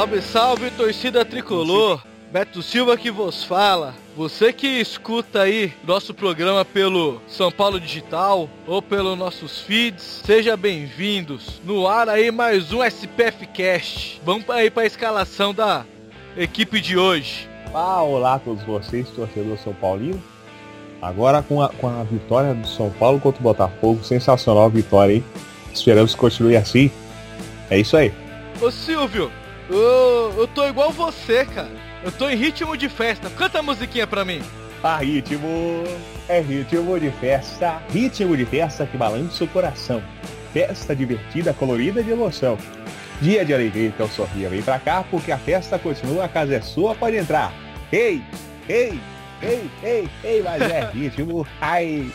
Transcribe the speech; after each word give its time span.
Salve, 0.00 0.22
salve, 0.22 0.70
torcida 0.70 1.26
tricolor! 1.26 2.02
Beto 2.32 2.62
Silva 2.62 2.96
que 2.96 3.10
vos 3.10 3.44
fala. 3.44 3.94
Você 4.16 4.50
que 4.50 4.66
escuta 4.66 5.42
aí 5.42 5.74
nosso 5.84 6.14
programa 6.14 6.64
pelo 6.64 7.20
São 7.28 7.52
Paulo 7.52 7.78
Digital 7.78 8.48
ou 8.66 8.80
pelos 8.80 9.18
nossos 9.18 9.60
feeds, 9.60 10.22
seja 10.24 10.56
bem-vindos. 10.56 11.60
No 11.66 11.86
ar 11.86 12.08
aí 12.08 12.30
mais 12.30 12.72
um 12.72 12.82
SPF 12.82 13.46
Cast. 13.48 14.22
Vamos 14.24 14.48
aí 14.48 14.70
para 14.70 14.84
a 14.84 14.86
escalação 14.86 15.52
da 15.52 15.84
equipe 16.34 16.80
de 16.80 16.96
hoje. 16.96 17.46
Ah, 17.74 18.02
olá 18.02 18.36
a 18.36 18.38
todos 18.38 18.62
vocês, 18.62 19.06
torcedor 19.10 19.58
São 19.58 19.74
Paulino. 19.74 20.22
Agora 21.02 21.42
com 21.42 21.60
a, 21.60 21.68
com 21.68 21.88
a 21.88 22.04
vitória 22.04 22.54
do 22.54 22.66
São 22.66 22.88
Paulo 22.88 23.20
contra 23.20 23.38
o 23.38 23.44
Botafogo, 23.44 24.02
sensacional 24.02 24.64
a 24.64 24.68
vitória, 24.70 25.16
hein? 25.16 25.24
Esperamos 25.74 26.14
que 26.14 26.20
continue 26.22 26.56
assim. 26.56 26.90
É 27.68 27.78
isso 27.78 27.98
aí. 27.98 28.14
Ô 28.62 28.70
Silvio, 28.70 29.30
eu, 29.70 30.34
eu 30.36 30.48
tô 30.48 30.66
igual 30.66 30.90
você, 30.90 31.44
cara. 31.44 31.70
Eu 32.02 32.10
tô 32.10 32.28
em 32.28 32.36
ritmo 32.36 32.76
de 32.76 32.88
festa. 32.88 33.30
Canta 33.30 33.58
a 33.58 33.62
musiquinha 33.62 34.06
pra 34.06 34.24
mim. 34.24 34.42
Ah, 34.82 34.96
ritmo 34.96 35.84
é 36.28 36.40
ritmo 36.40 36.98
de 36.98 37.10
festa. 37.10 37.82
Ritmo 37.92 38.36
de 38.36 38.46
festa 38.46 38.86
que 38.86 38.96
balança 38.96 39.44
o 39.44 39.48
coração. 39.48 40.02
Festa 40.52 40.96
divertida, 40.96 41.52
colorida 41.52 42.02
de 42.02 42.10
emoção. 42.10 42.56
Dia 43.20 43.44
de 43.44 43.52
alegria, 43.52 43.88
então 43.88 44.08
sorria. 44.08 44.48
Vem 44.48 44.62
pra 44.62 44.78
cá 44.78 45.04
porque 45.10 45.30
a 45.30 45.38
festa 45.38 45.78
continua, 45.78 46.24
a 46.24 46.28
casa 46.28 46.54
é 46.54 46.60
sua, 46.60 46.94
pode 46.94 47.16
entrar. 47.16 47.52
Ei, 47.92 48.22
ei, 48.68 48.98
ei, 49.42 49.70
ei, 49.82 50.08
ei, 50.24 50.42
mas 50.42 50.62
é 50.62 50.90
ritmo. 50.90 51.46
Ai. 51.60 52.10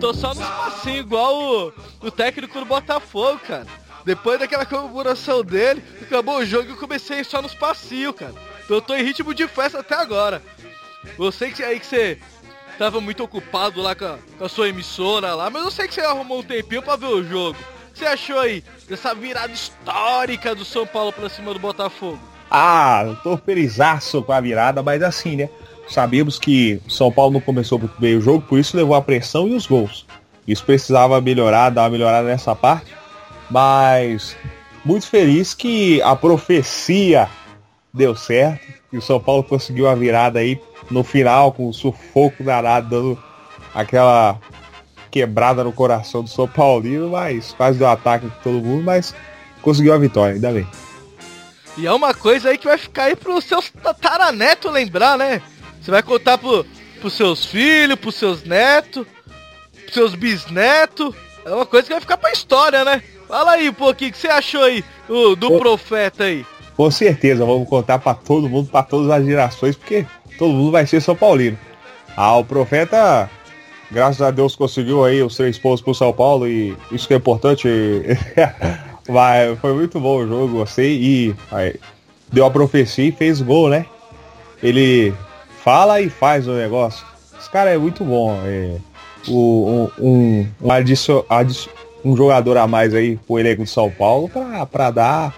Tô 0.00 0.14
só 0.14 0.28
nos 0.32 0.46
passinhos, 0.46 1.00
igual 1.00 1.36
o, 1.36 1.72
o 2.02 2.10
técnico 2.10 2.58
do 2.60 2.64
Botafogo, 2.64 3.40
cara. 3.40 3.66
Depois 4.04 4.38
daquela 4.38 4.64
comemoração 4.64 5.42
dele, 5.42 5.82
acabou 6.00 6.38
o 6.38 6.46
jogo 6.46 6.68
e 6.68 6.70
eu 6.70 6.76
comecei 6.76 7.24
só 7.24 7.42
nos 7.42 7.52
passinhos, 7.52 8.14
cara. 8.14 8.32
Então 8.64 8.76
eu 8.76 8.80
tô 8.80 8.94
em 8.94 9.02
ritmo 9.02 9.34
de 9.34 9.48
festa 9.48 9.80
até 9.80 9.96
agora. 9.96 10.40
Eu 11.18 11.32
sei 11.32 11.50
que 11.50 11.64
aí 11.64 11.80
que 11.80 11.86
você 11.86 12.18
tava 12.78 13.00
muito 13.00 13.24
ocupado 13.24 13.82
lá 13.82 13.94
com 13.96 14.04
a, 14.04 14.18
com 14.38 14.44
a 14.44 14.48
sua 14.48 14.68
emissora 14.68 15.34
lá, 15.34 15.50
mas 15.50 15.64
eu 15.64 15.70
sei 15.70 15.88
que 15.88 15.94
você 15.94 16.00
arrumou 16.00 16.38
um 16.38 16.44
tempinho 16.44 16.82
pra 16.82 16.94
ver 16.94 17.06
o 17.06 17.24
jogo. 17.24 17.58
O 17.88 17.92
que 17.92 17.98
você 17.98 18.06
achou 18.06 18.38
aí 18.38 18.62
dessa 18.88 19.12
virada 19.14 19.52
histórica 19.52 20.54
do 20.54 20.64
São 20.64 20.86
Paulo 20.86 21.12
pra 21.12 21.28
cima 21.28 21.52
do 21.52 21.58
Botafogo? 21.58 22.20
Ah, 22.48 23.02
eu 23.04 23.16
tô 23.16 23.36
felizaço 23.36 24.22
com 24.22 24.32
a 24.32 24.40
virada, 24.40 24.80
mas 24.80 25.02
assim, 25.02 25.34
né? 25.34 25.50
Sabemos 25.88 26.38
que 26.38 26.80
São 26.88 27.10
Paulo 27.10 27.32
não 27.32 27.40
começou 27.40 27.78
muito 27.78 27.98
bem 27.98 28.16
o 28.16 28.20
jogo, 28.20 28.44
por 28.46 28.58
isso 28.58 28.76
levou 28.76 28.94
a 28.94 29.02
pressão 29.02 29.48
e 29.48 29.54
os 29.54 29.66
gols. 29.66 30.06
Isso 30.46 30.64
precisava 30.64 31.20
melhorar, 31.20 31.70
dar 31.70 31.82
uma 31.82 31.90
melhorada 31.90 32.26
nessa 32.26 32.54
parte. 32.54 32.92
Mas 33.50 34.36
muito 34.84 35.06
feliz 35.06 35.54
que 35.54 36.00
a 36.02 36.14
profecia 36.14 37.28
deu 37.92 38.14
certo. 38.14 38.66
E 38.92 38.96
o 38.96 39.02
São 39.02 39.20
Paulo 39.20 39.42
conseguiu 39.42 39.88
a 39.88 39.94
virada 39.94 40.38
aí 40.38 40.60
no 40.90 41.04
final, 41.04 41.52
com 41.52 41.68
o 41.68 41.74
sufoco 41.74 42.42
danado, 42.42 42.88
dando 42.88 43.18
aquela 43.74 44.38
quebrada 45.10 45.64
no 45.64 45.72
coração 45.72 46.22
do 46.22 46.30
São 46.30 46.48
Paulino, 46.48 47.10
mas 47.10 47.52
quase 47.52 47.78
deu 47.78 47.88
ataque 47.88 48.28
com 48.28 48.42
todo 48.42 48.64
mundo, 48.64 48.84
mas 48.84 49.14
conseguiu 49.60 49.92
a 49.92 49.98
vitória, 49.98 50.34
ainda 50.34 50.52
bem. 50.52 50.66
E 51.76 51.86
é 51.86 51.92
uma 51.92 52.12
coisa 52.14 52.50
aí 52.50 52.58
que 52.58 52.66
vai 52.66 52.78
ficar 52.78 53.04
aí 53.04 53.16
pros 53.16 53.44
seus 53.44 53.70
tataranetos 53.70 54.72
lembrar, 54.72 55.16
né? 55.16 55.42
Você 55.88 55.92
vai 55.92 56.02
contar 56.02 56.36
pro, 56.36 56.66
pros 57.00 57.14
seus 57.14 57.46
filhos, 57.46 57.98
pros 57.98 58.14
seus 58.14 58.44
netos, 58.44 59.06
pros 59.72 59.94
seus 59.94 60.14
bisnetos. 60.14 61.14
É 61.46 61.50
uma 61.50 61.64
coisa 61.64 61.86
que 61.86 61.94
vai 61.94 62.00
ficar 62.02 62.18
pra 62.18 62.30
história, 62.30 62.84
né? 62.84 63.02
Fala 63.26 63.52
aí 63.52 63.70
um 63.70 63.72
pouquinho, 63.72 64.10
o 64.10 64.12
que 64.12 64.18
você 64.18 64.28
achou 64.28 64.64
aí 64.64 64.84
do, 65.08 65.34
do 65.34 65.58
profeta 65.58 66.24
aí? 66.24 66.44
Com 66.76 66.90
certeza, 66.90 67.42
vamos 67.42 67.66
contar 67.66 67.98
para 68.00 68.12
todo 68.12 68.50
mundo, 68.50 68.68
para 68.68 68.82
todas 68.82 69.10
as 69.10 69.24
gerações, 69.24 69.76
porque 69.76 70.04
todo 70.36 70.52
mundo 70.52 70.72
vai 70.72 70.86
ser 70.86 71.00
São 71.00 71.16
Paulino. 71.16 71.58
Ah, 72.14 72.36
o 72.36 72.44
profeta, 72.44 73.30
graças 73.90 74.20
a 74.20 74.30
Deus, 74.30 74.54
conseguiu 74.54 75.06
aí 75.06 75.22
os 75.22 75.38
três 75.38 75.56
pontos 75.56 75.80
pro 75.80 75.94
São 75.94 76.12
Paulo 76.12 76.46
e 76.46 76.76
isso 76.92 77.08
que 77.08 77.14
é 77.14 77.16
importante. 77.16 77.66
Vai, 79.08 79.56
foi 79.56 79.72
muito 79.72 79.98
bom 79.98 80.18
o 80.18 80.28
jogo, 80.28 80.58
gostei 80.58 81.00
e 81.00 81.36
aí, 81.50 81.80
deu 82.30 82.44
a 82.44 82.50
profecia 82.50 83.08
e 83.08 83.12
fez 83.12 83.40
gol, 83.40 83.70
né? 83.70 83.86
Ele 84.62 85.14
fala 85.68 86.00
e 86.00 86.08
faz 86.08 86.48
o 86.48 86.52
negócio. 86.52 87.04
Esse 87.38 87.50
cara 87.50 87.68
é 87.68 87.76
muito 87.76 88.02
bom. 88.02 88.40
É, 88.42 88.78
o, 89.28 89.90
um, 90.00 90.46
um, 90.46 90.46
um 92.02 92.16
jogador 92.16 92.56
a 92.56 92.66
mais 92.66 92.94
aí 92.94 93.18
pro 93.18 93.38
elenco 93.38 93.64
de 93.64 93.68
São 93.68 93.90
Paulo 93.90 94.30
para 94.72 94.90
dar 94.90 95.36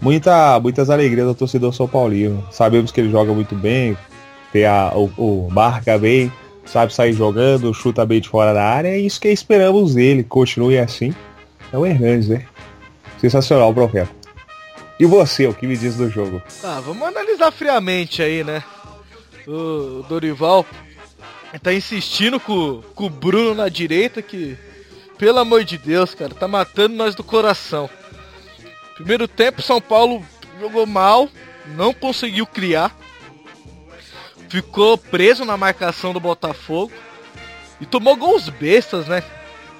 muita, 0.00 0.60
muitas 0.60 0.88
alegrias 0.90 1.26
ao 1.26 1.34
torcedor 1.34 1.74
São 1.74 1.88
Paulino. 1.88 2.46
Sabemos 2.52 2.92
que 2.92 3.00
ele 3.00 3.10
joga 3.10 3.32
muito 3.32 3.56
bem, 3.56 3.98
tem 4.52 4.64
a, 4.64 4.92
o, 4.94 5.10
o 5.16 5.50
marca 5.50 5.98
bem, 5.98 6.32
sabe 6.64 6.94
sair 6.94 7.12
jogando, 7.12 7.74
chuta 7.74 8.06
bem 8.06 8.20
de 8.20 8.28
fora 8.28 8.54
da 8.54 8.62
área, 8.62 8.90
é 8.90 8.98
isso 9.00 9.20
que 9.20 9.26
esperamos 9.26 9.96
dele, 9.96 10.22
continue 10.22 10.78
assim. 10.78 11.12
É 11.72 11.76
o 11.76 11.84
Hernandes, 11.84 12.28
né? 12.28 12.44
Sensacional, 13.20 13.74
profeta. 13.74 14.08
E 15.00 15.04
você, 15.04 15.48
o 15.48 15.54
que 15.54 15.66
me 15.66 15.76
diz 15.76 15.96
do 15.96 16.08
jogo? 16.08 16.40
Ah, 16.62 16.80
vamos 16.84 17.02
analisar 17.08 17.50
friamente 17.50 18.22
aí, 18.22 18.44
né? 18.44 18.62
O 19.48 20.04
Dorival 20.06 20.66
tá 21.62 21.72
insistindo 21.72 22.38
com, 22.38 22.82
com 22.94 23.06
o 23.06 23.10
Bruno 23.10 23.54
na 23.54 23.70
direita, 23.70 24.20
que, 24.20 24.58
pelo 25.16 25.38
amor 25.38 25.64
de 25.64 25.78
Deus, 25.78 26.14
cara, 26.14 26.34
tá 26.34 26.46
matando 26.46 26.94
nós 26.94 27.14
do 27.14 27.24
coração. 27.24 27.88
Primeiro 28.96 29.26
tempo, 29.26 29.62
São 29.62 29.80
Paulo 29.80 30.22
jogou 30.60 30.84
mal, 30.84 31.30
não 31.68 31.94
conseguiu 31.94 32.46
criar, 32.46 32.94
ficou 34.50 34.98
preso 34.98 35.46
na 35.46 35.56
marcação 35.56 36.12
do 36.12 36.20
Botafogo 36.20 36.92
e 37.80 37.86
tomou 37.86 38.16
gols 38.16 38.50
bestas, 38.50 39.06
né? 39.06 39.24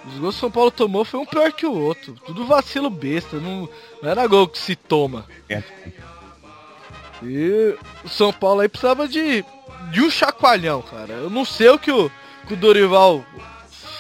Os 0.07 0.19
gols 0.19 0.35
que 0.37 0.41
São 0.41 0.51
Paulo 0.51 0.71
tomou 0.71 1.05
foi 1.05 1.21
um 1.21 1.27
pior 1.27 1.53
que 1.53 1.67
o 1.67 1.79
outro. 1.79 2.15
Tudo 2.25 2.47
vacilo 2.47 2.89
besta, 2.89 3.39
não, 3.39 3.69
não 4.01 4.11
era 4.11 4.27
gol 4.27 4.49
que 4.49 4.59
se 4.59 4.75
toma. 4.75 5.27
É. 5.47 5.63
E 7.23 7.77
o 8.03 8.09
São 8.09 8.33
Paulo 8.33 8.61
aí 8.61 8.69
precisava 8.69 9.07
de, 9.07 9.45
de 9.91 10.03
um 10.03 10.11
chacoalhão, 10.11 10.83
cara. 10.83 11.15
Eu 11.15 11.31
não 11.31 11.45
sei 11.45 11.69
o 11.69 11.79
que 11.79 11.91
o, 11.91 12.11
que 12.47 12.55
o 12.55 12.57
Dorival 12.57 13.25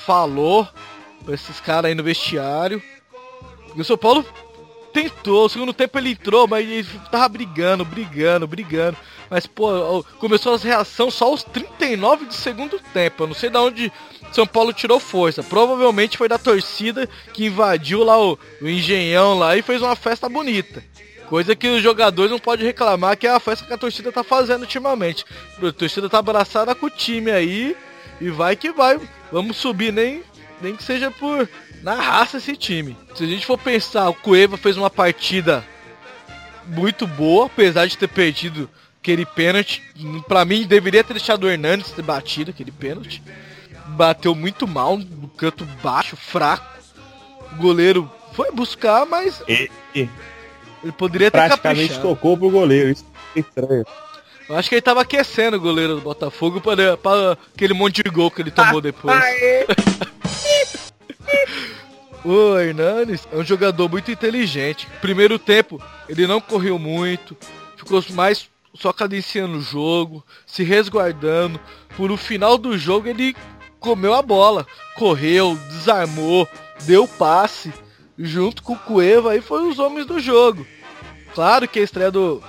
falou 0.04 0.66
pra 1.24 1.34
esses 1.34 1.60
caras 1.60 1.88
aí 1.88 1.94
no 1.94 2.02
vestiário. 2.02 2.82
E 3.74 3.80
o 3.80 3.84
São 3.84 3.96
Paulo 3.96 4.24
tentou, 4.92 5.46
o 5.46 5.48
segundo 5.48 5.72
tempo 5.72 5.98
ele 5.98 6.10
entrou, 6.10 6.48
mas 6.48 6.68
ele 6.68 6.88
tava 7.10 7.28
brigando, 7.28 7.84
brigando, 7.84 8.46
brigando. 8.46 8.96
Mas, 9.30 9.46
pô, 9.46 10.02
começou 10.18 10.54
as 10.54 10.62
reações 10.62 11.12
só 11.12 11.26
aos 11.26 11.44
39 11.44 12.26
do 12.26 12.34
segundo 12.34 12.80
tempo. 12.94 13.22
Eu 13.22 13.26
não 13.26 13.34
sei 13.34 13.50
de 13.50 13.58
onde 13.58 13.92
São 14.32 14.46
Paulo 14.46 14.72
tirou 14.72 14.98
força. 14.98 15.42
Provavelmente 15.42 16.16
foi 16.16 16.28
da 16.28 16.38
torcida 16.38 17.06
que 17.34 17.46
invadiu 17.46 18.02
lá 18.02 18.18
o, 18.18 18.38
o 18.62 18.68
engenhão 18.68 19.38
lá 19.38 19.56
e 19.56 19.62
fez 19.62 19.82
uma 19.82 19.94
festa 19.94 20.28
bonita. 20.28 20.82
Coisa 21.28 21.54
que 21.54 21.68
os 21.68 21.82
jogadores 21.82 22.30
não 22.30 22.38
podem 22.38 22.64
reclamar, 22.64 23.16
que 23.16 23.26
é 23.26 23.30
a 23.30 23.38
festa 23.38 23.66
que 23.66 23.72
a 23.72 23.78
torcida 23.78 24.10
tá 24.10 24.24
fazendo 24.24 24.62
ultimamente. 24.62 25.26
A 25.62 25.70
torcida 25.72 26.08
tá 26.08 26.18
abraçada 26.18 26.74
com 26.74 26.86
o 26.86 26.90
time 26.90 27.30
aí 27.30 27.76
e 28.18 28.30
vai 28.30 28.56
que 28.56 28.72
vai. 28.72 28.98
Vamos 29.30 29.58
subir, 29.58 29.92
nem, 29.92 30.22
nem 30.62 30.74
que 30.74 30.82
seja 30.82 31.10
por 31.10 31.46
na 31.82 31.94
raça 31.94 32.38
esse 32.38 32.56
time. 32.56 32.96
Se 33.14 33.24
a 33.24 33.26
gente 33.26 33.44
for 33.44 33.58
pensar, 33.58 34.08
o 34.08 34.14
Cueva 34.14 34.56
fez 34.56 34.78
uma 34.78 34.88
partida 34.88 35.64
muito 36.66 37.06
boa, 37.06 37.46
apesar 37.46 37.86
de 37.86 37.98
ter 37.98 38.08
perdido 38.08 38.68
aquele 38.98 39.26
pênalti. 39.26 39.82
Pra 40.26 40.46
mim, 40.46 40.66
deveria 40.66 41.04
ter 41.04 41.12
deixado 41.12 41.44
o 41.44 41.50
Hernandes 41.50 41.92
ter 41.92 42.02
batido 42.02 42.50
aquele 42.52 42.72
pênalti. 42.72 43.22
Bateu 43.88 44.34
muito 44.34 44.66
mal, 44.66 44.96
no 44.96 45.28
canto 45.28 45.66
baixo, 45.82 46.16
fraco. 46.16 46.66
O 47.52 47.56
goleiro 47.56 48.10
foi 48.32 48.50
buscar, 48.50 49.04
mas. 49.04 49.42
E, 49.46 49.70
e 49.94 50.08
ele 50.82 50.92
poderia 50.92 51.30
ter 51.30 51.38
praticamente 51.38 51.94
caprichado. 51.94 52.08
tocou 52.08 52.36
pro 52.36 52.50
goleiro. 52.50 52.90
Isso 52.90 53.04
é 53.34 53.40
estranho. 53.40 53.84
Eu 54.48 54.56
acho 54.56 54.68
que 54.68 54.76
ele 54.76 54.82
tava 54.82 55.02
aquecendo 55.02 55.58
o 55.58 55.60
goleiro 55.60 55.96
do 55.96 56.00
Botafogo 56.00 56.60
para, 56.60 56.96
para 56.96 57.36
aquele 57.54 57.74
monte 57.74 58.02
de 58.02 58.08
gol 58.08 58.30
que 58.30 58.40
ele 58.40 58.50
tomou 58.50 58.80
depois. 58.80 59.20
o 62.24 62.56
Hernanes 62.58 63.28
é 63.30 63.36
um 63.36 63.44
jogador 63.44 63.90
muito 63.90 64.10
inteligente. 64.10 64.88
Primeiro 65.02 65.38
tempo, 65.38 65.82
ele 66.08 66.26
não 66.26 66.40
correu 66.40 66.78
muito, 66.78 67.36
ficou 67.76 68.02
mais 68.10 68.48
só 68.74 68.90
cadenciando 68.90 69.58
o 69.58 69.62
jogo, 69.62 70.24
se 70.46 70.62
resguardando. 70.62 71.60
Por 71.94 72.10
o 72.10 72.16
final 72.16 72.56
do 72.56 72.78
jogo 72.78 73.06
ele 73.06 73.36
comeu 73.78 74.14
a 74.14 74.22
bola, 74.22 74.66
correu, 74.96 75.58
desarmou, 75.68 76.48
deu 76.84 77.06
passe, 77.06 77.72
junto 78.18 78.62
com 78.62 78.72
o 78.72 78.78
Cueva 78.78 79.32
aí 79.32 79.40
foi 79.40 79.68
os 79.68 79.78
homens 79.78 80.06
do 80.06 80.18
jogo. 80.18 80.66
Claro 81.34 81.68
que 81.68 81.78
a 81.78 81.82
estreia 81.82 82.10
do, 82.10 82.42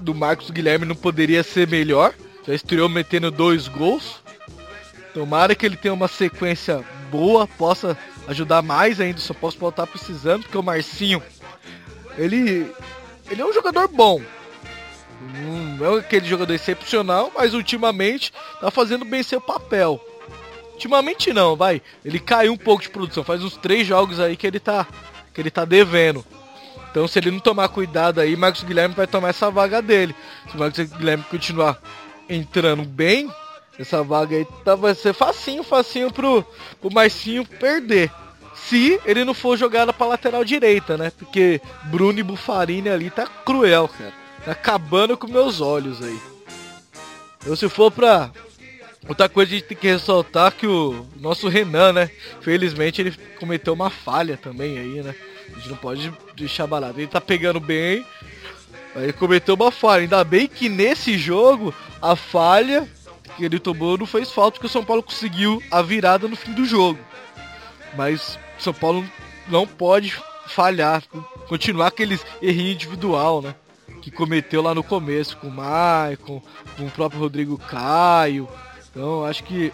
do 0.00 0.14
Marcos 0.14 0.50
Guilherme 0.50 0.84
não 0.84 0.94
poderia 0.94 1.42
ser 1.42 1.66
melhor, 1.66 2.14
já 2.46 2.54
estreou 2.54 2.88
metendo 2.88 3.30
dois 3.30 3.66
gols. 3.68 4.20
Tomara 5.14 5.54
que 5.54 5.64
ele 5.64 5.76
tenha 5.76 5.94
uma 5.94 6.08
sequência 6.08 6.84
boa, 7.10 7.46
possa 7.46 7.96
ajudar 8.28 8.60
mais 8.60 9.00
ainda, 9.00 9.18
só 9.18 9.32
posso 9.32 9.58
voltar 9.58 9.86
precisando, 9.86 10.42
porque 10.42 10.58
o 10.58 10.62
Marcinho, 10.62 11.22
ele, 12.18 12.70
ele 13.30 13.40
é 13.40 13.46
um 13.46 13.52
jogador 13.52 13.88
bom, 13.88 14.20
não 15.78 15.96
é 15.96 15.98
aquele 16.00 16.26
jogador 16.26 16.52
excepcional, 16.52 17.32
mas 17.34 17.54
ultimamente 17.54 18.32
tá 18.60 18.70
fazendo 18.70 19.04
bem 19.04 19.22
seu 19.22 19.40
papel. 19.40 20.00
Ultimamente 20.76 21.32
não, 21.32 21.56
vai. 21.56 21.80
Ele 22.04 22.20
caiu 22.20 22.52
um 22.52 22.56
pouco 22.56 22.82
de 22.82 22.90
produção. 22.90 23.24
Faz 23.24 23.42
uns 23.42 23.56
três 23.56 23.86
jogos 23.86 24.20
aí 24.20 24.36
que 24.36 24.46
ele 24.46 24.60
tá. 24.60 24.86
Que 25.32 25.40
ele 25.40 25.50
tá 25.50 25.64
devendo. 25.64 26.22
Então 26.90 27.08
se 27.08 27.18
ele 27.18 27.30
não 27.30 27.40
tomar 27.40 27.68
cuidado 27.68 28.20
aí, 28.20 28.36
Marcos 28.36 28.62
Guilherme 28.62 28.94
vai 28.94 29.06
tomar 29.06 29.30
essa 29.30 29.50
vaga 29.50 29.80
dele. 29.80 30.14
Se 30.50 30.54
o 30.54 30.60
Marcos 30.60 30.78
Guilherme 30.92 31.24
continuar 31.30 31.80
entrando 32.28 32.84
bem, 32.84 33.30
essa 33.78 34.02
vaga 34.02 34.36
aí 34.36 34.46
tá, 34.64 34.74
vai 34.74 34.94
ser 34.94 35.14
facinho, 35.14 35.62
facinho 35.62 36.12
pro, 36.12 36.44
pro 36.78 36.92
Marcinho 36.92 37.46
perder. 37.46 38.12
Se 38.54 39.00
ele 39.06 39.24
não 39.24 39.32
for 39.32 39.56
jogado 39.56 39.94
pra 39.94 40.06
lateral 40.06 40.44
direita, 40.44 40.98
né? 40.98 41.10
Porque 41.18 41.58
Bruno 41.84 42.18
e 42.18 42.22
Bufarini 42.22 42.90
ali 42.90 43.08
tá 43.08 43.26
cruel, 43.26 43.88
cara. 43.88 44.12
Tá 44.44 44.52
acabando 44.52 45.16
com 45.16 45.26
meus 45.26 45.62
olhos 45.62 46.02
aí. 46.02 46.20
Eu 47.46 47.56
se 47.56 47.66
for 47.68 47.90
pra 47.90 48.30
Outra 49.08 49.28
coisa 49.28 49.52
a 49.52 49.54
gente 49.54 49.68
tem 49.68 49.76
que 49.76 49.86
ressaltar 49.86 50.52
que 50.52 50.66
o 50.66 51.06
nosso 51.20 51.48
Renan, 51.48 51.92
né? 51.92 52.10
Felizmente 52.40 53.00
ele 53.00 53.16
cometeu 53.38 53.72
uma 53.72 53.88
falha 53.88 54.36
também 54.36 54.78
aí, 54.78 55.02
né? 55.02 55.14
A 55.48 55.58
gente 55.58 55.68
não 55.68 55.76
pode 55.76 56.12
deixar 56.34 56.66
barato. 56.66 56.98
Ele 56.98 57.06
tá 57.06 57.20
pegando 57.20 57.60
bem, 57.60 58.04
aí 58.94 59.12
cometeu 59.12 59.54
uma 59.54 59.70
falha. 59.70 60.02
Ainda 60.02 60.24
bem 60.24 60.48
que 60.48 60.68
nesse 60.68 61.16
jogo 61.16 61.72
a 62.02 62.16
falha 62.16 62.88
que 63.36 63.44
ele 63.44 63.60
tomou 63.60 63.98
não 63.98 64.06
fez 64.06 64.32
falta, 64.32 64.52
porque 64.52 64.66
o 64.66 64.70
São 64.70 64.84
Paulo 64.84 65.02
conseguiu 65.02 65.62
a 65.70 65.82
virada 65.82 66.26
no 66.26 66.34
fim 66.34 66.52
do 66.52 66.64
jogo. 66.64 66.98
Mas 67.96 68.38
São 68.58 68.74
Paulo 68.74 69.04
não 69.48 69.66
pode 69.66 70.14
falhar, 70.48 71.02
continuar 71.48 71.88
aqueles 71.88 72.24
errinhos 72.42 72.74
individual, 72.74 73.42
né? 73.42 73.54
Que 74.02 74.10
cometeu 74.10 74.62
lá 74.62 74.74
no 74.74 74.82
começo 74.82 75.36
com 75.36 75.48
o 75.48 75.52
Maicon, 75.52 76.42
com 76.76 76.86
o 76.86 76.90
próprio 76.90 77.20
Rodrigo 77.20 77.58
Caio. 77.58 78.48
Então 78.96 79.26
acho 79.26 79.44
que 79.44 79.70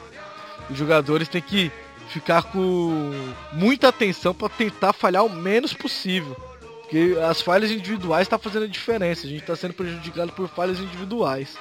os 0.69 0.77
jogadores 0.77 1.29
têm 1.29 1.41
que 1.41 1.71
ficar 2.09 2.43
com 2.43 3.13
muita 3.53 3.87
atenção 3.87 4.35
para 4.35 4.49
tentar 4.49 4.93
falhar 4.93 5.25
o 5.25 5.31
menos 5.31 5.73
possível. 5.73 6.37
Porque 6.81 7.17
as 7.23 7.41
falhas 7.41 7.71
individuais 7.71 8.23
estão 8.27 8.37
tá 8.37 8.43
fazendo 8.43 8.65
a 8.65 8.69
diferença. 8.69 9.25
A 9.25 9.31
gente 9.31 9.43
está 9.43 9.55
sendo 9.55 9.75
prejudicado 9.75 10.33
por 10.33 10.49
falhas 10.49 10.81
individuais. 10.81 11.57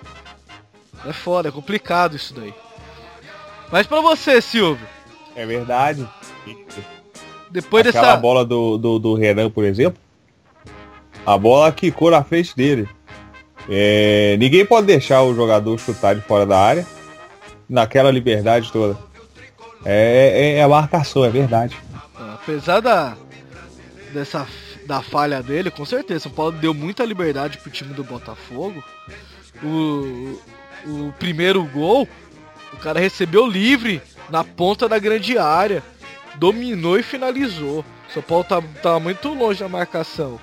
É 1.06 1.14
foda, 1.14 1.50
é 1.50 1.52
complicado 1.52 2.16
isso 2.16 2.34
daí. 2.34 2.52
Mas 3.72 3.86
para 3.86 4.02
você, 4.02 4.42
Silvio. 4.42 4.86
É 5.36 5.46
verdade. 5.46 6.10
Depois 7.52 7.86
Aquela 7.86 8.08
dessa. 8.08 8.18
bola 8.18 8.44
do, 8.44 8.78
do, 8.80 8.98
do 8.98 9.14
Renan, 9.14 9.52
por 9.52 9.64
exemplo. 9.64 10.02
A 11.24 11.38
bola 11.38 11.72
quicou 11.72 12.10
na 12.10 12.24
frente 12.24 12.56
dele. 12.56 12.90
É, 13.70 14.36
ninguém 14.40 14.66
pode 14.66 14.88
deixar 14.88 15.22
o 15.22 15.36
jogador 15.36 15.78
chutar 15.78 16.16
de 16.16 16.22
fora 16.22 16.48
da 16.48 16.60
área 16.60 17.01
naquela 17.72 18.12
liberdade 18.12 18.70
toda. 18.70 19.00
É, 19.86 20.56
é, 20.56 20.58
é 20.58 20.64
a 20.64 20.68
marcação, 20.68 21.24
é 21.24 21.30
verdade. 21.30 21.76
Apesar 22.36 22.82
da 22.82 23.16
dessa 24.14 24.46
da 24.86 25.02
falha 25.02 25.42
dele, 25.42 25.72
com 25.72 25.86
certeza, 25.86 26.28
o 26.28 26.32
Paulo 26.32 26.52
deu 26.52 26.74
muita 26.74 27.06
liberdade 27.06 27.58
pro 27.60 27.72
time 27.72 27.94
do 27.94 28.04
Botafogo. 28.04 28.84
O, 29.64 30.38
o 30.86 31.14
primeiro 31.18 31.64
gol, 31.64 32.08
o 32.74 32.78
cara 32.78 33.00
recebeu 33.00 33.48
livre 33.48 34.02
na 34.30 34.44
ponta 34.44 34.90
da 34.90 35.00
grande 35.00 35.38
área, 35.38 35.82
dominou 36.36 37.00
e 37.00 37.04
finalizou. 37.04 37.86
O 38.10 38.14
São 38.14 38.22
Paulo 38.22 38.44
tá, 38.44 38.62
tá 38.82 39.00
muito 39.00 39.34
longe 39.34 39.62
da 39.62 39.70
marcação. 39.70 40.40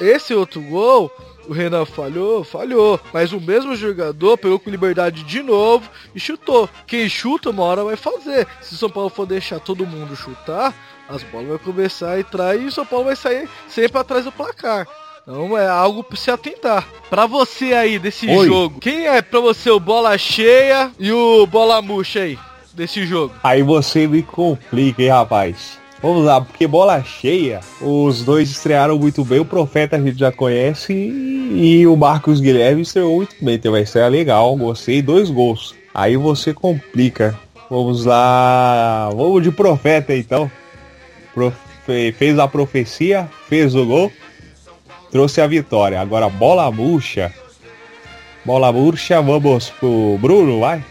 Esse 0.00 0.32
outro 0.32 0.62
gol, 0.62 1.10
o 1.48 1.52
Renan 1.52 1.84
falhou, 1.84 2.44
falhou. 2.44 3.00
Mas 3.12 3.32
o 3.32 3.40
mesmo 3.40 3.74
jogador 3.76 4.36
pegou 4.36 4.58
com 4.58 4.70
liberdade 4.70 5.22
de 5.22 5.42
novo 5.42 5.88
e 6.14 6.20
chutou. 6.20 6.68
Quem 6.86 7.08
chuta 7.08 7.50
uma 7.50 7.62
hora 7.62 7.84
vai 7.84 7.96
fazer. 7.96 8.46
Se 8.60 8.74
o 8.74 8.76
São 8.76 8.90
Paulo 8.90 9.10
for 9.10 9.26
deixar 9.26 9.60
todo 9.60 9.86
mundo 9.86 10.16
chutar, 10.16 10.74
as 11.08 11.22
bolas 11.22 11.48
vão 11.48 11.58
começar 11.58 12.12
a 12.12 12.20
entrar 12.20 12.56
e 12.58 12.66
o 12.66 12.72
São 12.72 12.84
Paulo 12.84 13.06
vai 13.06 13.16
sair 13.16 13.48
sempre 13.68 13.98
atrás 13.98 14.24
do 14.24 14.32
placar. 14.32 14.86
Então 15.22 15.58
é 15.58 15.66
algo 15.66 16.04
pra 16.04 16.16
se 16.16 16.30
atentar. 16.30 16.86
Pra 17.10 17.26
você 17.26 17.72
aí 17.72 17.98
desse 17.98 18.28
Oi. 18.28 18.46
jogo, 18.46 18.78
quem 18.78 19.08
é 19.08 19.20
pra 19.20 19.40
você 19.40 19.70
o 19.70 19.80
bola 19.80 20.16
cheia 20.16 20.92
e 20.98 21.10
o 21.10 21.46
bola 21.46 21.82
murcha 21.82 22.20
aí 22.20 22.38
desse 22.72 23.04
jogo? 23.04 23.34
Aí 23.42 23.62
você 23.62 24.06
me 24.06 24.22
complica, 24.22 25.02
hein, 25.02 25.08
rapaz. 25.08 25.78
Vamos 26.02 26.24
lá, 26.24 26.40
porque 26.40 26.66
bola 26.66 27.02
cheia, 27.02 27.60
os 27.80 28.22
dois 28.22 28.50
estrearam 28.50 28.98
muito 28.98 29.24
bem, 29.24 29.40
o 29.40 29.44
Profeta 29.44 29.96
a 29.96 30.00
gente 30.00 30.18
já 30.18 30.30
conhece 30.30 30.92
e 30.92 31.86
o 31.86 31.96
Marcos 31.96 32.38
Guilherme 32.38 32.82
estreou 32.82 33.16
muito 33.16 33.34
bem, 33.40 33.54
então 33.54 33.72
vai 33.72 33.86
ser 33.86 34.06
legal, 34.08 34.54
gostei, 34.56 35.00
dois 35.00 35.30
gols. 35.30 35.74
Aí 35.94 36.16
você 36.16 36.52
complica. 36.52 37.38
Vamos 37.70 38.04
lá, 38.04 39.08
vamos 39.16 39.42
de 39.42 39.50
Profeta 39.50 40.14
então. 40.14 40.50
Profe- 41.34 42.12
fez 42.12 42.38
a 42.38 42.46
profecia, 42.46 43.28
fez 43.48 43.74
o 43.74 43.84
gol, 43.86 44.12
trouxe 45.10 45.40
a 45.40 45.46
vitória. 45.46 46.00
Agora 46.00 46.28
bola 46.28 46.70
murcha. 46.70 47.32
Bola 48.44 48.70
murcha, 48.70 49.20
vamos 49.22 49.70
pro 49.70 50.18
Bruno, 50.20 50.60
vai. 50.60 50.84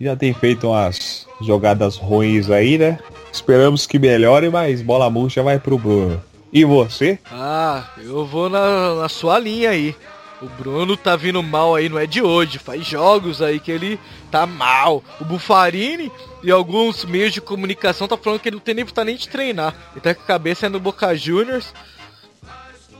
Já 0.00 0.16
tem 0.16 0.34
feito 0.34 0.66
umas 0.68 1.26
jogadas 1.40 1.96
ruins 1.96 2.50
aí, 2.50 2.76
né? 2.76 2.98
Esperamos 3.32 3.86
que 3.86 3.98
melhore, 3.98 4.50
mas 4.50 4.82
bola 4.82 5.08
murcha 5.08 5.42
vai 5.42 5.58
pro 5.58 5.78
Bruno. 5.78 6.22
E 6.52 6.64
você? 6.64 7.18
Ah, 7.30 7.84
eu 7.98 8.26
vou 8.26 8.48
na, 8.48 8.94
na 8.96 9.08
sua 9.08 9.38
linha 9.38 9.70
aí. 9.70 9.94
O 10.42 10.48
Bruno 10.48 10.96
tá 10.96 11.16
vindo 11.16 11.42
mal 11.42 11.74
aí, 11.74 11.88
não 11.88 11.98
é 11.98 12.06
de 12.06 12.22
hoje. 12.22 12.58
Faz 12.58 12.84
jogos 12.84 13.42
aí 13.42 13.60
que 13.60 13.70
ele 13.70 14.00
tá 14.30 14.46
mal. 14.46 15.04
O 15.20 15.24
Bufarini 15.24 16.10
e 16.42 16.50
alguns 16.50 17.04
meios 17.04 17.32
de 17.32 17.40
comunicação 17.40 18.08
tá 18.08 18.16
falando 18.16 18.40
que 18.40 18.48
ele 18.48 18.56
não 18.56 18.62
tem 18.62 18.74
nem 18.74 18.86
tá 18.86 19.04
nem 19.04 19.16
de 19.16 19.28
treinar. 19.28 19.74
Ele 19.92 20.00
tá 20.00 20.14
com 20.14 20.22
a 20.22 20.26
cabeça 20.26 20.68
no 20.68 20.80
Boca 20.80 21.14
Juniors. 21.14 21.74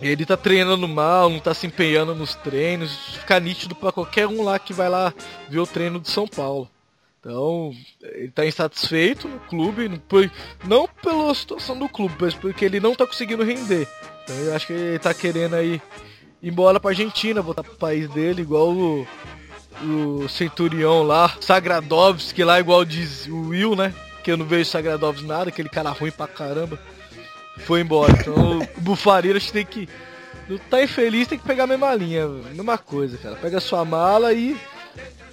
Ele 0.02 0.25
tá 0.25 0.37
treinando 0.37 0.87
mal, 0.87 1.28
não 1.28 1.40
tá 1.40 1.54
se 1.54 1.66
empenhando 1.66 2.14
nos 2.14 2.34
treinos. 2.34 2.92
Fica 3.18 3.40
nítido 3.40 3.75
pra 3.75 3.90
qualquer 3.90 4.26
um 4.26 4.42
lá 4.42 4.58
que 4.58 4.72
vai 4.72 4.88
lá 4.88 5.12
ver 5.49 5.60
o 5.60 5.66
treino 5.66 5.99
do 5.99 6.08
São 6.08 6.28
Paulo. 6.28 6.68
Então, 7.20 7.70
ele 8.02 8.30
tá 8.30 8.46
insatisfeito 8.46 9.28
no 9.28 9.38
clube, 9.40 10.00
não 10.64 10.88
pela 10.88 11.34
situação 11.34 11.78
do 11.78 11.86
clube, 11.86 12.14
mas 12.18 12.34
porque 12.34 12.64
ele 12.64 12.80
não 12.80 12.94
tá 12.94 13.06
conseguindo 13.06 13.44
render. 13.44 13.86
Então, 14.24 14.34
eu 14.36 14.54
acho 14.54 14.66
que 14.66 14.72
ele 14.72 14.98
tá 14.98 15.12
querendo 15.12 15.54
aí 15.54 15.82
ir 16.42 16.48
embora 16.48 16.80
pra 16.80 16.92
Argentina, 16.92 17.42
voltar 17.42 17.62
pro 17.62 17.74
país 17.74 18.08
dele, 18.08 18.40
igual 18.40 18.70
o, 18.70 19.06
o 19.82 20.28
Centurião 20.30 21.02
lá, 21.02 21.36
Sagradovski 21.42 22.42
lá, 22.42 22.58
igual 22.58 22.86
diz 22.86 23.26
o 23.26 23.48
Will, 23.48 23.76
né? 23.76 23.94
Que 24.24 24.32
eu 24.32 24.38
não 24.38 24.46
vejo 24.46 24.70
Sagradovski 24.70 25.26
nada, 25.26 25.50
aquele 25.50 25.68
cara 25.68 25.90
ruim 25.90 26.10
pra 26.10 26.26
caramba. 26.26 26.78
Foi 27.58 27.82
embora. 27.82 28.12
Então, 28.18 28.60
o 28.60 28.66
Bufareiro 28.80 29.36
acho 29.36 29.48
que 29.48 29.52
tem 29.52 29.66
que. 29.66 29.88
Não 30.48 30.56
tá 30.56 30.82
infeliz, 30.82 31.28
tem 31.28 31.38
que 31.38 31.46
pegar 31.46 31.64
a 31.64 31.66
mesma 31.66 31.94
linha, 31.94 32.26
mesma 32.26 32.78
coisa, 32.78 33.18
cara. 33.18 33.36
Pega 33.36 33.60
sua 33.60 33.84
mala 33.84 34.32
e 34.32 34.56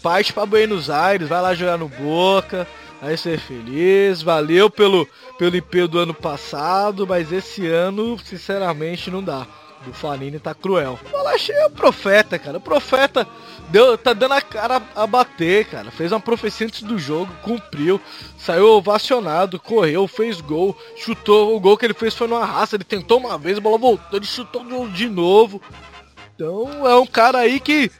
parte 0.01 0.33
pra 0.33 0.45
Buenos 0.45 0.89
Aires, 0.89 1.27
vai 1.27 1.41
lá 1.41 1.53
jogar 1.53 1.77
no 1.77 1.87
Boca, 1.87 2.67
aí 3.01 3.17
ser 3.17 3.39
feliz. 3.39 4.21
Valeu 4.21 4.69
pelo, 4.69 5.07
pelo 5.37 5.55
IP 5.55 5.87
do 5.87 5.99
ano 5.99 6.13
passado, 6.13 7.05
mas 7.07 7.31
esse 7.31 7.67
ano, 7.67 8.17
sinceramente, 8.19 9.11
não 9.11 9.23
dá. 9.23 9.45
O 9.87 9.93
Fanini 9.93 10.39
tá 10.39 10.53
cruel. 10.53 10.99
Eu 11.13 11.27
achei 11.27 11.55
o 11.65 11.69
profeta, 11.69 12.39
cara. 12.39 12.57
O 12.57 12.61
profeta 12.61 13.27
deu, 13.69 13.97
tá 13.97 14.11
dando 14.11 14.33
a 14.33 14.41
cara 14.41 14.81
a 14.95 15.05
bater, 15.05 15.65
cara. 15.65 15.91
Fez 15.91 16.11
uma 16.11 16.19
profecia 16.19 16.65
antes 16.65 16.81
do 16.81 16.97
jogo, 16.97 17.31
cumpriu, 17.43 18.01
saiu 18.37 18.67
ovacionado, 18.69 19.59
correu, 19.59 20.07
fez 20.07 20.41
gol, 20.41 20.75
chutou. 20.95 21.55
O 21.55 21.59
gol 21.59 21.77
que 21.77 21.85
ele 21.85 21.93
fez 21.93 22.13
foi 22.15 22.27
numa 22.27 22.43
raça. 22.43 22.75
Ele 22.75 22.83
tentou 22.83 23.19
uma 23.19 23.37
vez, 23.37 23.57
a 23.57 23.61
bola 23.61 23.77
voltou, 23.77 24.17
ele 24.17 24.25
chutou 24.25 24.89
de 24.89 25.07
novo. 25.07 25.61
Então 26.35 26.85
é 26.87 26.95
um 26.95 27.07
cara 27.07 27.39
aí 27.39 27.59
que 27.59 27.91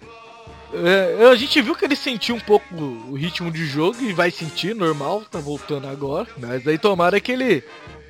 é, 0.74 1.30
a 1.30 1.36
gente 1.36 1.62
viu 1.62 1.76
que 1.76 1.86
ele 1.86 1.96
sentiu 1.96 2.36
um 2.36 2.40
pouco 2.40 2.66
o 2.76 3.16
ritmo 3.16 3.52
de 3.52 3.66
jogo 3.66 4.02
e 4.02 4.14
vai 4.14 4.32
sentir, 4.32 4.76
normal, 4.76 5.24
tá 5.30 5.40
voltando 5.40 5.88
agora. 5.88 6.28
Mas 6.38 6.68
aí 6.68 6.78
tomara 6.78 7.20
que 7.20 7.32
ele 7.32 7.64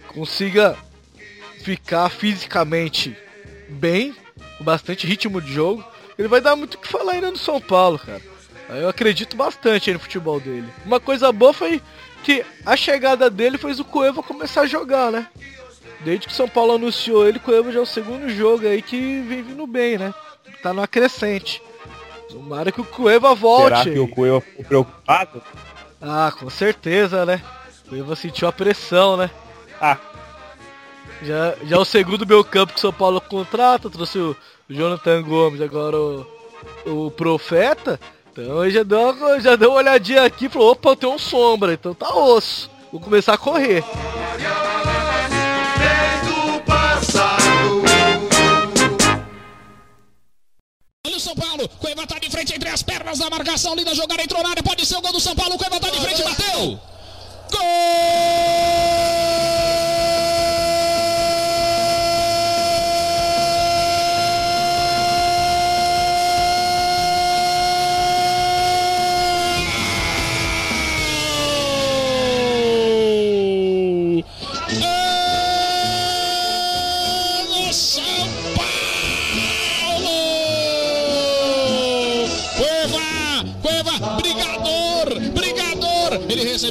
consiga 0.07 0.77
ficar 1.63 2.09
fisicamente 2.09 3.15
bem, 3.69 4.15
com 4.57 4.63
bastante 4.63 5.05
ritmo 5.05 5.41
de 5.41 5.51
jogo, 5.51 5.83
ele 6.17 6.27
vai 6.27 6.41
dar 6.41 6.55
muito 6.55 6.75
o 6.75 6.77
que 6.77 6.87
falar 6.87 7.13
ainda 7.13 7.29
no 7.29 7.37
São 7.37 7.61
Paulo, 7.61 7.99
cara. 7.99 8.21
Eu 8.69 8.89
acredito 8.89 9.37
bastante 9.37 9.93
no 9.93 9.99
futebol 9.99 10.39
dele. 10.39 10.67
Uma 10.85 10.99
coisa 10.99 11.31
boa 11.31 11.53
foi 11.53 11.81
que 12.23 12.43
a 12.65 12.75
chegada 12.75 13.29
dele 13.29 13.57
fez 13.57 13.79
o 13.79 13.85
Cueva 13.85 14.23
começar 14.23 14.61
a 14.61 14.67
jogar, 14.67 15.11
né? 15.11 15.27
Desde 16.03 16.27
que 16.27 16.33
o 16.33 16.35
São 16.35 16.49
Paulo 16.49 16.73
anunciou 16.73 17.27
ele, 17.27 17.37
o 17.37 17.41
Cueva 17.41 17.71
já 17.71 17.79
é 17.79 17.81
o 17.81 17.85
segundo 17.85 18.29
jogo 18.29 18.67
aí 18.67 18.81
que 18.81 19.21
vem 19.21 19.43
vindo 19.43 19.65
bem, 19.65 19.97
né? 19.97 20.13
Tá 20.61 20.73
no 20.73 20.81
acrescente. 20.81 21.61
Tomara 22.29 22.71
que 22.71 22.81
o 22.81 22.85
Cueva 22.85 23.33
volte. 23.33 23.83
Será 23.83 23.83
que 23.83 23.99
o 23.99 24.07
Cueva 24.07 24.41
ficou 24.41 24.65
preocupado? 24.65 25.41
Ah, 26.01 26.31
com 26.37 26.49
certeza, 26.49 27.25
né? 27.25 27.41
O 27.85 27.89
Cueva 27.89 28.15
sentiu 28.15 28.47
a 28.47 28.51
pressão, 28.51 29.17
né? 29.17 29.29
Ah. 29.81 29.97
Já, 31.21 31.55
já 31.63 31.75
é 31.75 31.79
o 31.79 31.85
segundo 31.85 32.27
meu 32.27 32.43
campo 32.43 32.73
que 32.73 32.79
o 32.79 32.81
São 32.81 32.93
Paulo 32.93 33.19
contrata, 33.19 33.89
trouxe 33.89 34.19
o 34.19 34.35
Jonathan 34.69 35.23
Gomes, 35.23 35.61
agora 35.61 35.97
o, 35.97 36.25
o 36.85 37.11
Profeta. 37.11 37.99
Então 38.31 38.63
ele 38.63 38.73
já 38.73 38.83
deu, 38.83 39.09
uma, 39.09 39.39
já 39.39 39.55
deu 39.55 39.71
uma 39.71 39.77
olhadinha 39.77 40.23
aqui 40.23 40.45
e 40.45 40.49
falou, 40.49 40.71
opa, 40.71 40.95
tem 40.95 41.09
um 41.09 41.17
sombra, 41.17 41.73
então 41.73 41.93
tá 41.93 42.13
osso. 42.13 42.69
Vou 42.91 43.01
começar 43.01 43.33
a 43.33 43.37
correr. 43.37 43.83
Pernas 53.17 53.19
da 53.19 53.29
marcação, 53.29 53.75
linda 53.75 53.93
jogada, 53.93 54.21
entrou 54.21 54.41
na 54.43 54.49
área, 54.49 54.63
pode 54.63 54.85
ser 54.85 54.95
o 54.95 55.01
gol 55.01 55.11
do 55.11 55.19
São 55.19 55.35
Paulo, 55.35 55.57
Cueva 55.57 55.79
tá 55.79 55.89
de 55.89 55.99
frente, 55.99 56.23
bateu! 56.23 56.79
Gol! 57.51 58.76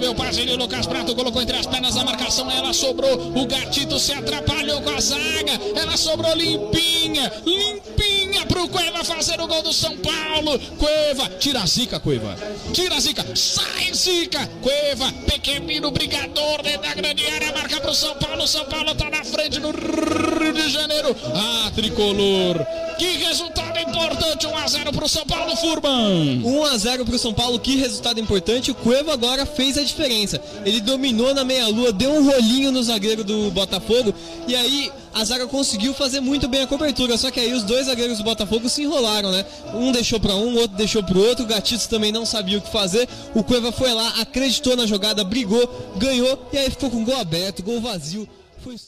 O 0.06 0.14
passe 0.14 0.46
de 0.46 0.54
Lucas 0.54 0.86
Prato, 0.86 1.16
colocou 1.16 1.42
entre 1.42 1.56
as 1.56 1.66
pernas 1.66 1.96
a 1.96 2.04
marcação, 2.04 2.48
ela 2.48 2.72
sobrou, 2.72 3.32
o 3.36 3.44
gatito 3.44 3.98
se 3.98 4.12
atrapalhou 4.12 4.80
com 4.80 4.90
a 4.90 5.00
zaga, 5.00 5.60
ela 5.74 5.96
sobrou 5.96 6.32
limpinha, 6.36 7.32
limpinha 7.44 8.46
pro 8.46 8.68
Cueva 8.68 9.02
fazer 9.02 9.40
o 9.40 9.48
gol 9.48 9.62
do 9.62 9.72
São 9.72 9.96
Paulo. 9.96 10.58
Cueva, 10.78 11.28
tira 11.40 11.60
a 11.60 11.66
zica, 11.66 11.98
Cueva, 11.98 12.36
tira 12.72 12.94
a 12.94 13.00
zica, 13.00 13.26
sai 13.34 13.92
zica, 13.92 14.48
Cueva, 14.62 15.12
pequenino 15.26 15.90
brigador 15.90 16.62
dentro 16.62 16.82
da 16.82 16.94
grande 16.94 17.26
área, 17.26 17.52
marca 17.52 17.80
pro 17.80 17.94
São 17.94 18.14
Paulo, 18.14 18.46
São 18.46 18.64
Paulo 18.66 18.94
tá 18.94 19.10
na 19.10 19.24
frente 19.24 19.58
no 19.58 19.72
Rio 19.72 20.52
de 20.52 20.68
Janeiro. 20.68 21.16
Ah, 21.34 21.70
tricolor, 21.74 22.64
que 22.96 23.16
resultado 23.18 23.78
importante, 23.78 24.46
1x0 24.46 24.92
pro 24.92 25.08
São 25.08 25.26
Paulo, 25.26 25.54
Furman. 25.56 26.42
1 26.44 26.64
a 26.64 26.78
0 26.78 27.04
pro 27.04 27.18
São 27.18 27.32
Paulo, 27.32 27.58
que 27.58 27.76
resultado 27.76 28.18
importante. 28.18 28.70
O 28.70 28.74
Cueva 28.74 29.12
agora 29.12 29.44
fez 29.44 29.76
a 29.76 29.82
diferença. 29.82 30.42
Ele 30.64 30.80
dominou 30.80 31.34
na 31.34 31.44
meia-lua, 31.44 31.92
deu 31.92 32.10
um 32.10 32.30
rolinho 32.30 32.72
no 32.72 32.82
zagueiro 32.82 33.22
do 33.22 33.50
Botafogo 33.50 34.14
e 34.48 34.54
aí 34.54 34.90
a 35.12 35.24
zaga 35.24 35.46
conseguiu 35.46 35.94
fazer 35.94 36.20
muito 36.20 36.48
bem 36.48 36.62
a 36.62 36.66
cobertura. 36.66 37.16
Só 37.18 37.30
que 37.30 37.40
aí 37.40 37.52
os 37.52 37.62
dois 37.62 37.86
zagueiros 37.86 38.18
do 38.18 38.24
Botafogo 38.24 38.68
se 38.68 38.82
enrolaram, 38.82 39.30
né? 39.30 39.44
Um 39.74 39.92
deixou 39.92 40.18
para 40.18 40.34
um, 40.34 40.54
o 40.54 40.60
outro 40.60 40.76
deixou 40.76 41.02
pro 41.02 41.20
outro. 41.20 41.44
O 41.44 41.48
Gatito 41.48 41.88
também 41.88 42.12
não 42.12 42.24
sabia 42.24 42.58
o 42.58 42.62
que 42.62 42.70
fazer. 42.70 43.08
O 43.34 43.42
Cueva 43.42 43.72
foi 43.72 43.92
lá, 43.92 44.20
acreditou 44.20 44.76
na 44.76 44.86
jogada, 44.86 45.22
brigou, 45.24 45.68
ganhou 45.96 46.48
e 46.52 46.58
aí 46.58 46.70
ficou 46.70 46.90
com 46.90 47.04
gol 47.04 47.16
aberto, 47.16 47.62
gol 47.62 47.80
vazio. 47.80 48.28
Foi 48.62 48.74
O 48.74 48.78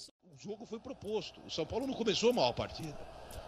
jogo 0.40 0.66
foi 0.66 0.78
proposto. 0.78 1.40
O 1.46 1.50
São 1.50 1.66
Paulo 1.66 1.86
não 1.86 1.94
começou 1.94 2.32
mal 2.32 2.50
a 2.50 2.52
partida. 2.52 2.94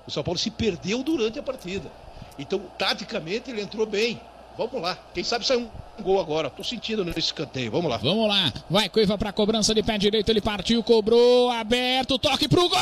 O 0.06 0.10
São 0.10 0.22
Paulo 0.22 0.38
se 0.38 0.50
perdeu 0.50 1.02
durante 1.02 1.38
a 1.38 1.42
partida. 1.42 1.90
Então, 2.38 2.60
taticamente, 2.78 3.50
ele 3.50 3.60
entrou 3.60 3.86
bem. 3.86 4.20
Vamos 4.56 4.80
lá. 4.82 4.98
Quem 5.14 5.22
sabe 5.24 5.46
sai 5.46 5.56
um 5.56 5.68
gol 6.02 6.20
agora. 6.20 6.50
Tô 6.50 6.64
sentindo 6.64 7.04
nesse 7.04 7.18
escanteio. 7.20 7.70
Vamos 7.70 7.90
lá. 7.90 7.98
Vamos 7.98 8.28
lá, 8.28 8.52
vai 8.68 8.88
Cueva 8.88 9.16
pra 9.16 9.32
cobrança 9.32 9.74
de 9.74 9.82
pé 9.82 9.96
direito, 9.98 10.28
ele 10.30 10.40
partiu, 10.40 10.82
cobrou, 10.82 11.50
aberto, 11.50 12.18
toque 12.18 12.48
pro 12.48 12.68
gol! 12.68 12.78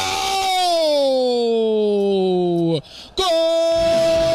Gol! 3.17 4.28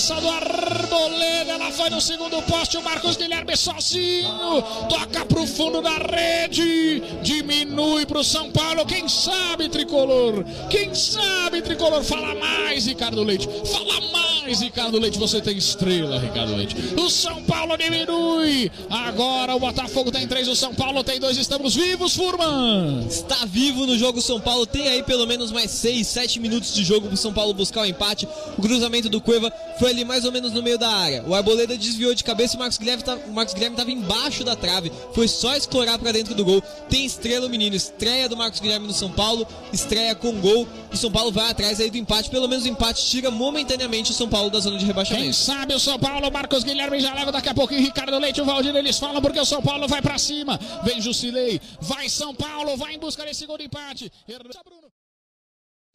Cabeça 0.00 0.14
do 0.14 0.30
Arboleda, 0.30 1.52
ela 1.52 1.70
foi 1.70 1.90
no 1.90 2.00
segundo 2.00 2.40
poste, 2.42 2.78
o 2.78 2.82
Marcos 2.82 3.18
Guilherme 3.18 3.54
sozinho, 3.54 4.62
toca 4.88 5.26
pro 5.26 5.46
fundo 5.46 5.82
da 5.82 5.98
rede, 5.98 7.02
diminui 7.22 8.06
pro 8.06 8.24
São 8.24 8.50
Paulo, 8.50 8.86
quem 8.86 9.06
sabe, 9.08 9.68
Tricolor, 9.68 10.42
quem 10.70 10.94
sabe, 10.94 11.60
Tricolor, 11.60 12.02
fala 12.02 12.34
mais, 12.34 12.86
Ricardo 12.86 13.22
Leite, 13.22 13.46
fala 13.70 14.00
mais, 14.10 14.62
Ricardo 14.62 14.98
Leite, 14.98 15.18
você 15.18 15.38
tem 15.38 15.58
estrela, 15.58 16.18
Ricardo 16.18 16.56
Leite, 16.56 16.74
o 16.98 17.10
São 17.10 17.42
Paulo 17.42 17.76
diminui, 17.76 18.72
agora 18.88 19.54
o 19.54 19.60
Botafogo 19.60 20.10
tem 20.10 20.26
três, 20.26 20.48
o 20.48 20.56
São 20.56 20.74
Paulo 20.74 21.04
tem 21.04 21.20
dois, 21.20 21.36
estamos 21.36 21.74
vivos, 21.74 22.16
Furman! 22.16 23.06
está 23.06 23.44
vivo 23.44 23.86
no 23.86 23.98
jogo 23.98 24.20
São 24.20 24.40
Paulo. 24.40 24.66
Tem 24.66 24.88
aí 24.88 25.02
pelo 25.02 25.26
menos 25.26 25.52
mais 25.52 25.70
6, 25.70 26.06
7 26.06 26.40
minutos 26.40 26.74
de 26.74 26.84
jogo 26.84 27.08
pro 27.08 27.16
São 27.16 27.32
Paulo 27.32 27.52
buscar 27.52 27.82
o 27.82 27.86
empate. 27.86 28.28
O 28.56 28.62
cruzamento 28.62 29.08
do 29.08 29.20
Cueva 29.20 29.52
foi 29.78 29.89
ali 29.90 30.04
mais 30.04 30.24
ou 30.24 30.32
menos 30.32 30.52
no 30.52 30.62
meio 30.62 30.78
da 30.78 30.88
área. 30.88 31.24
O 31.26 31.34
Arboleda 31.34 31.76
desviou 31.76 32.14
de 32.14 32.24
cabeça 32.24 32.54
e 32.54 32.56
o 32.56 32.58
Marcos 32.60 32.78
Guilherme, 32.78 33.02
tá, 33.02 33.16
o 33.26 33.32
Marcos 33.32 33.54
Guilherme 33.54 33.76
tava 33.76 33.90
embaixo 33.90 34.44
da 34.44 34.56
trave. 34.56 34.90
Foi 35.14 35.28
só 35.28 35.54
escorar 35.56 35.98
para 35.98 36.12
dentro 36.12 36.34
do 36.34 36.44
gol. 36.44 36.62
Tem 36.88 37.04
estrela, 37.04 37.48
menino. 37.48 37.76
Estreia 37.76 38.28
do 38.28 38.36
Marcos 38.36 38.60
Guilherme 38.60 38.86
no 38.86 38.92
São 38.92 39.10
Paulo. 39.10 39.46
Estreia 39.72 40.14
com 40.14 40.32
gol. 40.40 40.66
O 40.92 40.96
São 40.96 41.10
Paulo 41.10 41.30
vai 41.30 41.50
atrás 41.50 41.80
aí 41.80 41.90
do 41.90 41.96
empate. 41.98 42.30
Pelo 42.30 42.48
menos 42.48 42.64
o 42.64 42.68
empate 42.68 43.04
tira 43.04 43.30
momentaneamente 43.30 44.10
o 44.10 44.14
São 44.14 44.28
Paulo 44.28 44.50
da 44.50 44.60
zona 44.60 44.76
de 44.76 44.80
Quem 44.80 44.86
rebaixamento. 44.88 45.34
sabe 45.34 45.74
o 45.74 45.80
São 45.80 45.98
Paulo, 45.98 46.30
Marcos 46.30 46.64
Guilherme 46.64 47.00
já 47.00 47.12
leva 47.14 47.32
daqui 47.32 47.48
a 47.48 47.54
pouquinho, 47.54 47.80
Ricardo 47.80 48.18
Leite 48.18 48.40
o 48.40 48.44
Valdir, 48.44 48.74
eles 48.74 48.98
falam 48.98 49.20
porque 49.20 49.40
o 49.40 49.44
São 49.44 49.60
Paulo 49.60 49.86
vai 49.88 50.00
pra 50.00 50.18
cima. 50.18 50.58
Vem 50.82 51.00
Jusilei, 51.00 51.60
vai 51.80 52.08
São 52.08 52.34
Paulo, 52.34 52.76
vai 52.76 52.94
em 52.94 52.98
busca 52.98 53.24
desse 53.24 53.46
gol 53.46 53.58
de 53.58 53.64
empate. 53.64 54.10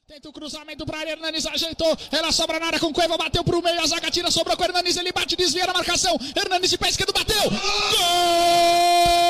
Tenta 0.08 0.30
o 0.30 0.32
cruzamento 0.32 0.86
pra 0.86 1.00
área, 1.00 1.14
Hernanes 1.14 1.48
ajeitou, 1.48 1.98
ela 2.12 2.32
sobra 2.32 2.60
na 2.60 2.68
área 2.68 2.80
com 2.80 2.94
Cueva, 2.94 3.18
bateu 3.18 3.44
pro 3.44 3.60
meio, 3.60 3.82
a 3.82 3.88
zaga 3.88 4.12
tira, 4.12 4.30
sobrou 4.30 4.56
com 4.56 4.62
o 4.62 4.66
Hernanes, 4.66 4.98
ele 4.98 5.12
bate, 5.12 5.36
desvia 5.36 5.66
na 5.66 5.74
marcação, 5.74 6.16
Hernanes 6.36 6.70
de 6.70 6.78
pé 6.78 6.90
esquerdo, 6.90 7.12
bateu! 7.12 7.50
Gol! 7.50 9.25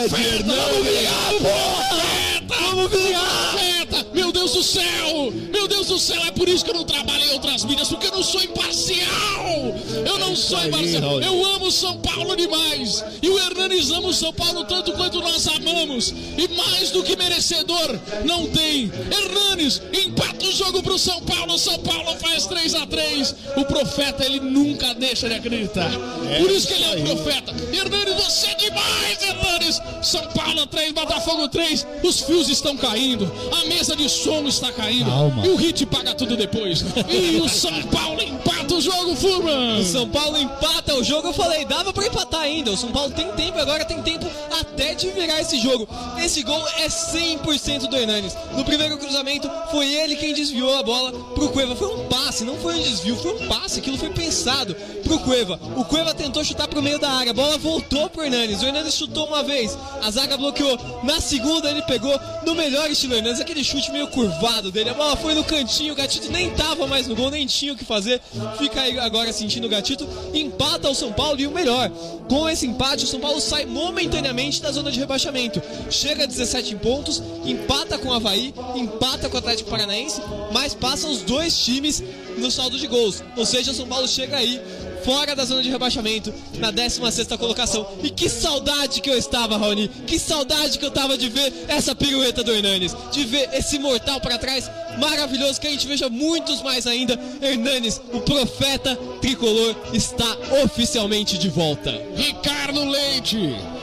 Paulo! 0.00 0.06
O 0.06 0.08
profeta! 0.08 0.44
Vamos 0.46 0.86
virar, 0.86 1.28
profeta! 1.28 2.30
Vamos! 2.46 2.88
Profeta! 2.88 4.06
Meu 4.14 4.32
Deus 4.32 4.52
do 4.52 4.62
céu! 4.62 5.32
Meu 5.52 5.68
Deus 5.68 5.86
do 5.88 5.98
céu! 5.98 6.22
É 6.24 6.30
por 6.30 6.48
isso 6.48 6.64
que 6.64 6.70
eu 6.70 6.74
não 6.74 6.84
trabalho 6.84 7.24
em 7.24 7.32
outras 7.32 7.64
mídias, 7.64 7.88
porque 7.88 8.06
eu 8.06 8.12
não 8.12 8.22
sou 8.22 8.42
imparcial! 8.42 9.74
Eu 10.06 10.18
não 10.18 10.34
sou 10.34 10.64
imparcial! 10.64 11.20
Eu 11.20 11.44
amo 11.54 11.70
São 11.70 11.98
Paulo 11.98 12.36
demais! 12.36 13.04
E 13.22 13.28
o 13.28 13.38
Hernanes 13.38 13.90
ama 13.90 14.08
o 14.08 14.14
São 14.14 14.32
Paulo 14.32 14.64
tanto 14.64 14.92
quanto 14.92 15.20
nós 15.20 15.46
amamos! 15.48 16.14
E 16.38 16.48
mais 16.48 16.90
do 16.90 17.02
que 17.02 17.16
merecedor, 17.16 17.98
não 18.24 18.46
tem! 18.46 18.90
Hernanes 19.10 19.82
empata 19.92 20.39
o 20.46 20.52
jogo 20.52 20.82
pro 20.82 20.98
São 20.98 21.20
Paulo! 21.22 21.58
São 21.58 21.78
Paulo 21.78 22.16
faz 22.20 22.46
3 22.46 22.74
a 22.74 22.86
3 22.86 23.34
O 23.56 23.64
profeta, 23.64 24.24
ele 24.24 24.40
nunca 24.40 24.94
deixa 24.94 25.28
de 25.28 25.34
acreditar! 25.34 25.90
Por 26.38 26.50
isso 26.50 26.66
que 26.68 26.74
ele 26.74 26.84
é 26.84 26.96
o 27.12 27.16
profeta! 27.16 27.54
Hernanes, 27.72 28.14
você 28.14 28.46
é 28.48 28.54
demais, 28.56 29.22
Hernanes! 29.22 29.80
São 30.02 30.26
Paulo 30.28 30.66
3, 30.66 30.92
Botafogo 30.92 31.48
3, 31.48 31.86
os 32.02 32.20
fios 32.20 32.48
estão 32.48 32.76
caindo, 32.76 33.30
a 33.60 33.64
mesa 33.66 33.96
de 33.96 34.08
som 34.08 34.46
está 34.46 34.70
caindo, 34.72 35.10
Calma. 35.10 35.46
e 35.46 35.50
o 35.50 35.58
gente 35.70 35.86
paga 35.86 36.14
tudo 36.14 36.36
depois. 36.36 36.84
E 37.08 37.40
o 37.40 37.48
São 37.48 37.82
Paulo 37.84 38.20
empata 38.20 38.74
o 38.74 38.80
jogo, 38.80 38.99
Furman. 39.16 39.80
O 39.80 39.84
São 39.84 40.08
Paulo 40.08 40.36
empata 40.38 40.94
o 40.94 41.04
jogo, 41.04 41.28
eu 41.28 41.32
falei, 41.32 41.64
dava 41.64 41.92
pra 41.92 42.06
empatar 42.06 42.40
ainda. 42.40 42.70
O 42.70 42.76
São 42.76 42.90
Paulo 42.92 43.10
tem 43.12 43.30
tempo, 43.32 43.58
agora 43.58 43.84
tem 43.84 44.02
tempo 44.02 44.26
até 44.60 44.94
de 44.94 45.08
virar 45.10 45.40
esse 45.40 45.58
jogo. 45.58 45.88
Esse 46.18 46.42
gol 46.42 46.62
é 46.78 46.88
100% 46.88 47.88
do 47.88 47.96
Hernanes. 47.96 48.36
No 48.56 48.64
primeiro 48.64 48.98
cruzamento, 48.98 49.50
foi 49.70 49.92
ele 49.92 50.16
quem 50.16 50.34
desviou 50.34 50.74
a 50.76 50.82
bola 50.82 51.12
pro 51.34 51.48
Cueva. 51.48 51.74
Foi 51.74 51.88
um 51.88 52.08
passe, 52.08 52.44
não 52.44 52.56
foi 52.56 52.76
um 52.76 52.82
desvio, 52.82 53.16
foi 53.16 53.34
um 53.34 53.48
passe. 53.48 53.80
Aquilo 53.80 53.98
foi 53.98 54.10
pensado 54.10 54.74
pro 55.02 55.18
Cueva. 55.20 55.58
O 55.76 55.84
Cueva 55.84 56.14
tentou 56.14 56.44
chutar 56.44 56.68
pro 56.68 56.82
meio 56.82 56.98
da 56.98 57.10
área, 57.10 57.30
a 57.30 57.34
bola 57.34 57.58
voltou 57.58 58.08
pro 58.08 58.24
Hernanes. 58.24 58.62
O 58.62 58.66
Hernanes 58.66 58.94
chutou 58.94 59.26
uma 59.26 59.42
vez, 59.42 59.76
a 60.02 60.10
zaga 60.10 60.36
bloqueou. 60.36 60.78
Na 61.02 61.20
segunda, 61.20 61.70
ele 61.70 61.82
pegou 61.82 62.18
no 62.46 62.54
melhor 62.54 62.90
estilo 62.90 63.14
Hernanes, 63.14 63.40
aquele 63.40 63.64
chute 63.64 63.90
meio 63.90 64.08
curvado 64.08 64.70
dele. 64.70 64.90
A 64.90 64.94
bola 64.94 65.16
foi 65.16 65.34
no 65.34 65.44
cantinho, 65.44 65.92
o 65.92 65.96
Gatito 65.96 66.30
nem 66.30 66.50
tava 66.50 66.86
mais 66.86 67.06
no 67.06 67.16
gol, 67.16 67.30
nem 67.30 67.46
tinha 67.46 67.72
o 67.72 67.76
que 67.76 67.84
fazer. 67.84 68.20
Fica 68.58 68.80
aí 68.80 68.98
agora 69.02 69.32
sentindo 69.32 69.66
o 69.66 69.70
Gatito. 69.70 70.08
Empata 70.32 70.88
o 70.88 70.94
São 70.94 71.12
Paulo 71.12 71.40
e 71.40 71.46
o 71.46 71.50
melhor, 71.50 71.90
com 72.28 72.48
esse 72.48 72.66
empate, 72.66 73.04
o 73.04 73.08
São 73.08 73.18
Paulo 73.18 73.40
sai 73.40 73.66
momentaneamente 73.66 74.62
da 74.62 74.70
zona 74.70 74.92
de 74.92 75.00
rebaixamento. 75.00 75.60
Chega 75.90 76.24
a 76.24 76.26
17 76.26 76.76
pontos, 76.76 77.22
empata 77.44 77.98
com 77.98 78.08
o 78.08 78.12
Havaí, 78.12 78.54
empata 78.76 79.28
com 79.28 79.34
o 79.34 79.38
Atlético 79.38 79.68
Paranaense, 79.68 80.22
mas 80.52 80.74
passa 80.74 81.08
os 81.08 81.22
dois 81.22 81.58
times 81.58 82.02
no 82.38 82.50
saldo 82.50 82.78
de 82.78 82.86
gols. 82.86 83.22
Ou 83.36 83.44
seja, 83.44 83.72
o 83.72 83.74
São 83.74 83.86
Paulo 83.86 84.06
chega 84.06 84.36
aí 84.36 84.60
fora 85.04 85.34
da 85.34 85.44
zona 85.44 85.62
de 85.62 85.70
rebaixamento, 85.70 86.32
na 86.58 86.72
16ª 86.72 87.38
colocação. 87.38 87.86
E 88.02 88.10
que 88.10 88.28
saudade 88.28 89.00
que 89.00 89.10
eu 89.10 89.16
estava, 89.16 89.56
Raoni. 89.56 89.88
Que 89.88 90.18
saudade 90.18 90.78
que 90.78 90.84
eu 90.84 90.90
tava 90.90 91.16
de 91.16 91.28
ver 91.28 91.52
essa 91.68 91.94
pirueta 91.94 92.42
do 92.42 92.52
Hernanes, 92.52 92.94
de 93.12 93.24
ver 93.24 93.50
esse 93.52 93.78
mortal 93.78 94.20
para 94.20 94.38
trás. 94.38 94.70
Maravilhoso 94.98 95.60
que 95.60 95.66
a 95.66 95.70
gente 95.70 95.86
veja 95.86 96.08
muitos 96.08 96.62
mais 96.62 96.86
ainda. 96.86 97.18
Hernanes, 97.40 98.00
o 98.12 98.20
profeta 98.20 98.96
tricolor, 99.20 99.74
está 99.92 100.36
oficialmente 100.64 101.38
de 101.38 101.48
volta. 101.48 101.90
Ricardo 102.14 102.84
Leite. 102.84 103.38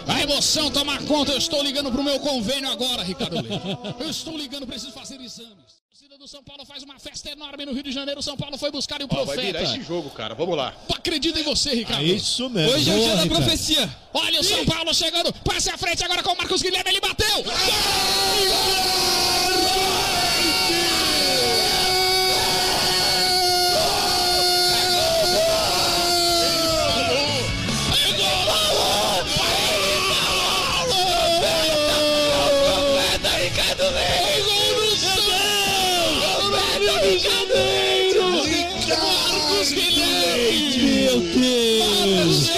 A 0.07 0.21
emoção 0.21 0.71
toma 0.71 0.97
conta. 1.03 1.31
Eu 1.31 1.37
estou 1.37 1.61
ligando 1.61 1.91
pro 1.91 2.03
meu 2.03 2.19
convênio 2.19 2.71
agora, 2.71 3.03
Ricardo 3.03 3.35
Leite. 3.35 3.61
Eu 3.99 4.09
estou 4.09 4.37
ligando, 4.37 4.65
preciso 4.65 4.91
fazer 4.91 5.19
exames. 5.21 5.66
Do 6.27 6.31
São 6.31 6.43
Paulo 6.43 6.65
faz 6.65 6.83
uma 6.83 6.99
festa 6.99 7.29
enorme 7.29 7.65
no 7.65 7.71
Rio 7.71 7.83
de 7.83 7.91
Janeiro. 7.93 8.21
São 8.21 8.35
Paulo 8.35 8.57
foi 8.57 8.69
buscar 8.69 9.01
o 9.01 9.05
Ó, 9.05 9.23
vai 9.23 9.27
profeta. 9.27 9.59
virar 9.59 9.63
esse 9.63 9.81
jogo, 9.81 10.09
cara. 10.09 10.35
Vamos 10.35 10.57
lá. 10.57 10.73
Acredita 10.93 11.39
em 11.39 11.43
você, 11.43 11.73
Ricardo. 11.73 12.03
Isso 12.03 12.49
mesmo. 12.49 12.75
Hoje 12.75 12.91
é 12.91 12.93
o 12.93 12.99
dia 12.99 13.15
da 13.15 13.27
profecia. 13.27 13.95
Olha 14.13 14.41
o 14.41 14.43
São 14.43 14.65
Paulo 14.65 14.93
chegando. 14.93 15.31
Passe 15.31 15.69
à 15.69 15.77
frente 15.77 16.03
agora 16.03 16.21
com 16.21 16.33
o 16.33 16.37
Marcos 16.37 16.61
Guilherme. 16.61 16.89
Ele 16.89 16.99
bateu. 16.99 17.45
Marcos 17.45 17.77
Deus! 41.19 42.49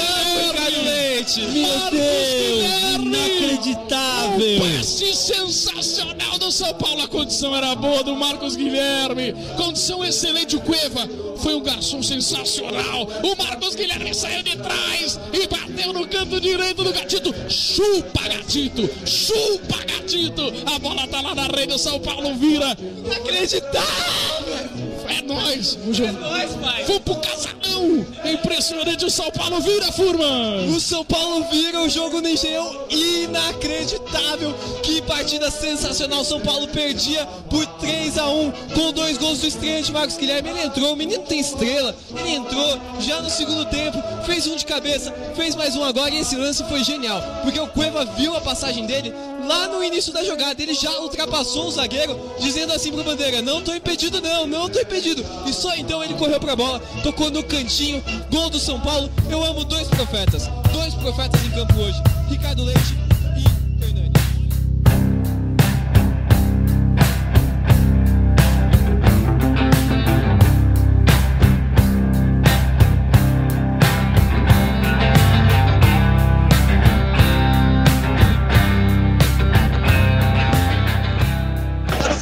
Leite. 0.83 1.41
Meu 1.41 1.91
Deus! 1.91 3.05
Inacreditável! 3.05 4.61
Passe 4.77 5.13
sensacional 5.13 6.37
do 6.39 6.51
São 6.51 6.73
Paulo. 6.73 7.01
A 7.01 7.07
condição 7.07 7.55
era 7.55 7.75
boa 7.75 8.03
do 8.03 8.15
Marcos 8.15 8.55
Guilherme. 8.55 9.33
Condição 9.57 10.03
excelente. 10.03 10.55
O 10.55 10.61
Cueva 10.61 11.07
foi 11.37 11.55
um 11.55 11.61
garçom 11.61 12.01
sensacional. 12.01 13.07
O 13.23 13.35
Marcos 13.41 13.75
Guilherme 13.75 14.13
saiu 14.13 14.43
de 14.43 14.55
trás 14.57 15.19
e 15.33 15.47
bateu 15.47 15.93
no 15.93 16.07
canto 16.07 16.39
direito 16.39 16.83
do 16.83 16.93
Gatito. 16.93 17.33
Chupa, 17.49 18.21
Gatito! 18.27 18.89
Chupa, 19.05 19.77
Gatito! 19.85 20.53
A 20.73 20.79
bola 20.79 21.07
tá 21.07 21.21
lá 21.21 21.35
na 21.35 21.47
rede. 21.47 21.73
O 21.73 21.77
São 21.77 21.99
Paulo 21.99 22.33
vira. 22.35 22.77
Inacreditável. 23.05 24.88
É 25.09 25.21
nóis. 25.23 25.77
O 25.87 25.93
jogo. 25.93 26.13
Nós, 26.19 26.51
pai. 26.55 26.85
Foi 26.85 26.99
pro 26.99 27.15
casarão. 27.15 28.05
É 28.23 28.33
impressionante. 28.33 29.05
O 29.05 29.09
São 29.09 29.31
Paulo 29.31 29.59
vira, 29.61 29.91
Furman. 29.91 30.69
O 30.75 30.79
São 30.79 31.03
Paulo 31.03 31.45
vira 31.51 31.81
o 31.81 31.89
jogo 31.89 32.21
no 32.21 32.27
Engenhão 32.27 32.85
inacreditável. 32.89 34.53
Que 34.83 35.01
partida 35.01 35.49
sensacional. 35.49 36.23
São 36.23 36.39
Paulo 36.39 36.67
perdia 36.67 37.25
por 37.49 37.65
3 37.65 38.17
a 38.17 38.27
1 38.29 38.51
com 38.75 38.91
dois 38.91 39.17
gols 39.17 39.39
do 39.39 39.47
estreante 39.47 39.91
Marcos 39.91 40.17
Guilherme. 40.17 40.49
Ele 40.49 40.63
entrou, 40.63 40.93
o 40.93 40.95
menino 40.95 41.23
tem 41.23 41.39
estrela. 41.39 41.95
Ele 42.15 42.35
entrou 42.35 42.79
já 42.99 43.21
no 43.21 43.29
segundo 43.29 43.65
tempo, 43.65 43.97
fez 44.25 44.45
um 44.47 44.55
de 44.55 44.65
cabeça, 44.65 45.11
fez 45.35 45.55
mais 45.55 45.75
um 45.75 45.83
agora. 45.83 46.13
E 46.13 46.19
esse 46.19 46.35
lance 46.35 46.63
foi 46.65 46.83
genial, 46.83 47.21
porque 47.43 47.59
o 47.59 47.67
Cueva 47.67 48.05
viu 48.05 48.35
a 48.35 48.41
passagem 48.41 48.85
dele 48.85 49.13
lá 49.49 49.67
no 49.67 49.83
início 49.83 50.13
da 50.13 50.23
jogada. 50.23 50.61
Ele 50.61 50.75
já 50.75 50.91
ultrapassou 50.99 51.65
o 51.65 51.71
zagueiro, 51.71 52.17
dizendo 52.39 52.71
assim 52.71 52.91
pro 52.91 53.03
Bandeira: 53.03 53.41
Não 53.41 53.61
tô 53.63 53.73
impedido, 53.73 54.21
não, 54.21 54.45
não 54.45 54.69
tô 54.69 54.79
impedido. 54.79 55.25
E 55.47 55.51
só 55.51 55.75
então 55.75 56.03
ele 56.03 56.13
correu 56.13 56.39
pra 56.39 56.55
bola, 56.55 56.79
tocou 57.01 57.31
no 57.31 57.43
cantinho, 57.43 58.03
gol 58.29 58.49
do 58.49 58.59
São 58.59 58.79
Paulo. 58.79 59.11
Eu 59.29 59.43
amo 59.43 59.65
dois 59.65 59.87
profetas, 59.87 60.47
dois 60.71 60.93
profetas 60.93 61.43
em 61.43 61.49
campo 61.49 61.73
hoje: 61.79 61.97
Ricardo 62.29 62.63
Leite 62.63 63.08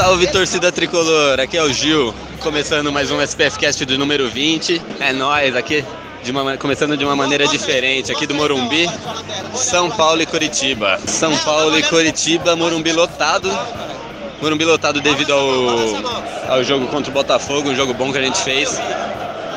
Salve 0.07 0.27
torcida 0.27 0.71
tricolor, 0.71 1.37
aqui 1.37 1.57
é 1.57 1.61
o 1.61 1.73
Gil, 1.73 2.15
começando 2.39 2.89
mais 2.93 3.11
um 3.11 3.21
SPF 3.21 3.59
Cast 3.59 3.83
do 3.83 3.97
número 3.97 4.29
20. 4.29 4.81
É 5.01 5.11
nóis 5.11 5.53
aqui, 5.53 5.83
de 6.23 6.31
uma, 6.31 6.55
começando 6.55 6.95
de 6.95 7.03
uma 7.03 7.13
maneira 7.13 7.45
diferente, 7.45 8.09
aqui 8.09 8.25
do 8.25 8.33
Morumbi, 8.33 8.89
São 9.53 9.91
Paulo 9.91 10.21
e 10.21 10.25
Curitiba. 10.25 10.97
São 11.05 11.37
Paulo 11.39 11.77
e 11.77 11.83
Curitiba, 11.83 12.55
Morumbi 12.55 12.93
lotado. 12.93 13.51
Morumbi 14.41 14.63
lotado 14.63 15.01
devido 15.01 15.33
ao, 15.33 16.53
ao 16.53 16.63
jogo 16.63 16.87
contra 16.87 17.11
o 17.11 17.13
Botafogo, 17.13 17.71
um 17.71 17.75
jogo 17.75 17.93
bom 17.93 18.09
que 18.09 18.17
a 18.17 18.21
gente 18.21 18.39
fez. 18.39 18.79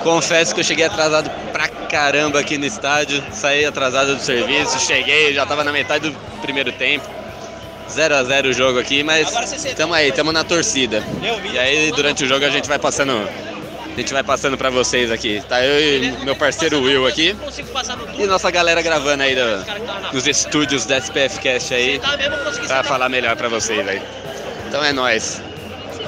Confesso 0.03 0.53
que 0.53 0.63
eu 0.63 0.65
cheguei 0.65 0.85
atrasado 0.85 1.31
pra 1.53 1.69
caramba 1.69 2.41
aqui 2.41 2.59
no 2.59 2.67
estádio, 2.67 3.23
saí 3.31 3.65
atrasado 3.65 4.17
do 4.17 4.21
serviço, 4.21 4.81
cheguei, 4.81 5.33
já 5.33 5.47
tava 5.47 5.63
na 5.63 5.71
metade 5.71 6.11
do 6.11 6.41
primeiro 6.43 6.73
tempo. 6.73 7.20
0 7.91 8.15
a 8.17 8.25
0 8.25 8.49
o 8.49 8.53
jogo 8.53 8.79
aqui, 8.79 9.03
mas 9.03 9.29
tamo 9.77 9.95
aí, 9.95 10.13
tamo 10.13 10.33
na 10.33 10.45
torcida. 10.45 11.03
E 11.53 11.59
aí 11.59 11.93
durante 11.93 12.25
o 12.25 12.29
jogo 12.29 12.45
a 12.45 12.51
gente 12.51 12.69
vai 12.69 12.79
passando, 12.79 13.13
a 13.13 13.99
gente 14.01 14.13
vai 14.13 14.23
passando 14.23 14.57
para 14.57 14.71
vocês 14.71 15.11
aqui. 15.11 15.43
Tá 15.49 15.65
eu 15.65 16.03
e 16.05 16.25
meu 16.25 16.37
parceiro 16.37 16.81
Will 16.83 17.07
aqui 17.07 17.37
e 18.19 18.27
nossa 18.27 18.51
galera 18.51 18.81
gravando 18.83 19.23
aí 19.23 19.35
do- 19.35 20.13
nos 20.13 20.27
estúdios 20.27 20.87
da 20.87 20.97
SPF 20.99 21.41
Cast 21.41 21.75
aí 21.75 22.01
para 22.67 22.83
falar 22.85 23.09
melhor 23.09 23.37
para 23.37 23.49
vocês 23.49 23.87
aí. 23.89 24.01
Então 24.69 24.83
é 24.85 24.93
nóis. 24.93 25.43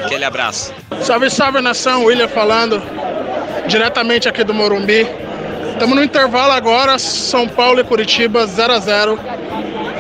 Aquele 0.05 0.25
abraço. 0.25 0.73
Salve, 1.03 1.29
salve 1.31 1.61
nação, 1.61 2.05
William 2.05 2.29
falando, 2.29 2.81
diretamente 3.67 4.29
aqui 4.29 4.43
do 4.45 4.55
Morumbi. 4.55 5.07
Estamos 5.73 5.97
no 5.97 6.05
intervalo 6.05 6.53
agora, 6.53 6.99
São 6.99 7.49
Paulo 7.49 7.81
e 7.81 7.85
Curitiba 7.85 8.47
0 8.47 8.73
a 8.73 8.79
0 8.79 9.19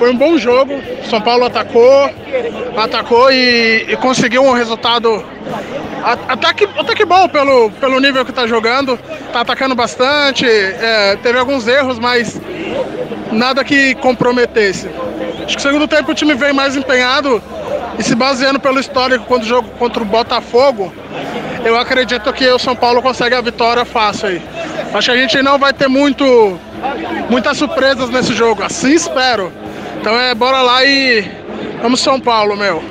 Foi 0.02 0.10
um 0.10 0.16
bom 0.16 0.36
jogo, 0.36 0.82
São 1.08 1.20
Paulo 1.20 1.44
atacou, 1.44 2.10
atacou 2.76 3.30
e, 3.30 3.86
e 3.88 3.96
conseguiu 3.98 4.42
um 4.42 4.50
resultado 4.50 5.24
até 6.26 6.52
que, 6.52 6.64
até 6.64 6.92
que 6.92 7.04
bom 7.04 7.28
pelo, 7.28 7.70
pelo 7.70 8.00
nível 8.00 8.24
que 8.24 8.32
tá 8.32 8.44
jogando. 8.44 8.98
Tá 9.32 9.42
atacando 9.42 9.76
bastante, 9.76 10.44
é, 10.44 11.16
teve 11.22 11.38
alguns 11.38 11.68
erros, 11.68 12.00
mas 12.00 12.40
nada 13.30 13.62
que 13.62 13.94
comprometesse. 13.94 14.90
Acho 15.44 15.46
que 15.46 15.54
no 15.54 15.60
segundo 15.60 15.86
tempo 15.86 16.10
o 16.10 16.14
time 16.16 16.34
veio 16.34 16.52
mais 16.52 16.74
empenhado 16.74 17.40
e 17.96 18.02
se 18.02 18.16
baseando 18.16 18.58
pelo 18.58 18.80
histórico 18.80 19.24
quando 19.26 19.44
jogo 19.44 19.68
contra 19.78 20.02
o 20.02 20.04
Botafogo, 20.04 20.92
eu 21.64 21.78
acredito 21.78 22.32
que 22.32 22.48
o 22.48 22.58
São 22.58 22.74
Paulo 22.74 23.00
consegue 23.00 23.36
a 23.36 23.40
vitória 23.40 23.84
fácil 23.84 24.30
aí. 24.30 24.42
Acho 24.92 25.12
que 25.12 25.16
a 25.16 25.20
gente 25.20 25.40
não 25.42 25.60
vai 25.60 25.72
ter 25.72 25.86
muito 25.86 26.58
muitas 27.30 27.56
surpresas 27.56 28.10
nesse 28.10 28.34
jogo, 28.34 28.64
assim 28.64 28.94
espero. 28.94 29.62
Então 30.02 30.18
é 30.18 30.34
bora 30.34 30.60
lá 30.62 30.84
e 30.84 31.24
vamos 31.80 32.00
São 32.00 32.20
Paulo, 32.20 32.56
meu. 32.56 32.82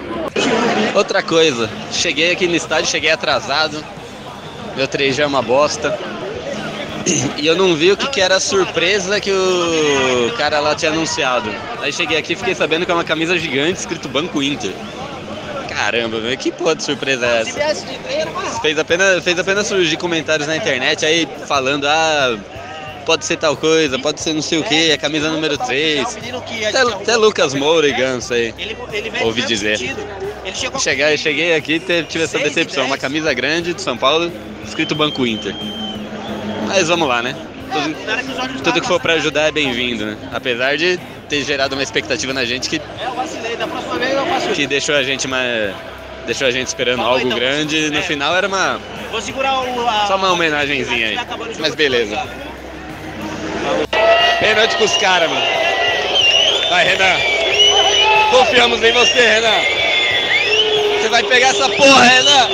Outra 0.95 1.21
coisa, 1.21 1.69
cheguei 1.91 2.31
aqui 2.31 2.47
no 2.47 2.55
estádio, 2.55 2.89
cheguei 2.89 3.11
atrasado. 3.11 3.83
Meu 4.77 4.87
3G 4.87 5.19
é 5.19 5.27
uma 5.27 5.41
bosta. 5.41 5.99
E 7.35 7.45
eu 7.45 7.53
não 7.53 7.75
vi 7.75 7.91
o 7.91 7.97
que, 7.97 8.07
que 8.07 8.21
era 8.21 8.37
a 8.37 8.39
surpresa 8.39 9.19
que 9.19 9.29
o 9.29 10.33
cara 10.37 10.61
lá 10.61 10.73
tinha 10.73 10.89
anunciado. 10.89 11.53
Aí 11.81 11.91
cheguei 11.91 12.17
aqui 12.17 12.31
e 12.31 12.35
fiquei 12.37 12.55
sabendo 12.55 12.85
que 12.85 12.91
é 12.91 12.95
uma 12.95 13.03
camisa 13.03 13.37
gigante 13.37 13.81
escrito 13.81 14.07
Banco 14.07 14.41
Inter. 14.41 14.71
Caramba, 15.67 16.17
velho, 16.21 16.37
que 16.37 16.49
porra 16.49 16.77
de 16.77 16.83
surpresa 16.83 17.25
é 17.25 17.41
essa? 17.41 17.59
Fez 18.61 18.79
apenas, 18.79 19.21
fez 19.21 19.37
apenas 19.37 19.67
surgir 19.67 19.97
comentários 19.97 20.47
na 20.47 20.55
internet 20.55 21.05
aí 21.05 21.27
falando, 21.45 21.85
ah, 21.89 22.37
pode 23.01 23.25
ser 23.25 23.37
tal 23.37 23.55
coisa, 23.57 23.97
pode 23.99 24.21
ser 24.21 24.33
não 24.33 24.41
sei 24.41 24.59
o 24.59 24.63
que, 24.63 24.91
a 24.91 24.97
camisa 24.97 25.29
número 25.29 25.57
3. 25.57 26.17
Até, 26.69 26.81
até 26.81 27.15
Lucas 27.17 27.53
Moura 27.53 27.87
e 27.87 27.93
Ganso 27.93 28.33
aí, 28.33 28.53
ouvi 29.23 29.41
dizer. 29.43 29.77
Cheguei, 30.79 31.17
cheguei 31.17 31.55
aqui 31.55 31.81
e 31.87 32.03
tive 32.03 32.23
essa 32.23 32.39
decepção, 32.39 32.85
uma 32.85 32.97
camisa 32.97 33.33
grande 33.33 33.73
de 33.73 33.81
São 33.81 33.97
Paulo, 33.97 34.31
escrito 34.65 34.95
Banco 34.95 35.25
Inter. 35.25 35.53
Mas 36.67 36.87
vamos 36.87 37.07
lá, 37.07 37.21
né? 37.21 37.35
Tudo, 37.71 38.63
tudo 38.63 38.81
que 38.81 38.87
for 38.87 38.99
pra 38.99 39.13
ajudar 39.13 39.43
é 39.47 39.51
bem-vindo, 39.51 40.05
né? 40.05 40.17
Apesar 40.33 40.75
de 40.77 40.99
ter 41.29 41.43
gerado 41.43 41.73
uma 41.75 41.83
expectativa 41.83 42.33
na 42.33 42.43
gente 42.43 42.69
que 42.69 42.81
que 44.53 44.67
deixou 44.67 44.95
a 44.95 45.03
gente 45.03 45.27
mais 45.27 45.73
deixou 46.25 46.47
a 46.47 46.51
gente 46.51 46.67
esperando 46.67 47.01
algo 47.01 47.29
grande 47.29 47.89
no 47.89 48.01
final 48.03 48.35
era 48.35 48.47
uma 48.47 48.79
Vou 49.09 49.21
segurar 49.21 49.61
o. 49.61 49.87
a- 49.87 50.05
só 50.07 50.17
uma 50.17 50.31
homenagenzinha 50.31 51.07
aí 51.07 51.19
mas 51.59 51.73
beleza 51.73 52.21
Pênalti 54.39 54.75
pros 54.75 54.97
caras 54.97 55.29
mano. 55.29 55.45
Vai 56.69 56.85
Renan. 56.85 57.17
Confiamos 58.31 58.81
em 58.81 58.91
você 58.91 59.27
Renan. 59.27 59.61
Você 60.99 61.09
vai 61.09 61.23
pegar 61.23 61.49
essa 61.49 61.69
porra 61.69 62.03
Renan. 62.03 62.49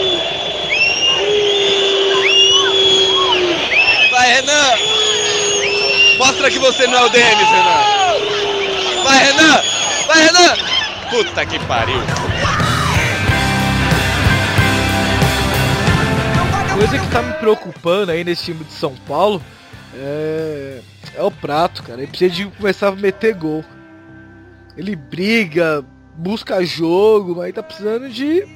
Vai 4.11 4.33
Renan. 4.33 4.71
Mostra 6.17 6.49
que 6.49 6.59
você 6.59 6.87
não 6.87 6.99
é 6.99 7.05
o 7.05 7.09
Denis 7.09 7.49
Renan. 7.49 9.03
Vai 9.03 9.23
Renan. 9.23 9.61
Vai 10.07 10.23
Renan. 10.23 10.55
Puta 11.09 11.45
que 11.45 11.59
pariu. 11.59 12.01
Coisa 16.73 16.99
que 16.99 17.07
tá 17.07 17.21
me 17.21 17.33
preocupando 17.33 18.11
aí 18.11 18.23
nesse 18.23 18.45
time 18.45 18.63
de 18.63 18.73
São 18.73 18.95
Paulo 19.07 19.41
é, 19.97 20.81
é 21.15 21.23
o 21.23 21.31
prato, 21.31 21.83
cara. 21.83 22.01
Ele 22.01 22.07
precisa 22.07 22.33
de 22.33 22.45
começar 22.45 22.89
a 22.89 22.95
meter 22.95 23.33
gol. 23.35 23.63
Ele 24.75 24.95
briga, 24.95 25.83
busca 26.15 26.63
jogo, 26.63 27.35
mas 27.35 27.53
tá 27.53 27.63
precisando 27.63 28.09
de 28.09 28.47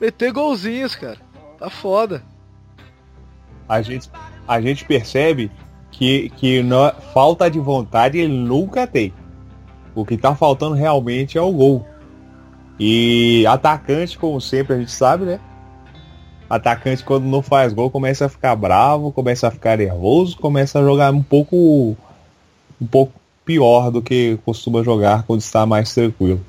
meter 0.00 0.32
golzinhos, 0.32 0.94
cara. 0.94 1.18
Tá 1.58 1.70
foda. 1.70 2.22
A 3.68 3.80
gente, 3.80 4.10
a 4.46 4.60
gente 4.60 4.84
percebe 4.84 5.50
que, 5.90 6.30
que 6.30 6.62
nó- 6.62 6.92
falta 7.14 7.50
de 7.50 7.58
vontade 7.60 8.18
ele 8.18 8.32
nunca 8.32 8.86
tem. 8.86 9.14
O 9.94 10.04
que 10.04 10.16
tá 10.16 10.34
faltando 10.34 10.74
realmente 10.74 11.38
é 11.38 11.40
o 11.40 11.52
gol. 11.52 11.86
E 12.78 13.46
atacante, 13.46 14.18
como 14.18 14.40
sempre 14.40 14.74
a 14.74 14.78
gente 14.78 14.90
sabe, 14.90 15.24
né? 15.24 15.40
Atacante 16.52 17.02
quando 17.02 17.24
não 17.24 17.40
faz 17.40 17.72
gol 17.72 17.90
começa 17.90 18.26
a 18.26 18.28
ficar 18.28 18.54
bravo, 18.54 19.10
começa 19.10 19.48
a 19.48 19.50
ficar 19.50 19.78
nervoso, 19.78 20.36
começa 20.36 20.78
a 20.78 20.82
jogar 20.82 21.10
um 21.10 21.22
pouco 21.22 21.96
um 22.78 22.86
pouco 22.86 23.14
pior 23.42 23.90
do 23.90 24.02
que 24.02 24.38
costuma 24.44 24.82
jogar 24.82 25.22
quando 25.22 25.40
está 25.40 25.64
mais 25.64 25.94
tranquilo. 25.94 26.44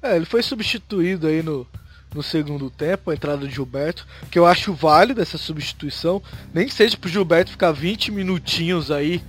É, 0.00 0.14
ele 0.14 0.24
foi 0.24 0.40
substituído 0.40 1.26
aí 1.26 1.42
no, 1.42 1.66
no 2.14 2.22
segundo 2.22 2.70
tempo, 2.70 3.10
a 3.10 3.14
entrada 3.14 3.44
de 3.44 3.52
Gilberto, 3.52 4.06
que 4.30 4.38
eu 4.38 4.46
acho 4.46 4.72
válido 4.72 5.20
essa 5.20 5.36
substituição, 5.36 6.22
nem 6.54 6.68
que 6.68 6.72
seja 6.72 6.96
pro 6.96 7.10
Gilberto 7.10 7.50
ficar 7.50 7.72
20 7.72 8.12
minutinhos 8.12 8.88
aí 8.92 9.20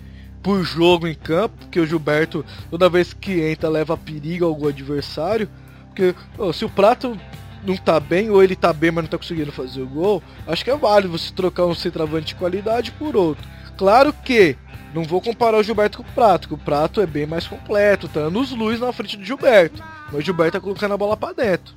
por 0.44 0.64
jogo 0.64 1.08
em 1.08 1.16
campo, 1.16 1.56
porque 1.62 1.80
o 1.80 1.88
Gilberto, 1.88 2.46
toda 2.70 2.88
vez 2.90 3.12
que 3.12 3.42
entra, 3.42 3.70
leva 3.70 3.98
perigo 3.98 4.46
a 4.46 4.48
algum 4.48 4.68
adversário, 4.68 5.50
porque 5.88 6.14
ô, 6.38 6.54
se 6.54 6.64
o 6.64 6.70
Prato 6.70 7.18
não 7.64 7.78
tá 7.78 8.00
bem, 8.00 8.30
ou 8.30 8.44
ele 8.44 8.56
tá 8.56 8.74
bem, 8.74 8.92
mas 8.92 9.04
não 9.04 9.10
tá 9.10 9.18
conseguindo 9.18 9.52
fazer 9.52 9.82
o 9.82 9.88
gol, 9.88 10.22
acho 10.48 10.64
que 10.64 10.72
é 10.72 10.76
válido 10.76 11.18
você 11.18 11.32
trocar 11.34 11.66
um 11.66 11.76
centroavante 11.76 12.28
de 12.28 12.36
qualidade 12.36 12.92
por 12.92 13.16
outro. 13.16 13.48
Claro 13.78 14.14
que 14.14 14.56
não 14.94 15.04
vou 15.04 15.22
comparar 15.22 15.58
o 15.58 15.64
Gilberto 15.64 15.98
com 16.00 16.04
o 16.04 16.14
Prato, 16.14 16.48
que 16.48 16.54
o 16.54 16.58
Prato 16.58 17.02
é 17.02 17.06
bem 17.06 17.26
mais 17.26 17.48
completo, 17.48 18.08
tá 18.08 18.22
anos 18.22 18.52
luz 18.52 18.80
na 18.80 18.92
frente 18.92 19.18
do 19.18 19.24
Gilberto. 19.24 19.82
Mas 20.08 20.16
o 20.16 20.22
Gilberto 20.22 20.54
tá 20.54 20.60
colocando 20.60 20.94
a 20.94 20.98
bola 20.98 21.16
pra 21.16 21.34
dentro. 21.34 21.74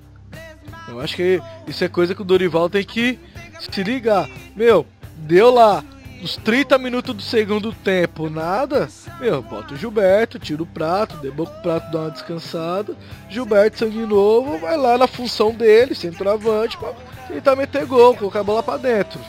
Eu 0.89 1.01
acho 1.01 1.17
que 1.17 1.41
isso 1.67 1.83
é 1.83 1.89
coisa 1.89 2.15
que 2.15 2.23
o 2.23 2.25
Dorival 2.25 2.69
tem 2.69 2.85
que 2.85 3.19
se 3.59 3.83
ligar. 3.83 4.29
Meu, 4.55 4.87
deu 5.17 5.51
lá 5.53 5.83
os 6.25 6.37
30 6.37 6.79
minutos 6.79 7.15
do 7.15 7.23
segundo 7.23 7.71
tempo, 7.71 8.31
nada. 8.31 8.89
Meu, 9.21 9.43
bota 9.43 9.75
o 9.75 9.77
Gilberto, 9.77 10.39
tira 10.39 10.63
o 10.63 10.67
prato, 10.67 11.19
deboca 11.19 11.53
o 11.59 11.63
prato, 11.63 11.93
dá 11.93 12.01
uma 12.01 12.11
descansada. 12.11 12.97
Gilberto, 13.29 13.79
sangue 13.79 14.07
novo, 14.07 14.59
vai 14.59 14.75
lá 14.77 14.97
na 14.97 15.07
função 15.07 15.53
dele, 15.53 15.95
centroavante, 15.95 16.79
pra 16.79 16.95
tentar 17.29 17.55
meter 17.55 17.85
gol, 17.85 18.17
colocar 18.17 18.41
a 18.41 18.45
bola 18.45 18.63
pra 18.63 18.79
dentro. 18.79 19.21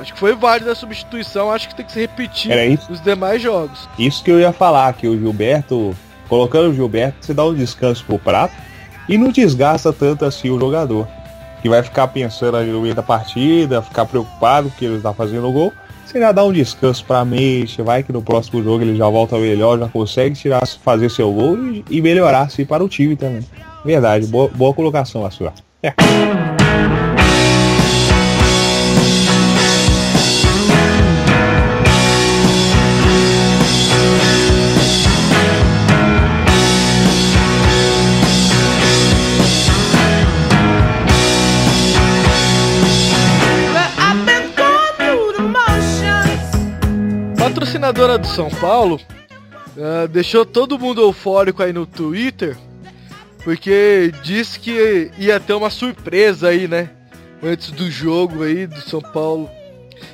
Acho 0.00 0.12
que 0.12 0.18
foi 0.18 0.34
válida 0.34 0.72
a 0.72 0.74
substituição, 0.74 1.52
acho 1.52 1.68
que 1.68 1.76
tem 1.76 1.86
que 1.86 1.92
se 1.92 2.00
repetir 2.00 2.80
nos 2.90 3.00
demais 3.00 3.40
jogos. 3.40 3.88
Isso 3.96 4.24
que 4.24 4.30
eu 4.32 4.40
ia 4.40 4.52
falar, 4.52 4.92
que 4.94 5.06
o 5.06 5.16
Gilberto, 5.16 5.96
colocando 6.28 6.70
o 6.70 6.74
Gilberto, 6.74 7.24
você 7.24 7.32
dá 7.32 7.44
um 7.44 7.54
descanso 7.54 8.04
pro 8.04 8.18
prato 8.18 8.54
e 9.08 9.16
não 9.16 9.30
desgasta 9.30 9.92
tanto 9.92 10.24
assim 10.24 10.50
o 10.50 10.58
jogador. 10.58 11.06
Que 11.62 11.68
vai 11.68 11.82
ficar 11.82 12.08
pensando 12.08 12.56
ali 12.56 12.72
no 12.72 12.82
meio 12.82 12.94
da 12.94 13.04
partida, 13.04 13.80
ficar 13.80 14.04
preocupado 14.04 14.68
porque 14.68 14.84
ele 14.84 14.96
está 14.96 15.14
fazendo 15.14 15.48
o 15.48 15.52
gol. 15.52 15.72
Já 16.14 16.30
dá 16.30 16.44
um 16.44 16.52
descanso 16.52 17.04
pra 17.04 17.24
mente, 17.24 17.82
vai 17.82 18.02
que 18.02 18.12
no 18.12 18.22
próximo 18.22 18.62
jogo 18.62 18.84
ele 18.84 18.96
já 18.96 19.08
volta 19.08 19.36
melhor, 19.36 19.78
já 19.78 19.88
consegue 19.88 20.36
tirar, 20.36 20.64
fazer 20.66 21.10
seu 21.10 21.32
gol 21.32 21.58
e, 21.58 21.84
e 21.90 22.00
melhorar 22.00 22.42
assim 22.42 22.64
para 22.64 22.84
o 22.84 22.88
time 22.88 23.16
também. 23.16 23.42
Verdade, 23.84 24.26
boa, 24.26 24.48
boa 24.48 24.72
colocação 24.72 25.26
a. 25.26 25.52
É. 25.82 25.92
Do 48.18 48.28
São 48.28 48.48
Paulo 48.48 49.00
ah, 49.76 50.06
deixou 50.06 50.46
todo 50.46 50.78
mundo 50.78 51.00
eufórico 51.00 51.62
aí 51.62 51.72
no 51.72 51.84
Twitter, 51.84 52.56
porque 53.42 54.12
disse 54.22 54.60
que 54.60 55.10
ia 55.18 55.40
ter 55.40 55.52
uma 55.52 55.68
surpresa 55.68 56.48
aí, 56.48 56.68
né? 56.68 56.90
Antes 57.42 57.72
do 57.72 57.90
jogo 57.90 58.44
aí 58.44 58.66
do 58.68 58.80
São 58.80 59.00
Paulo 59.00 59.50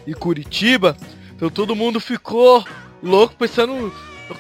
e 0.07 0.15
Curitiba. 0.15 0.97
Então 1.37 1.51
todo 1.51 1.77
mundo 1.77 2.01
ficou 2.01 2.65
louco 3.03 3.35
pensando 3.39 3.93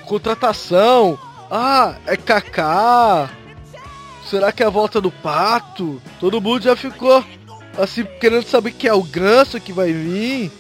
contratação. 0.06 1.18
Ah, 1.50 1.96
é 2.06 2.16
Kaká. 2.16 3.28
Será 4.28 4.52
que 4.52 4.62
é 4.62 4.66
a 4.66 4.70
volta 4.70 5.00
do 5.00 5.10
Pato? 5.10 6.00
Todo 6.18 6.40
mundo 6.40 6.62
já 6.62 6.74
ficou 6.76 7.22
assim 7.76 8.04
querendo 8.20 8.44
saber 8.44 8.72
que 8.72 8.88
é 8.88 8.94
o 8.94 9.02
Ganso 9.02 9.60
que 9.60 9.72
vai 9.72 9.92
vir. 9.92 10.50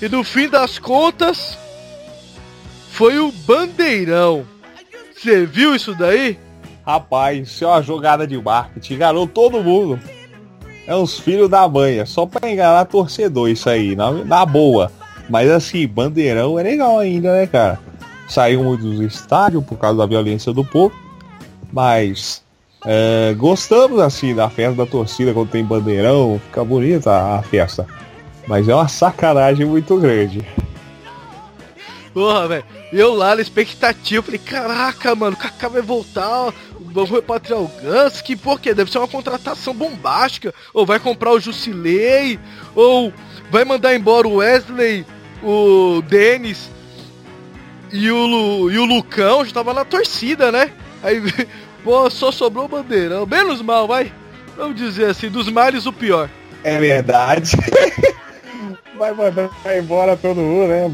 E 0.00 0.08
no 0.08 0.22
fim 0.22 0.48
das 0.48 0.78
contas, 0.78 1.58
foi 2.92 3.18
o 3.18 3.32
Bandeirão. 3.32 4.44
Você 5.16 5.46
viu 5.46 5.74
isso 5.74 5.94
daí? 5.94 6.38
Rapaz, 6.86 7.48
isso 7.48 7.64
é 7.64 7.66
uma 7.66 7.82
jogada 7.82 8.26
de 8.26 8.36
marketing, 8.36 8.94
enganou 8.94 9.26
todo 9.26 9.62
mundo. 9.62 9.98
É 10.86 10.94
uns 10.94 11.18
filhos 11.18 11.48
da 11.48 11.66
manha, 11.66 12.04
só 12.04 12.26
pra 12.26 12.50
enganar 12.50 12.84
torcedor 12.84 13.48
isso 13.48 13.70
aí, 13.70 13.96
na, 13.96 14.10
na 14.10 14.44
boa. 14.44 14.92
Mas 15.28 15.50
assim, 15.50 15.86
bandeirão 15.86 16.58
é 16.58 16.62
legal 16.62 16.98
ainda, 16.98 17.32
né, 17.32 17.46
cara? 17.46 17.80
Saiu 18.28 18.62
muito 18.62 18.82
dos 18.84 19.00
estádios 19.00 19.64
por 19.64 19.78
causa 19.78 19.98
da 19.98 20.06
violência 20.06 20.52
do 20.52 20.64
povo. 20.64 20.94
Mas 21.72 22.42
é, 22.84 23.34
gostamos 23.38 24.00
assim 24.00 24.34
da 24.34 24.50
festa 24.50 24.84
da 24.84 24.86
torcida 24.86 25.32
quando 25.32 25.48
tem 25.48 25.64
bandeirão, 25.64 26.38
fica 26.46 26.62
bonita 26.62 27.10
a 27.38 27.42
festa. 27.42 27.86
Mas 28.46 28.68
é 28.68 28.74
uma 28.74 28.88
sacanagem 28.88 29.64
muito 29.64 29.96
grande. 29.96 30.44
Porra, 32.12 32.46
velho. 32.46 32.64
Eu 32.92 33.14
lá 33.14 33.34
na 33.34 33.40
expectativa, 33.40 34.22
falei, 34.22 34.38
caraca, 34.38 35.14
mano, 35.14 35.34
o 35.34 35.38
Kaká 35.38 35.68
vai 35.68 35.80
voltar, 35.80 36.52
vamos 36.78 37.10
repatriar 37.10 37.60
o 37.60 37.70
Gans, 37.82 38.20
que 38.20 38.36
por 38.36 38.60
quê? 38.60 38.74
Deve 38.74 38.90
ser 38.90 38.98
uma 38.98 39.08
contratação 39.08 39.72
bombástica. 39.72 40.54
Ou 40.74 40.84
vai 40.84 40.98
comprar 40.98 41.32
o 41.32 41.40
Jusilei, 41.40 42.38
ou 42.74 43.12
vai 43.50 43.64
mandar 43.64 43.94
embora 43.94 44.28
o 44.28 44.36
Wesley, 44.36 45.06
o 45.42 46.02
Denis 46.02 46.70
e 47.92 48.10
o, 48.10 48.26
Lu, 48.26 48.70
e 48.70 48.78
o 48.78 48.84
Lucão, 48.84 49.44
já 49.44 49.52
tava 49.52 49.74
na 49.74 49.84
torcida, 49.84 50.52
né? 50.52 50.70
Aí, 51.02 51.22
pô, 51.82 52.08
só 52.10 52.30
sobrou 52.30 52.66
o 52.66 52.68
bandeirão. 52.68 53.26
Menos 53.26 53.62
mal, 53.62 53.86
vai. 53.86 54.12
Vamos 54.56 54.76
dizer 54.76 55.06
assim, 55.06 55.30
dos 55.30 55.48
males 55.48 55.86
o 55.86 55.92
pior. 55.92 56.28
É 56.62 56.78
verdade. 56.78 57.52
vai 58.98 59.12
mandar 59.12 59.50
embora 59.76 60.16
todo 60.16 60.40
mundo, 60.40 60.68
né? 60.68 60.88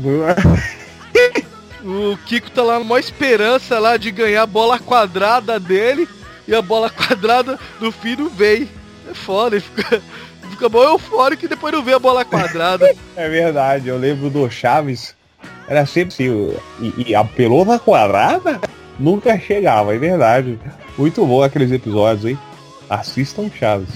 O 1.85 2.17
Kiko 2.27 2.51
tá 2.51 2.63
lá 2.63 2.81
maior 2.81 2.99
esperança 2.99 3.79
lá 3.79 3.97
de 3.97 4.11
ganhar 4.11 4.43
a 4.43 4.47
bola 4.47 4.79
quadrada 4.79 5.59
dele. 5.61 6.09
e 6.47 6.55
a 6.55 6.63
bola 6.63 6.91
quadrada 6.91 7.59
no 7.81 7.93
fim 7.93 8.17
não 8.17 8.29
vem. 8.29 8.69
É 9.11 9.15
foda, 9.15 9.57
ele 9.57 9.65
fica, 9.65 10.03
fica 10.51 10.69
bom 10.69 10.83
eufórico 10.83 11.45
e 11.45 11.49
depois 11.49 11.73
não 11.73 11.83
vê 11.83 11.95
a 11.95 11.99
bola 11.99 12.25
quadrada. 12.25 12.95
É 13.17 13.29
verdade, 13.29 13.89
eu 13.89 13.99
lembro 13.99 14.29
do 14.31 14.51
Chaves. 14.51 15.15
Era 15.69 15.85
sempre 15.87 16.15
assim, 16.15 16.57
e, 16.81 17.11
e 17.11 17.15
a 17.15 17.23
pelota 17.23 17.79
quadrada 17.79 18.61
nunca 18.99 19.39
chegava, 19.39 19.95
é 19.95 19.99
verdade. 19.99 20.59
Muito 20.97 21.25
bom 21.27 21.43
aqueles 21.43 21.71
episódios, 21.71 22.25
hein? 22.25 22.39
Assistam 22.89 23.51
Chaves. 23.51 23.91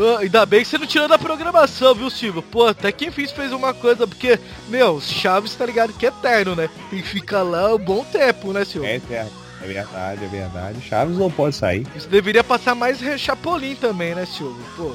Ah, 0.00 0.20
Ainda 0.20 0.46
bem 0.46 0.62
que 0.62 0.68
você 0.68 0.78
não 0.78 0.86
tirou 0.86 1.06
da 1.06 1.18
programação, 1.18 1.94
viu, 1.94 2.10
Silvio? 2.10 2.42
Pô, 2.42 2.66
até 2.66 2.90
quem 2.90 3.10
fez 3.10 3.30
fez 3.32 3.52
uma 3.52 3.74
coisa, 3.74 4.06
porque, 4.06 4.38
meu, 4.68 5.00
Chaves 5.00 5.54
tá 5.54 5.66
ligado 5.66 5.92
que 5.92 6.06
é 6.06 6.08
eterno, 6.08 6.56
né? 6.56 6.68
Que 6.88 7.02
ficar 7.02 7.42
lá 7.42 7.74
um 7.74 7.78
bom 7.78 8.04
tempo, 8.04 8.52
né, 8.52 8.64
Silvio? 8.64 8.88
É 8.88 8.96
eterno. 8.96 9.30
É 9.62 9.66
verdade, 9.66 10.24
é 10.24 10.28
verdade. 10.28 10.80
Chaves 10.88 11.18
não 11.18 11.30
pode 11.30 11.54
sair. 11.54 11.86
Isso 11.94 12.08
deveria 12.08 12.42
passar 12.42 12.74
mais 12.74 12.98
Chapolin 13.20 13.74
também, 13.74 14.14
né, 14.14 14.26
Silvio? 14.26 14.64
Pô, 14.76 14.92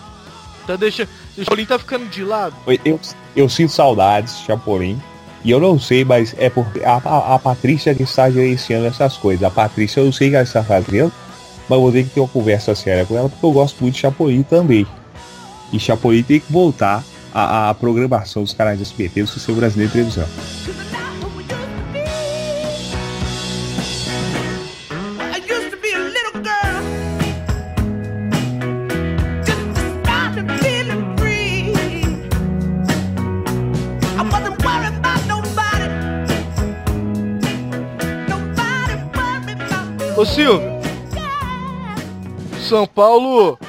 tá 0.65 0.75
deixando. 0.75 1.09
O 1.37 1.43
Chapolin 1.43 1.65
tá 1.65 1.77
ficando 1.77 2.07
de 2.07 2.23
lado. 2.23 2.55
Eu, 2.83 2.99
eu 3.35 3.47
sinto 3.47 3.71
saudades, 3.71 4.39
Chapolin. 4.39 4.99
E 5.43 5.51
eu 5.51 5.59
não 5.59 5.79
sei, 5.79 6.03
mas 6.03 6.33
é 6.39 6.49
porque 6.49 6.83
a, 6.83 6.99
a, 7.05 7.35
a 7.35 7.39
Patrícia 7.39 7.93
que 7.93 8.01
está 8.01 8.31
gerenciando 8.31 8.87
essas 8.87 9.15
coisas. 9.15 9.43
A 9.43 9.51
Patrícia, 9.51 9.99
eu 9.99 10.05
não 10.05 10.11
sei 10.11 10.29
o 10.29 10.31
que 10.31 10.35
ela 10.37 10.43
está 10.43 10.63
fazendo, 10.63 11.11
mas 11.67 11.77
eu 11.77 11.81
vou 11.81 11.91
ter 11.91 12.03
que 12.03 12.09
ter 12.09 12.19
uma 12.19 12.27
conversa 12.27 12.75
séria 12.75 13.05
com 13.05 13.17
ela, 13.17 13.29
porque 13.29 13.45
eu 13.45 13.51
gosto 13.51 13.81
muito 13.81 13.95
de 13.95 14.01
Chapolin 14.01 14.43
também. 14.43 14.85
E 15.71 15.79
Chapolin 15.79 16.23
tem 16.23 16.39
que 16.39 16.51
voltar 16.51 17.03
à, 17.33 17.69
à 17.69 17.73
programação 17.73 18.43
dos 18.43 18.53
canais 18.53 18.77
de 18.77 18.83
SBT 18.83 19.23
do 19.23 19.27
Sistema 19.27 19.59
Brasileiro 19.59 19.91
de 19.91 19.93
Televisão. 19.93 20.27
Ô, 40.17 40.23
Silvio. 40.23 40.74
São 42.67 42.87
Paulo 42.87 43.59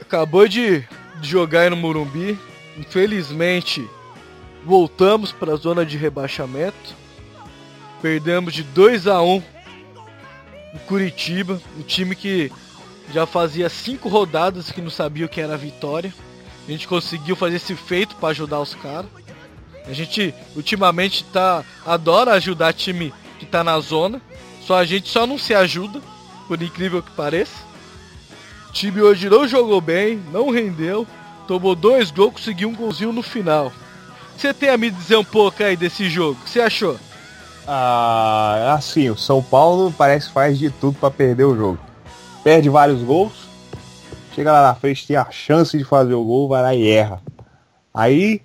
acabou 0.00 0.48
de 0.48 0.82
jogar 1.20 1.60
aí 1.60 1.70
no 1.70 1.76
Morumbi. 1.76 2.38
Infelizmente, 2.78 3.86
voltamos 4.64 5.30
para 5.30 5.52
a 5.52 5.56
zona 5.56 5.84
de 5.84 5.98
rebaixamento. 5.98 6.96
Perdemos 8.00 8.54
de 8.54 8.62
2 8.62 9.06
a 9.06 9.20
1 9.20 9.42
o 10.72 10.78
Curitiba, 10.86 11.60
um 11.78 11.82
time 11.82 12.16
que 12.16 12.50
já 13.12 13.26
fazia 13.26 13.68
cinco 13.68 14.08
rodadas 14.08 14.72
que 14.72 14.80
não 14.80 14.90
sabia 14.90 15.26
o 15.26 15.28
que 15.28 15.42
era 15.42 15.58
vitória. 15.58 16.12
A 16.66 16.70
gente 16.70 16.88
conseguiu 16.88 17.36
fazer 17.36 17.56
esse 17.56 17.76
feito 17.76 18.16
para 18.16 18.30
ajudar 18.30 18.60
os 18.60 18.74
caras. 18.74 19.10
A 19.86 19.92
gente 19.92 20.34
ultimamente 20.56 21.22
tá 21.24 21.62
adora 21.84 22.32
ajudar 22.32 22.72
time 22.72 23.12
que 23.38 23.44
tá 23.44 23.62
na 23.62 23.78
zona. 23.78 24.22
Só 24.62 24.78
a 24.78 24.86
gente 24.86 25.10
só 25.10 25.26
não 25.26 25.36
se 25.36 25.52
ajuda, 25.52 26.00
por 26.46 26.62
incrível 26.62 27.02
que 27.02 27.10
pareça. 27.12 27.62
O 28.68 28.72
time 28.72 29.00
hoje 29.02 29.28
não 29.28 29.46
jogou 29.46 29.80
bem, 29.80 30.22
não 30.32 30.50
rendeu, 30.50 31.06
tomou 31.46 31.74
dois 31.74 32.10
gols, 32.10 32.34
conseguiu 32.34 32.68
um 32.68 32.74
golzinho 32.74 33.12
no 33.12 33.22
final. 33.22 33.72
Você 34.36 34.52
tem 34.52 34.68
a 34.68 34.76
me 34.76 34.90
dizer 34.90 35.16
um 35.16 35.24
pouco 35.24 35.62
aí 35.62 35.76
desse 35.76 36.08
jogo? 36.08 36.38
O 36.40 36.44
que 36.44 36.50
você 36.50 36.60
achou? 36.60 36.98
Ah, 37.66 38.74
assim, 38.76 39.08
o 39.08 39.16
São 39.16 39.42
Paulo 39.42 39.94
parece 39.96 40.28
que 40.28 40.34
faz 40.34 40.58
de 40.58 40.70
tudo 40.70 40.98
para 40.98 41.10
perder 41.10 41.44
o 41.44 41.56
jogo. 41.56 41.78
Perde 42.42 42.68
vários 42.68 43.02
gols, 43.02 43.32
chega 44.34 44.52
lá 44.52 44.62
na 44.62 44.74
frente, 44.74 45.06
tem 45.06 45.16
a 45.16 45.30
chance 45.30 45.78
de 45.78 45.84
fazer 45.84 46.14
o 46.14 46.24
gol, 46.24 46.48
vai 46.48 46.62
lá 46.62 46.74
e 46.74 46.88
erra. 46.88 47.22
Aí, 47.92 48.42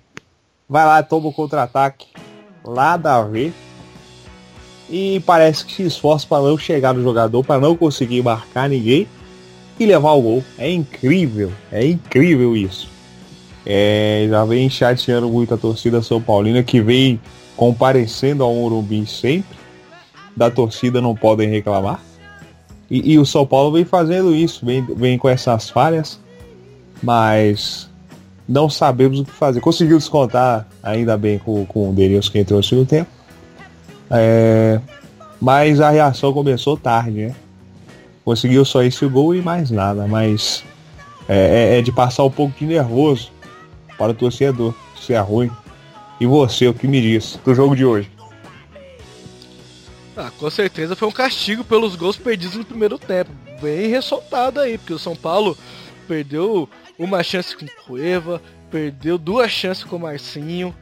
vai 0.68 0.86
lá, 0.86 1.02
toma 1.02 1.28
o 1.28 1.32
contra-ataque 1.32 2.06
lá 2.64 2.96
da 2.96 3.20
V. 3.22 3.52
E 4.90 5.22
parece 5.24 5.64
que 5.64 5.72
se 5.72 5.82
esforça 5.84 6.26
para 6.26 6.42
não 6.42 6.58
chegar 6.58 6.92
no 6.92 7.02
jogador, 7.02 7.44
para 7.44 7.60
não 7.60 7.76
conseguir 7.76 8.22
marcar 8.22 8.68
ninguém 8.68 9.06
e 9.78 9.86
levar 9.86 10.12
o 10.12 10.20
gol. 10.20 10.44
É 10.58 10.70
incrível, 10.70 11.52
é 11.70 11.86
incrível 11.86 12.56
isso. 12.56 12.88
É, 13.64 14.26
já 14.28 14.44
vem 14.44 14.68
chateando 14.68 15.28
muito 15.28 15.54
a 15.54 15.56
torcida 15.56 16.02
São 16.02 16.20
Paulina 16.20 16.62
que 16.62 16.80
vem 16.80 17.20
comparecendo 17.56 18.42
ao 18.42 18.54
Morumbi 18.54 19.06
sempre. 19.06 19.58
Da 20.36 20.50
torcida 20.50 21.00
não 21.00 21.14
podem 21.14 21.48
reclamar. 21.48 22.02
E, 22.90 23.12
e 23.12 23.18
o 23.18 23.24
São 23.24 23.46
Paulo 23.46 23.72
vem 23.72 23.84
fazendo 23.84 24.34
isso, 24.34 24.66
vem, 24.66 24.84
vem 24.84 25.16
com 25.16 25.28
essas 25.28 25.70
falhas, 25.70 26.18
mas 27.00 27.88
não 28.48 28.68
sabemos 28.68 29.20
o 29.20 29.24
que 29.24 29.30
fazer. 29.30 29.60
Conseguiu 29.60 29.96
descontar 29.96 30.66
ainda 30.82 31.16
bem 31.16 31.38
com, 31.38 31.64
com 31.66 31.90
o 31.90 31.92
Denilson 31.92 32.32
que 32.32 32.38
entrou 32.40 32.58
no 32.58 32.64
segundo 32.64 32.88
tempo. 32.88 33.19
É, 34.10 34.80
mas 35.40 35.80
a 35.80 35.90
reação 35.90 36.32
começou 36.32 36.76
tarde, 36.76 37.26
né? 37.26 37.34
Conseguiu 38.24 38.64
só 38.64 38.82
esse 38.82 39.06
gol 39.06 39.34
e 39.34 39.40
mais 39.40 39.70
nada, 39.70 40.06
mas 40.06 40.62
é, 41.28 41.74
é- 41.74 41.78
é 41.78 41.82
de 41.82 41.90
passar 41.92 42.24
um 42.24 42.30
pouco 42.30 42.58
de 42.58 42.66
nervoso 42.66 43.30
para 43.96 44.12
o 44.12 44.14
torcedor. 44.14 44.74
Isso 44.98 45.12
é 45.12 45.18
ruim. 45.18 45.50
E 46.20 46.26
você, 46.26 46.66
o 46.68 46.74
que 46.74 46.86
me 46.86 47.00
diz 47.00 47.38
do 47.44 47.54
jogo 47.54 47.74
de 47.74 47.84
hoje? 47.84 48.10
Ah, 50.16 50.30
com 50.38 50.50
certeza 50.50 50.94
foi 50.94 51.08
um 51.08 51.12
castigo 51.12 51.64
pelos 51.64 51.96
gols 51.96 52.16
perdidos 52.16 52.56
no 52.56 52.64
primeiro 52.64 52.98
tempo. 52.98 53.30
Bem 53.62 53.88
ressaltado 53.88 54.60
aí, 54.60 54.76
porque 54.76 54.92
o 54.92 54.98
São 54.98 55.16
Paulo 55.16 55.56
perdeu 56.06 56.68
uma 56.98 57.22
chance 57.22 57.56
com 57.56 57.64
o 57.64 57.68
Cueva, 57.86 58.42
perdeu 58.70 59.16
duas 59.16 59.50
chances 59.50 59.84
com 59.84 59.96
o 59.96 60.00
Marcinho. 60.00 60.74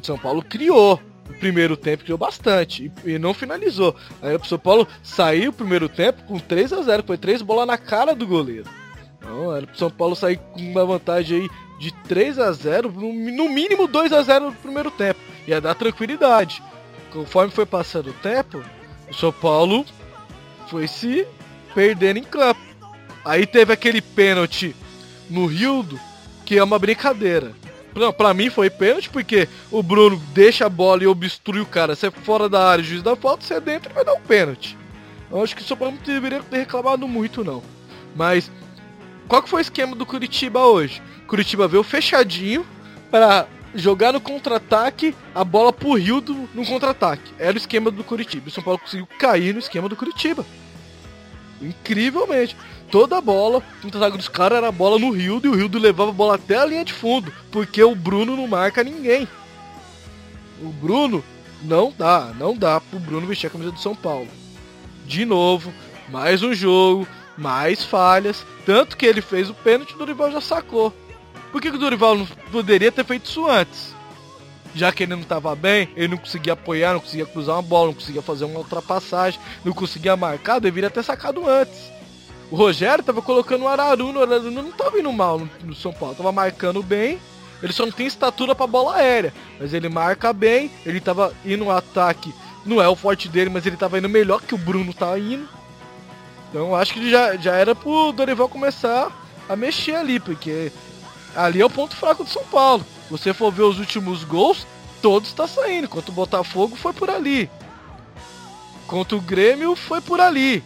O 0.00 0.04
São 0.04 0.18
Paulo 0.18 0.42
criou 0.42 1.00
no 1.28 1.34
primeiro 1.38 1.76
tempo, 1.76 2.04
criou 2.04 2.18
bastante 2.18 2.92
e, 3.04 3.12
e 3.12 3.18
não 3.18 3.34
finalizou. 3.34 3.94
Aí 4.22 4.34
o 4.34 4.44
São 4.44 4.58
Paulo 4.58 4.86
saiu 5.02 5.50
o 5.50 5.54
primeiro 5.54 5.88
tempo 5.88 6.22
com 6.24 6.38
3 6.38 6.72
a 6.72 6.82
0 6.82 7.02
foi 7.06 7.18
três 7.18 7.42
bolas 7.42 7.66
na 7.66 7.78
cara 7.78 8.14
do 8.14 8.26
goleiro. 8.26 8.68
Então 9.18 9.54
era 9.54 9.66
pro 9.66 9.78
São 9.78 9.90
Paulo 9.90 10.14
sair 10.14 10.36
com 10.36 10.60
uma 10.60 10.84
vantagem 10.84 11.42
aí 11.42 11.50
de 11.78 11.92
3 12.04 12.38
a 12.38 12.52
0 12.52 12.90
no, 12.90 13.12
no 13.12 13.48
mínimo 13.48 13.86
2 13.86 14.12
a 14.12 14.22
0 14.22 14.46
no 14.46 14.52
primeiro 14.52 14.90
tempo. 14.90 15.20
Ia 15.46 15.60
dar 15.60 15.74
tranquilidade. 15.74 16.62
Conforme 17.12 17.52
foi 17.52 17.66
passando 17.66 18.10
o 18.10 18.14
tempo, 18.14 18.62
o 19.08 19.14
São 19.14 19.32
Paulo 19.32 19.84
foi 20.68 20.86
se 20.88 21.26
perdendo 21.74 22.18
em 22.18 22.24
campo. 22.24 22.60
Aí 23.24 23.46
teve 23.46 23.72
aquele 23.72 24.00
pênalti 24.00 24.74
no 25.28 25.46
Rildo, 25.46 25.98
que 26.44 26.58
é 26.58 26.62
uma 26.62 26.78
brincadeira. 26.78 27.52
Não, 27.96 28.12
pra 28.12 28.34
mim 28.34 28.50
foi 28.50 28.68
pênalti 28.68 29.08
porque 29.08 29.48
o 29.70 29.82
Bruno 29.82 30.20
deixa 30.34 30.66
a 30.66 30.68
bola 30.68 31.02
e 31.02 31.06
obstrui 31.06 31.60
o 31.60 31.66
cara. 31.66 31.96
Você 31.96 32.08
é 32.08 32.10
fora 32.10 32.48
da 32.48 32.68
área, 32.68 32.82
o 32.82 32.86
juiz 32.86 33.02
dá 33.02 33.16
falta, 33.16 33.44
você 33.44 33.54
é 33.54 33.60
dentro 33.60 33.90
e 33.90 33.94
vai 33.94 34.04
dar 34.04 34.12
um 34.12 34.20
pênalti. 34.20 34.76
Eu 35.30 35.42
acho 35.42 35.56
que 35.56 35.72
o 35.72 35.76
Paulo 35.76 35.94
não 35.94 36.02
deveria 36.02 36.42
ter 36.42 36.58
reclamado 36.58 37.08
muito, 37.08 37.42
não. 37.42 37.62
Mas, 38.14 38.50
qual 39.26 39.42
que 39.42 39.48
foi 39.48 39.60
o 39.60 39.62
esquema 39.62 39.96
do 39.96 40.04
Curitiba 40.04 40.60
hoje? 40.60 41.02
Curitiba 41.26 41.66
veio 41.66 41.82
fechadinho 41.82 42.66
para 43.10 43.46
jogar 43.74 44.12
no 44.12 44.20
contra-ataque 44.20 45.14
a 45.34 45.42
bola 45.42 45.72
pro 45.72 45.94
Rildo 45.94 46.48
no 46.54 46.64
contra-ataque. 46.64 47.32
Era 47.38 47.54
o 47.54 47.58
esquema 47.58 47.90
do 47.90 48.04
Curitiba. 48.04 48.48
O 48.48 48.50
São 48.50 48.62
Paulo 48.62 48.78
conseguiu 48.78 49.08
cair 49.18 49.52
no 49.52 49.58
esquema 49.58 49.88
do 49.88 49.96
Curitiba. 49.96 50.44
Incrivelmente. 51.60 52.56
Toda 52.90 53.18
a 53.18 53.20
bola, 53.20 53.58
o 53.58 53.82
contra-ataque 53.82 54.16
dos 54.16 54.28
caras 54.28 54.58
era 54.58 54.68
a 54.68 54.72
bola 54.72 54.98
no 54.98 55.10
Rildo 55.10 55.46
e 55.46 55.50
o 55.50 55.54
Rildo 55.54 55.78
levava 55.78 56.10
a 56.10 56.14
bola 56.14 56.36
até 56.36 56.56
a 56.56 56.64
linha 56.64 56.84
de 56.84 56.92
fundo. 56.92 57.32
Porque 57.50 57.82
o 57.82 57.94
Bruno 57.94 58.36
não 58.36 58.46
marca 58.46 58.84
ninguém. 58.84 59.28
O 60.62 60.68
Bruno 60.68 61.22
não 61.62 61.92
dá, 61.96 62.32
não 62.38 62.56
dá 62.56 62.80
pro 62.80 62.98
Bruno 62.98 63.26
vestir 63.26 63.48
a 63.48 63.50
camisa 63.50 63.72
do 63.72 63.80
São 63.80 63.94
Paulo. 63.94 64.28
De 65.04 65.24
novo, 65.24 65.72
mais 66.08 66.42
um 66.42 66.54
jogo, 66.54 67.06
mais 67.36 67.84
falhas. 67.84 68.44
Tanto 68.64 68.96
que 68.96 69.06
ele 69.06 69.20
fez 69.20 69.50
o 69.50 69.54
pênalti 69.54 69.94
o 69.94 69.98
Dorival 69.98 70.30
já 70.30 70.40
sacou. 70.40 70.92
Por 71.50 71.60
que, 71.60 71.70
que 71.70 71.76
o 71.76 71.80
Dorival 71.80 72.16
não 72.16 72.26
poderia 72.52 72.92
ter 72.92 73.04
feito 73.04 73.26
isso 73.26 73.48
antes? 73.48 73.94
Já 74.74 74.92
que 74.92 75.04
ele 75.04 75.14
não 75.14 75.22
estava 75.22 75.54
bem, 75.56 75.88
ele 75.96 76.08
não 76.08 76.18
conseguia 76.18 76.52
apoiar, 76.52 76.92
não 76.92 77.00
conseguia 77.00 77.24
cruzar 77.24 77.56
uma 77.56 77.62
bola, 77.62 77.86
não 77.86 77.94
conseguia 77.94 78.20
fazer 78.20 78.44
uma 78.44 78.58
ultrapassagem, 78.58 79.40
não 79.64 79.72
conseguia 79.72 80.16
marcar, 80.16 80.58
deveria 80.58 80.90
ter 80.90 81.02
sacado 81.02 81.48
antes. 81.48 81.95
O 82.50 82.56
Rogério 82.56 83.02
tava 83.02 83.20
colocando 83.20 83.62
o 83.62 83.68
Araruno, 83.68 84.20
o 84.20 84.22
Araruno 84.22 84.62
não 84.62 84.72
tava 84.72 84.98
indo 84.98 85.12
mal 85.12 85.40
no, 85.64 85.74
São 85.74 85.92
Paulo, 85.92 86.14
tava 86.14 86.30
marcando 86.30 86.82
bem, 86.82 87.18
ele 87.62 87.72
só 87.72 87.84
não 87.84 87.92
tem 87.92 88.06
estatura 88.06 88.54
pra 88.54 88.66
bola 88.66 88.96
aérea, 88.96 89.34
mas 89.58 89.74
ele 89.74 89.88
marca 89.88 90.32
bem, 90.32 90.70
ele 90.84 91.00
tava 91.00 91.34
indo 91.44 91.64
no 91.64 91.70
ataque, 91.70 92.32
não 92.64 92.80
é 92.80 92.88
o 92.88 92.94
forte 92.94 93.28
dele, 93.28 93.50
mas 93.50 93.66
ele 93.66 93.76
tava 93.76 93.98
indo 93.98 94.08
melhor 94.08 94.40
que 94.42 94.54
o 94.54 94.58
Bruno 94.58 94.94
tá 94.94 95.18
indo. 95.18 95.48
Então 96.48 96.74
acho 96.74 96.94
que 96.94 97.10
já, 97.10 97.36
já 97.36 97.54
era 97.56 97.74
pro 97.74 98.12
Dorival 98.12 98.48
começar 98.48 99.10
a 99.48 99.56
mexer 99.56 99.96
ali, 99.96 100.20
porque 100.20 100.70
ali 101.34 101.60
é 101.60 101.66
o 101.66 101.70
ponto 101.70 101.96
fraco 101.96 102.22
do 102.22 102.30
São 102.30 102.44
Paulo. 102.44 102.86
Você 103.10 103.32
for 103.34 103.52
ver 103.52 103.62
os 103.62 103.78
últimos 103.78 104.22
gols, 104.22 104.66
todos 105.02 105.32
tá 105.32 105.48
saindo, 105.48 105.84
enquanto 105.84 106.10
o 106.10 106.12
Botafogo 106.12 106.76
foi 106.76 106.92
por 106.92 107.10
ali. 107.10 107.50
Contra 108.86 109.16
o 109.16 109.20
Grêmio 109.20 109.74
foi 109.74 110.00
por 110.00 110.20
ali. 110.20 110.62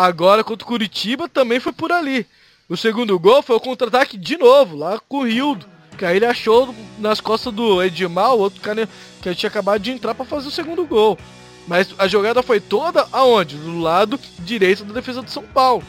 Agora 0.00 0.44
contra 0.44 0.64
o 0.64 0.68
Curitiba 0.68 1.28
também 1.28 1.58
foi 1.58 1.72
por 1.72 1.90
ali. 1.90 2.24
O 2.68 2.76
segundo 2.76 3.18
gol 3.18 3.42
foi 3.42 3.56
o 3.56 3.60
contra-ataque 3.60 4.16
de 4.16 4.36
novo, 4.36 4.76
lá 4.76 5.00
com 5.08 5.18
o 5.18 5.24
Rildo. 5.26 5.66
Que 5.98 6.04
aí 6.04 6.18
ele 6.18 6.24
achou 6.26 6.72
nas 7.00 7.20
costas 7.20 7.52
do 7.52 7.82
Edmar, 7.82 8.32
o 8.32 8.38
outro 8.38 8.60
cara 8.60 8.88
que 9.20 9.34
tinha 9.34 9.48
acabado 9.50 9.82
de 9.82 9.90
entrar 9.90 10.14
para 10.14 10.24
fazer 10.24 10.46
o 10.46 10.52
segundo 10.52 10.86
gol. 10.86 11.18
Mas 11.66 11.92
a 11.98 12.06
jogada 12.06 12.44
foi 12.44 12.60
toda 12.60 13.08
aonde? 13.10 13.56
Do 13.56 13.80
lado 13.80 14.20
direito 14.38 14.84
da 14.84 14.94
defesa 14.94 15.20
do 15.20 15.30
São 15.32 15.42
Paulo. 15.42 15.82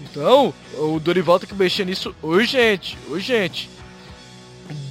Então, 0.00 0.54
o 0.78 0.98
Dorival 0.98 1.38
tem 1.38 1.48
que 1.48 1.54
mexer 1.54 1.84
nisso 1.84 2.16
urgente, 2.22 2.96
urgente. 3.10 3.68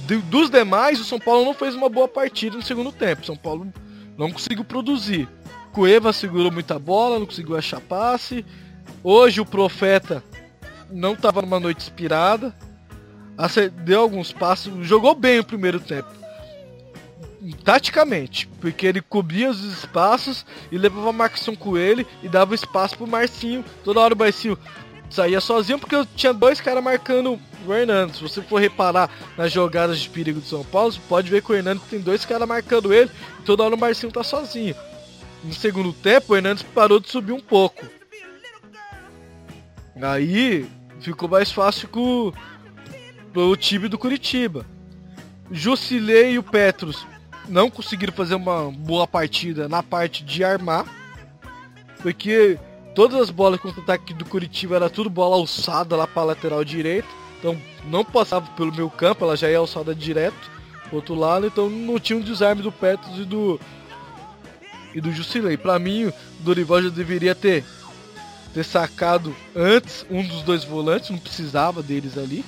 Do- 0.06 0.22
dos 0.22 0.48
demais, 0.48 1.00
o 1.00 1.04
São 1.04 1.18
Paulo 1.18 1.44
não 1.44 1.54
fez 1.54 1.74
uma 1.74 1.88
boa 1.88 2.06
partida 2.06 2.56
no 2.56 2.62
segundo 2.62 2.92
tempo. 2.92 3.26
São 3.26 3.36
Paulo 3.36 3.66
não 4.16 4.30
conseguiu 4.30 4.64
produzir. 4.64 5.28
Cueva 5.78 6.12
segurou 6.12 6.50
muita 6.50 6.76
bola, 6.76 7.20
não 7.20 7.26
conseguiu 7.26 7.56
achar 7.56 7.80
passe. 7.80 8.44
Hoje 9.00 9.40
o 9.40 9.46
Profeta 9.46 10.24
não 10.90 11.12
estava 11.12 11.40
numa 11.40 11.60
noite 11.60 11.82
inspirada. 11.82 12.52
Deu 13.84 14.00
alguns 14.00 14.32
passos, 14.32 14.84
jogou 14.84 15.14
bem 15.14 15.38
o 15.38 15.44
primeiro 15.44 15.78
tempo. 15.78 16.08
Taticamente, 17.62 18.48
porque 18.60 18.88
ele 18.88 19.00
cobria 19.00 19.48
os 19.48 19.62
espaços 19.62 20.44
e 20.72 20.76
levava 20.76 21.10
a 21.10 21.12
marcação 21.12 21.54
com 21.54 21.78
ele 21.78 22.04
e 22.24 22.28
dava 22.28 22.56
espaço 22.56 22.96
pro 22.96 23.06
Marcinho. 23.06 23.64
Toda 23.84 24.00
hora 24.00 24.14
o 24.14 24.18
Marcinho 24.18 24.58
saía 25.08 25.40
sozinho 25.40 25.78
porque 25.78 25.94
eu 25.94 26.04
tinha 26.04 26.34
dois 26.34 26.60
caras 26.60 26.82
marcando 26.82 27.38
o 27.64 27.72
Hernandes. 27.72 28.16
Se 28.16 28.22
você 28.24 28.42
for 28.42 28.60
reparar 28.60 29.08
nas 29.36 29.52
jogadas 29.52 30.00
de 30.00 30.10
perigo 30.10 30.40
do 30.40 30.46
São 30.46 30.64
Paulo, 30.64 30.90
você 30.90 31.00
pode 31.08 31.30
ver 31.30 31.40
que 31.40 31.52
o 31.52 31.54
Hernandes 31.54 31.84
tem 31.88 32.00
dois 32.00 32.24
caras 32.24 32.48
marcando 32.48 32.92
ele 32.92 33.12
e 33.38 33.42
toda 33.44 33.62
hora 33.62 33.76
o 33.76 33.78
Marcinho 33.78 34.10
tá 34.10 34.24
sozinho. 34.24 34.74
No 35.44 35.52
segundo 35.52 35.92
tempo, 35.92 36.32
o 36.32 36.36
Hernandes 36.36 36.62
parou 36.62 36.98
de 36.98 37.08
subir 37.08 37.32
um 37.32 37.40
pouco. 37.40 37.86
Aí 40.00 40.68
ficou 41.00 41.28
mais 41.28 41.50
fácil 41.50 41.88
com 41.88 42.32
o 43.34 43.56
time 43.56 43.88
do 43.88 43.98
Curitiba. 43.98 44.66
Jusilei 45.50 46.32
e 46.32 46.38
o 46.38 46.42
Petros 46.42 47.06
não 47.48 47.70
conseguiram 47.70 48.12
fazer 48.12 48.34
uma 48.34 48.70
boa 48.70 49.06
partida 49.06 49.68
na 49.68 49.82
parte 49.82 50.24
de 50.24 50.44
armar. 50.44 50.84
Porque 52.02 52.58
todas 52.94 53.20
as 53.20 53.30
bolas 53.30 53.60
contra 53.60 53.80
ataque 53.80 54.12
do 54.12 54.24
Curitiba 54.24 54.76
era 54.76 54.90
tudo 54.90 55.08
bola 55.08 55.36
alçada 55.36 55.96
lá 55.96 56.06
para 56.06 56.24
lateral 56.24 56.64
direita. 56.64 57.08
Então 57.38 57.56
não 57.86 58.04
passava 58.04 58.46
pelo 58.56 58.74
meu 58.74 58.90
campo, 58.90 59.24
ela 59.24 59.36
já 59.36 59.48
ia 59.50 59.58
alçada 59.58 59.94
direto 59.94 60.50
pro 60.88 60.96
outro 60.96 61.14
lado, 61.14 61.46
então 61.46 61.68
não 61.70 61.98
tinha 61.98 62.18
um 62.18 62.22
desarme 62.22 62.62
do 62.62 62.72
Petros 62.72 63.18
e 63.18 63.24
do 63.24 63.60
e 64.94 65.00
do 65.00 65.12
Jusilei. 65.12 65.56
Para 65.56 65.78
mim, 65.78 66.04
o 66.04 66.14
Dorival 66.40 66.82
já 66.82 66.88
deveria 66.88 67.34
ter 67.34 67.64
ter 68.54 68.64
sacado 68.64 69.36
antes 69.54 70.06
um 70.10 70.26
dos 70.26 70.42
dois 70.42 70.64
volantes, 70.64 71.10
não 71.10 71.18
precisava 71.18 71.82
deles 71.82 72.16
ali. 72.16 72.44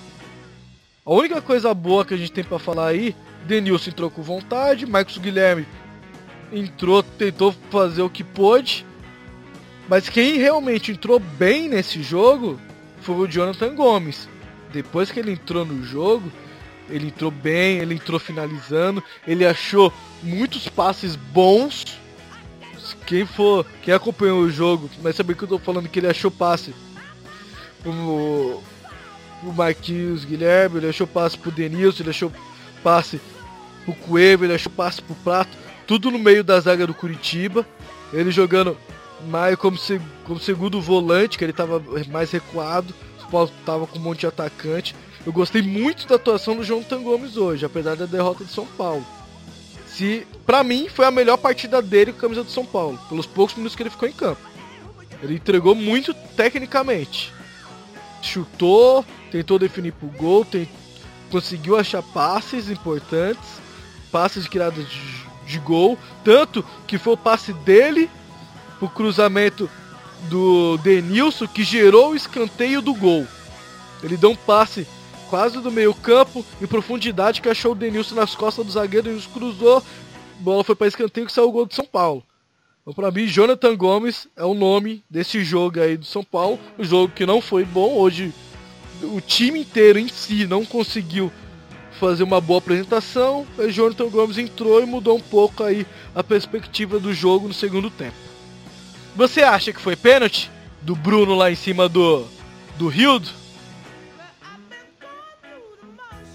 A 1.05 1.13
única 1.13 1.43
coisa 1.43 1.73
boa 1.75 2.05
que 2.05 2.15
a 2.15 2.17
gente 2.17 2.33
tem 2.33 2.43
pra 2.43 2.59
falar 2.59 2.89
aí, 2.89 3.15
Denilson 3.47 3.91
entrou 3.91 4.11
com 4.11 4.23
vontade, 4.23 4.87
Marcos 4.87 5.19
Guilherme 5.19 5.67
entrou, 6.53 7.03
tentou 7.03 7.55
fazer 7.71 8.03
o 8.03 8.11
que 8.11 8.25
pôde. 8.25 8.85
Mas 9.89 10.09
quem 10.09 10.37
realmente 10.37 10.93
entrou 10.93 11.19
bem 11.19 11.69
nesse 11.69 12.03
jogo 12.03 12.61
foi 13.01 13.17
o 13.17 13.27
Jonathan 13.27 13.75
Gomes. 13.75 14.29
Depois 14.73 15.11
que 15.11 15.19
ele 15.19 15.33
entrou 15.33 15.65
no 15.65 15.85
jogo, 15.85 16.31
ele 16.89 17.09
entrou 17.09 17.31
bem, 17.31 17.79
ele 17.79 17.95
entrou 17.95 18.21
finalizando, 18.21 19.03
ele 19.27 19.45
achou 19.45 19.93
muitos 20.23 20.69
passes 20.69 21.17
bons. 21.17 21.99
Quem 23.11 23.27
for, 23.27 23.67
quem 23.83 23.93
acompanhou 23.93 24.39
o 24.39 24.49
jogo, 24.49 24.89
vai 25.03 25.13
saber 25.13 25.35
que 25.35 25.43
eu 25.43 25.49
tô 25.49 25.59
falando 25.59 25.89
que 25.89 25.99
ele 25.99 26.07
achou 26.07 26.31
passe. 26.31 26.73
O, 27.85 28.63
o 29.43 29.53
Marquinhos 29.53 30.25
Guilherme, 30.25 30.77
ele 30.77 30.89
achou 30.91 31.09
passe 31.09 31.37
pro 31.37 31.51
Denilson, 31.51 32.05
ele 32.05 32.11
achou 32.11 32.33
passe 32.85 33.21
pro 33.85 33.95
Cueva, 33.95 34.45
ele 34.45 34.55
achou 34.55 34.71
passe 34.71 35.03
pro 35.03 35.17
Prato, 35.17 35.51
tudo 35.89 36.09
no 36.09 36.21
meio 36.21 36.45
da 36.45 36.61
zaga 36.61 36.87
do 36.87 36.95
Curitiba. 36.95 37.67
Ele 38.13 38.31
jogando 38.31 38.77
mais 39.27 39.57
como, 39.57 39.77
se- 39.77 40.01
como 40.25 40.39
segundo 40.39 40.81
volante, 40.81 41.37
que 41.37 41.43
ele 41.43 41.53
tava 41.53 41.83
mais 42.13 42.31
recuado. 42.31 42.95
Paulo 43.29 43.51
tava 43.67 43.89
com 43.89 43.99
um 43.99 44.03
monte 44.03 44.21
de 44.21 44.27
atacante. 44.29 44.95
Eu 45.27 45.33
gostei 45.33 45.63
muito 45.63 46.07
da 46.07 46.15
atuação 46.15 46.55
do 46.57 46.63
Jonathan 46.63 47.03
Gomes 47.03 47.37
hoje, 47.37 47.67
apesar 47.67 47.97
da 47.97 48.07
derrota 48.07 48.45
do 48.45 48.51
São 48.53 48.67
Paulo. 48.67 49.05
Se, 49.93 50.27
pra 50.47 50.63
mim, 50.63 50.89
foi 50.89 51.05
a 51.05 51.11
melhor 51.11 51.37
partida 51.37 51.83
dele 51.83 52.13
com 52.13 52.19
a 52.19 52.21
camisa 52.23 52.45
do 52.45 52.51
São 52.51 52.65
Paulo, 52.65 52.99
pelos 53.09 53.27
poucos 53.27 53.57
minutos 53.57 53.77
que 53.77 53.83
ele 53.83 53.91
ficou 53.91 54.09
em 54.09 54.13
campo. 54.13 54.41
Ele 55.23 55.35
entregou 55.35 55.75
muito 55.75 56.15
tecnicamente. 56.37 57.33
Chutou, 58.23 59.05
tentou 59.31 59.59
definir 59.59 59.93
pro 59.93 60.09
gol, 60.09 60.47
conseguiu 61.31 61.77
achar 61.77 62.03
passes 62.03 62.69
importantes, 62.69 63.61
passes 64.11 64.45
de 64.45 64.51
criadas 64.51 64.87
de, 64.89 65.01
de 65.47 65.59
gol, 65.59 65.99
tanto 66.25 66.65
que 66.87 66.99
foi 66.99 67.15
o 67.15 67.19
passe 67.19 67.53
dele 67.53 68.11
pro 68.79 68.89
cruzamento 68.89 69.69
do 70.29 70.77
Denilson 70.79 71.47
que 71.47 71.63
gerou 71.63 72.11
o 72.11 72.17
escanteio 72.17 72.81
do 72.83 72.95
gol. 72.95 73.27
Ele 74.03 74.17
deu 74.17 74.31
um 74.31 74.37
passe 74.37 74.87
quase 75.31 75.61
do 75.61 75.71
meio 75.71 75.95
campo 75.95 76.45
em 76.61 76.67
profundidade 76.67 77.41
que 77.41 77.49
achou 77.49 77.73
o 77.73 77.75
Denilson 77.77 78.17
nas 78.17 78.35
costas 78.35 78.67
do 78.67 78.73
zagueiro, 78.73 79.09
ele 79.09 79.23
cruzou, 79.33 79.83
bola 80.41 80.65
foi 80.65 80.75
para 80.75 80.89
escanteio 80.89 81.27
que 81.27 81.33
saiu 81.33 81.49
o 81.49 81.53
gol 81.53 81.65
do 81.65 81.75
São 81.75 81.87
Paulo. 81.87 82.23
Então, 82.83 82.93
pra 82.93 83.11
mim, 83.11 83.27
Jonathan 83.27 83.77
Gomes 83.77 84.27
é 84.37 84.45
o 84.45 84.55
nome 84.55 85.05
desse 85.09 85.45
jogo 85.45 85.81
aí 85.81 85.97
do 85.97 86.05
São 86.05 86.25
Paulo. 86.25 86.59
Um 86.77 86.83
jogo 86.83 87.13
que 87.15 87.25
não 87.25 87.41
foi 87.41 87.65
bom. 87.65 87.95
Hoje, 87.95 88.33
o 89.03 89.21
time 89.21 89.61
inteiro 89.61 89.99
em 89.99 90.09
si 90.09 90.47
não 90.47 90.65
conseguiu 90.65 91.31
fazer 92.01 92.25
uma 92.25 92.41
boa 92.41 92.59
apresentação. 92.59 93.47
O 93.57 93.69
Jonathan 93.69 94.09
Gomes 94.09 94.39
entrou 94.39 94.83
e 94.83 94.87
mudou 94.87 95.17
um 95.17 95.21
pouco 95.21 95.63
aí 95.63 95.87
a 96.15 96.25
perspectiva 96.25 96.99
do 96.99 97.15
jogo 97.15 97.47
no 97.47 97.55
segundo 97.55 97.91
tempo. 97.91 98.17
Você 99.15 99.43
acha 99.43 99.73
que 99.73 99.81
foi 99.81 99.95
pênalti 99.95 100.51
do 100.81 100.97
Bruno 100.97 101.35
lá 101.35 101.51
em 101.51 101.57
cima 101.57 101.89
do 101.89 102.27
do 102.79 102.89
Rildo? 102.89 103.40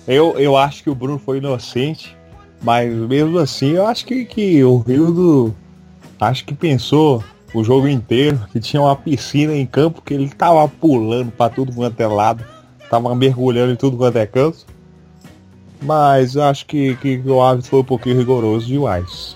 Eu, 0.07 0.37
eu 0.39 0.55
acho 0.55 0.83
que 0.83 0.89
o 0.89 0.95
Bruno 0.95 1.17
foi 1.17 1.39
inocente, 1.39 2.15
mas 2.61 2.93
mesmo 2.93 3.39
assim 3.39 3.71
eu 3.71 3.87
acho 3.87 4.05
que, 4.05 4.25
que 4.25 4.63
o 4.63 4.77
Rildo 4.77 5.55
acho 6.19 6.45
que 6.45 6.53
pensou 6.53 7.23
o 7.53 7.63
jogo 7.63 7.87
inteiro, 7.87 8.39
que 8.51 8.59
tinha 8.59 8.81
uma 8.81 8.95
piscina 8.95 9.55
em 9.55 9.65
campo 9.65 10.01
que 10.01 10.13
ele 10.13 10.29
tava 10.29 10.67
pulando 10.67 11.31
pra 11.31 11.49
tudo 11.49 11.73
quanto 11.73 11.99
é 11.99 12.07
lado, 12.07 12.43
tava 12.89 13.15
mergulhando 13.15 13.73
em 13.73 13.75
tudo 13.75 13.97
quanto 13.97 14.17
é 14.17 14.25
canto. 14.25 14.65
Mas 15.81 16.35
eu 16.35 16.43
acho 16.43 16.65
que, 16.65 16.95
que 16.97 17.21
o 17.25 17.41
árbitro 17.41 17.69
foi 17.69 17.79
um 17.79 17.83
pouquinho 17.83 18.17
rigoroso 18.17 18.65
demais. 18.65 19.35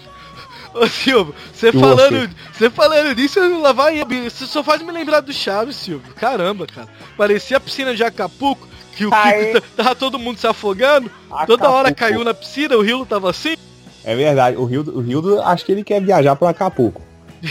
Ô 0.74 0.86
Silvio, 0.88 1.34
você 1.52 1.72
falando, 1.72 2.30
você 2.54 2.70
falando 2.70 3.16
nisso, 3.16 3.40
lá 3.60 3.74
vai, 3.74 4.04
você 4.04 4.46
só 4.46 4.64
faz 4.64 4.82
me 4.82 4.92
lembrar 4.92 5.20
do 5.22 5.34
Chaves, 5.34 5.76
Silvio. 5.76 6.14
Caramba, 6.16 6.68
cara. 6.68 6.88
Parecia 7.18 7.58
a 7.58 7.60
piscina 7.60 7.96
de 7.96 8.04
Acapulco, 8.04 8.68
que 8.96 9.06
o. 9.06 9.10
Kiko 9.10 9.62
tá- 9.62 9.68
tava 9.84 9.96
todo 9.96 10.20
mundo 10.20 10.38
se 10.38 10.46
afogando, 10.46 11.10
toda 11.48 11.70
hora 11.70 11.90
Acapulco. 11.90 12.14
caiu 12.14 12.24
na 12.24 12.34
piscina, 12.34 12.78
o 12.78 12.82
Rio 12.82 13.06
tava 13.06 13.30
assim. 13.30 13.56
É 14.04 14.16
verdade, 14.16 14.58
o 14.58 14.66
Rildo, 14.66 14.98
o 14.98 15.02
Rildo 15.02 15.42
acho 15.42 15.66
que 15.66 15.72
ele 15.72 15.84
quer 15.84 16.02
viajar 16.02 16.36
para 16.36 16.50
Acapulco. 16.50 17.02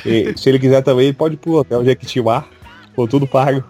E, 0.04 0.34
se 0.36 0.48
ele 0.48 0.58
quiser 0.58 0.82
também, 0.82 1.06
ele 1.06 1.16
pode 1.16 1.34
ir 1.34 1.38
pro 1.38 1.54
hotel 1.54 1.84
Jequitimar, 1.84 2.46
for 2.94 3.08
tudo 3.08 3.26
pago. 3.26 3.64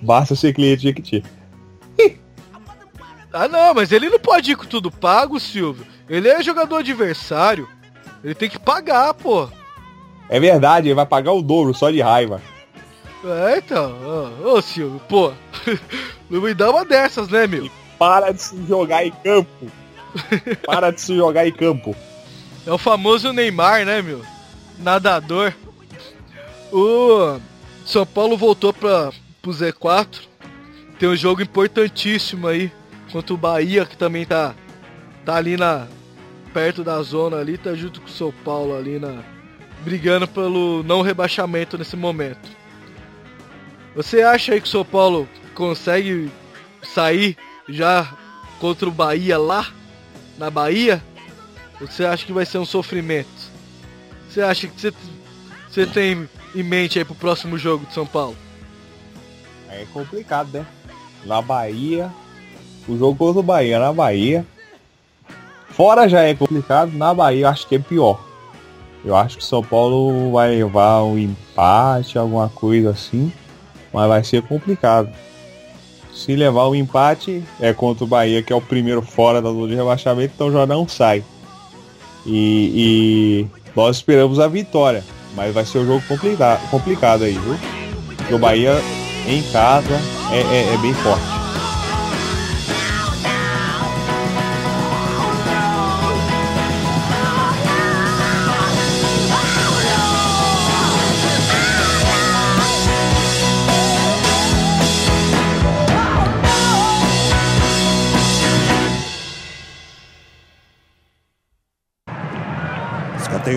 Basta 0.00 0.34
ser 0.34 0.52
cliente 0.54 0.82
de 0.82 0.88
Jequiti. 0.88 1.22
Ah 3.32 3.48
não, 3.48 3.74
mas 3.74 3.92
ele 3.92 4.08
não 4.08 4.18
pode 4.18 4.52
ir 4.52 4.56
com 4.56 4.64
tudo 4.64 4.90
pago, 4.90 5.38
Silvio. 5.38 5.86
Ele 6.08 6.28
é 6.28 6.42
jogador 6.42 6.76
adversário. 6.76 7.68
Ele 8.26 8.34
tem 8.34 8.50
que 8.50 8.58
pagar, 8.58 9.14
pô. 9.14 9.48
É 10.28 10.40
verdade, 10.40 10.88
ele 10.88 10.96
vai 10.96 11.06
pagar 11.06 11.32
o 11.32 11.40
dobro 11.40 11.72
só 11.72 11.92
de 11.92 12.00
raiva. 12.00 12.42
É, 13.24 13.58
então. 13.58 13.94
Ô, 14.42 14.54
ô, 14.54 14.60
Silvio, 14.60 15.00
pô. 15.08 15.32
Não 16.28 16.40
me 16.40 16.52
dá 16.52 16.68
uma 16.68 16.84
dessas, 16.84 17.28
né, 17.28 17.46
meu? 17.46 17.70
Para 17.96 18.32
de 18.32 18.42
se 18.42 18.66
jogar 18.66 19.06
em 19.06 19.12
campo. 19.12 19.70
Para 20.66 20.90
de 20.90 21.00
se 21.00 21.14
jogar 21.14 21.46
em 21.46 21.52
campo. 21.52 21.94
É 22.66 22.72
o 22.72 22.76
famoso 22.76 23.32
Neymar, 23.32 23.86
né, 23.86 24.02
meu? 24.02 24.20
Nadador. 24.76 25.54
O 26.72 27.38
São 27.84 28.04
Paulo 28.04 28.36
voltou 28.36 28.72
para 28.72 29.12
pro 29.40 29.52
Z4. 29.52 30.18
Tem 30.98 31.08
um 31.08 31.14
jogo 31.14 31.42
importantíssimo 31.42 32.48
aí 32.48 32.72
contra 33.12 33.32
o 33.32 33.36
Bahia, 33.36 33.86
que 33.86 33.96
também 33.96 34.26
tá 34.26 34.52
tá 35.24 35.36
ali 35.36 35.56
na 35.56 35.86
perto 36.56 36.82
da 36.82 37.02
zona 37.02 37.36
ali, 37.36 37.58
tá 37.58 37.74
junto 37.74 38.00
com 38.00 38.06
o 38.06 38.10
São 38.10 38.32
Paulo 38.42 38.74
ali 38.74 38.98
na 38.98 39.22
brigando 39.84 40.26
pelo 40.26 40.82
não 40.84 41.02
rebaixamento 41.02 41.76
nesse 41.76 41.94
momento. 41.98 42.48
Você 43.94 44.22
acha 44.22 44.54
aí 44.54 44.60
que 44.62 44.66
o 44.66 44.70
São 44.70 44.82
Paulo 44.82 45.28
consegue 45.54 46.32
sair 46.82 47.36
já 47.68 48.10
contra 48.58 48.88
o 48.88 48.90
Bahia 48.90 49.36
lá 49.36 49.70
na 50.38 50.48
Bahia? 50.48 51.04
Você 51.78 52.06
acha 52.06 52.24
que 52.24 52.32
vai 52.32 52.46
ser 52.46 52.56
um 52.56 52.64
sofrimento? 52.64 53.28
você 54.26 54.40
acha 54.40 54.66
que 54.66 54.80
você, 54.80 54.94
você 55.68 55.84
tem 55.84 56.26
em 56.54 56.62
mente 56.62 56.98
aí 56.98 57.04
pro 57.04 57.14
próximo 57.14 57.58
jogo 57.58 57.84
de 57.84 57.92
São 57.92 58.06
Paulo? 58.06 58.36
É 59.68 59.84
complicado, 59.92 60.48
né? 60.54 60.66
Na 61.22 61.42
Bahia, 61.42 62.10
o 62.88 62.96
jogo 62.96 63.14
contra 63.14 63.40
o 63.40 63.42
Bahia 63.42 63.78
na 63.78 63.92
Bahia. 63.92 64.46
Fora 65.76 66.08
já 66.08 66.22
é 66.22 66.34
complicado, 66.34 66.92
na 66.96 67.12
Bahia 67.12 67.42
eu 67.44 67.48
acho 67.48 67.66
que 67.68 67.74
é 67.74 67.78
pior. 67.78 68.18
Eu 69.04 69.14
acho 69.14 69.36
que 69.38 69.44
São 69.44 69.62
Paulo 69.62 70.32
vai 70.32 70.56
levar 70.56 71.02
um 71.04 71.18
empate, 71.18 72.18
alguma 72.18 72.48
coisa 72.48 72.90
assim, 72.90 73.30
mas 73.92 74.08
vai 74.08 74.24
ser 74.24 74.42
complicado. 74.42 75.10
Se 76.12 76.34
levar 76.34 76.68
um 76.68 76.74
empate, 76.74 77.44
é 77.60 77.74
contra 77.74 78.04
o 78.04 78.06
Bahia, 78.06 78.42
que 78.42 78.52
é 78.52 78.56
o 78.56 78.60
primeiro 78.60 79.02
fora 79.02 79.42
da 79.42 79.50
zona 79.50 79.68
de 79.68 79.74
rebaixamento, 79.74 80.32
então 80.34 80.50
já 80.50 80.66
não 80.66 80.88
sai. 80.88 81.22
E, 82.24 83.46
e 83.54 83.62
nós 83.76 83.96
esperamos 83.96 84.40
a 84.40 84.48
vitória, 84.48 85.04
mas 85.36 85.54
vai 85.54 85.64
ser 85.66 85.78
um 85.78 85.86
jogo 85.86 86.02
complicado, 86.08 86.68
complicado 86.70 87.24
aí, 87.24 87.34
viu? 87.34 87.56
Porque 88.16 88.34
o 88.34 88.38
Bahia 88.38 88.72
em 89.28 89.42
casa 89.52 89.94
é, 90.32 90.38
é- 90.40 90.74
é 90.74 90.78
bem 90.78 90.94
forte. 90.94 91.45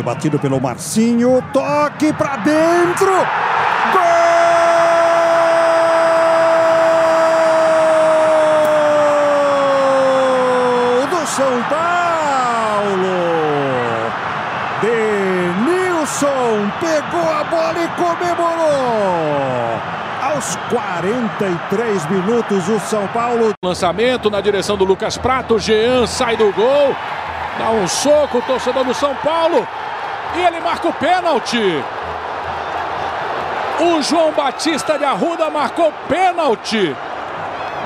Batido 0.03 0.39
pelo 0.39 0.59
Marcinho. 0.59 1.43
Toque 1.53 2.11
pra 2.13 2.37
dentro. 2.37 3.11
Gol 10.99 11.07
do 11.07 11.27
São 11.27 11.63
Paulo. 11.69 13.19
Denilson 14.81 16.71
pegou 16.79 17.29
a 17.29 17.43
bola 17.43 17.79
e 17.83 17.87
comemorou. 17.89 19.79
Aos 20.21 20.55
43 20.69 22.05
minutos, 22.09 22.69
o 22.69 22.79
São 22.79 23.07
Paulo 23.07 23.53
Lançamento 23.63 24.29
na 24.29 24.39
direção 24.39 24.77
do 24.77 24.85
Lucas 24.85 25.17
Prato. 25.17 25.59
Jean 25.59 26.07
sai 26.07 26.37
do 26.37 26.51
gol. 26.53 26.95
Dá 27.57 27.71
um 27.71 27.87
soco, 27.87 28.37
o 28.37 28.41
torcedor 28.41 28.85
do 28.85 28.93
São 28.93 29.13
Paulo. 29.15 29.67
E 30.35 30.39
ele 30.39 30.59
marca 30.59 30.87
o 30.87 30.93
pênalti. 30.93 31.83
O 33.79 34.01
João 34.01 34.31
Batista 34.31 34.97
de 34.97 35.05
Arruda 35.05 35.49
marcou 35.49 35.91
pênalti. 36.07 36.95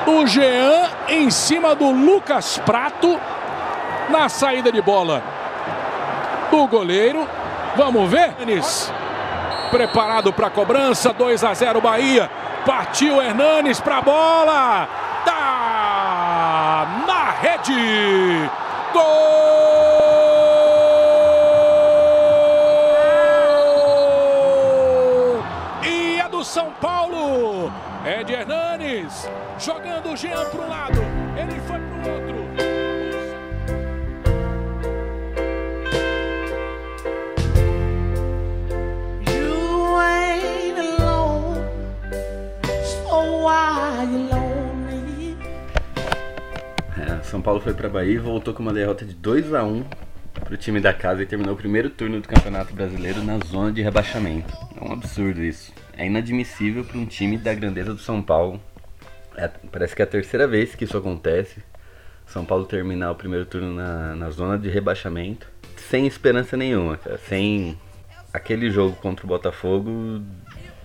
O 0.06 0.26
Jean 0.26 0.88
em 1.08 1.30
cima 1.30 1.74
do 1.74 1.90
Lucas 1.90 2.58
Prato. 2.58 3.18
Na 4.08 4.28
saída 4.28 4.70
de 4.70 4.82
bola 4.82 5.22
do 6.50 6.66
goleiro. 6.66 7.26
Vamos 7.76 8.10
ver. 8.10 8.34
Hernanes, 8.38 8.92
Preparado 9.70 10.32
para 10.32 10.48
a 10.48 10.50
cobrança. 10.50 11.12
2 11.12 11.42
a 11.42 11.54
0 11.54 11.80
Bahia. 11.80 12.30
Partiu 12.66 13.20
Hernanes 13.20 13.80
para 13.80 13.98
a 13.98 14.02
bola. 14.02 14.88
Tá 15.24 16.86
na 17.06 17.30
rede. 17.40 18.50
Gol! 18.92 19.53
É 28.04 28.22
de 28.22 28.34
Hernanes. 28.34 29.26
Jogando 29.58 30.10
o 30.10 30.16
Jean 30.16 30.44
para 30.50 30.60
um 30.60 30.68
lado. 30.68 31.00
Ele 31.40 31.58
foi 31.62 31.78
para 31.78 31.96
o 31.96 32.12
outro. 32.12 32.44
You 39.26 39.96
ain't 39.96 40.78
alone, 40.78 41.64
so 42.84 43.46
why 43.46 44.04
you 44.04 44.28
lonely? 44.28 45.38
É, 46.98 47.22
São 47.22 47.40
Paulo 47.40 47.60
foi 47.62 47.72
pra 47.72 47.88
Bahia 47.88 48.12
e 48.12 48.18
voltou 48.18 48.52
com 48.52 48.62
uma 48.62 48.74
derrota 48.74 49.06
de 49.06 49.14
2 49.14 49.54
a 49.54 49.64
1 49.64 49.82
pro 50.44 50.58
time 50.58 50.78
da 50.78 50.92
casa 50.92 51.22
e 51.22 51.26
terminou 51.26 51.54
o 51.54 51.56
primeiro 51.56 51.88
turno 51.88 52.20
do 52.20 52.28
Campeonato 52.28 52.74
Brasileiro 52.74 53.24
na 53.24 53.38
zona 53.38 53.72
de 53.72 53.80
rebaixamento. 53.80 54.52
É 54.78 54.84
um 54.84 54.92
absurdo 54.92 55.42
isso. 55.42 55.72
É 55.96 56.06
inadmissível 56.06 56.84
para 56.84 56.98
um 56.98 57.06
time 57.06 57.38
da 57.38 57.54
grandeza 57.54 57.92
do 57.92 58.00
São 58.00 58.22
Paulo. 58.22 58.60
É, 59.36 59.48
parece 59.70 59.94
que 59.94 60.02
é 60.02 60.04
a 60.04 60.08
terceira 60.08 60.46
vez 60.46 60.74
que 60.74 60.84
isso 60.84 60.96
acontece. 60.96 61.62
São 62.26 62.44
Paulo 62.44 62.64
terminar 62.64 63.10
o 63.10 63.14
primeiro 63.14 63.44
turno 63.46 63.74
na, 63.74 64.14
na 64.14 64.30
zona 64.30 64.58
de 64.58 64.68
rebaixamento 64.68 65.54
sem 65.88 66.06
esperança 66.06 66.56
nenhuma, 66.56 66.96
cara. 66.96 67.18
Sem 67.18 67.78
aquele 68.32 68.70
jogo 68.70 68.96
contra 68.96 69.24
o 69.24 69.28
Botafogo 69.28 70.22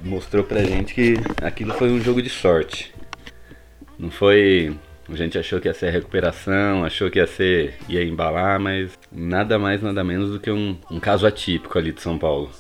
mostrou 0.04 0.44
pra 0.44 0.64
gente 0.64 0.94
que 0.94 1.16
aquilo 1.42 1.74
foi 1.74 1.90
um 1.90 2.00
jogo 2.00 2.22
de 2.22 2.30
sorte. 2.30 2.94
Não 3.98 4.12
foi. 4.12 4.76
A 5.10 5.16
gente 5.16 5.38
achou 5.38 5.60
que 5.60 5.68
ia 5.68 5.74
ser 5.74 5.88
a 5.88 5.92
recuperação, 5.92 6.86
achou 6.86 7.10
que 7.10 7.18
ia 7.18 7.28
ser. 7.28 7.76
ia 7.88 8.04
embalar, 8.04 8.60
mas 8.60 8.98
nada 9.12 9.58
mais, 9.58 9.82
nada 9.82 10.04
menos 10.04 10.32
do 10.32 10.40
que 10.40 10.52
um, 10.52 10.78
um 10.92 11.00
caso 11.00 11.26
atípico 11.26 11.78
ali 11.78 11.92
de 11.92 12.02
São 12.02 12.18
Paulo. 12.18 12.52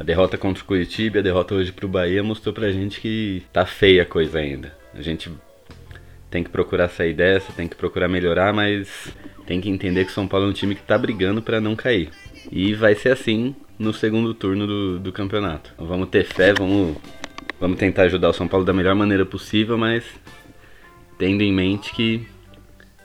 A 0.00 0.02
derrota 0.02 0.38
contra 0.38 0.62
o 0.62 0.66
Curitiba 0.66 1.18
a 1.18 1.22
derrota 1.22 1.54
hoje 1.54 1.70
pro 1.72 1.86
Bahia 1.86 2.22
mostrou 2.22 2.54
pra 2.54 2.72
gente 2.72 3.02
que 3.02 3.42
tá 3.52 3.66
feia 3.66 4.02
a 4.02 4.06
coisa 4.06 4.38
ainda. 4.38 4.74
A 4.94 5.02
gente 5.02 5.30
tem 6.30 6.42
que 6.42 6.48
procurar 6.48 6.88
sair 6.88 7.12
dessa, 7.12 7.52
tem 7.52 7.68
que 7.68 7.76
procurar 7.76 8.08
melhorar, 8.08 8.50
mas 8.50 9.14
tem 9.46 9.60
que 9.60 9.68
entender 9.68 10.06
que 10.06 10.10
o 10.10 10.14
São 10.14 10.26
Paulo 10.26 10.46
é 10.46 10.48
um 10.48 10.54
time 10.54 10.74
que 10.74 10.80
tá 10.80 10.96
brigando 10.96 11.42
pra 11.42 11.60
não 11.60 11.76
cair. 11.76 12.08
E 12.50 12.72
vai 12.72 12.94
ser 12.94 13.10
assim 13.10 13.54
no 13.78 13.92
segundo 13.92 14.32
turno 14.32 14.66
do, 14.66 14.98
do 14.98 15.12
campeonato. 15.12 15.70
Então 15.74 15.86
vamos 15.86 16.08
ter 16.08 16.24
fé, 16.24 16.54
vamos, 16.54 16.96
vamos 17.60 17.78
tentar 17.78 18.04
ajudar 18.04 18.30
o 18.30 18.32
São 18.32 18.48
Paulo 18.48 18.64
da 18.64 18.72
melhor 18.72 18.94
maneira 18.94 19.26
possível, 19.26 19.76
mas 19.76 20.02
tendo 21.18 21.42
em 21.42 21.52
mente 21.52 21.92
que 21.92 22.26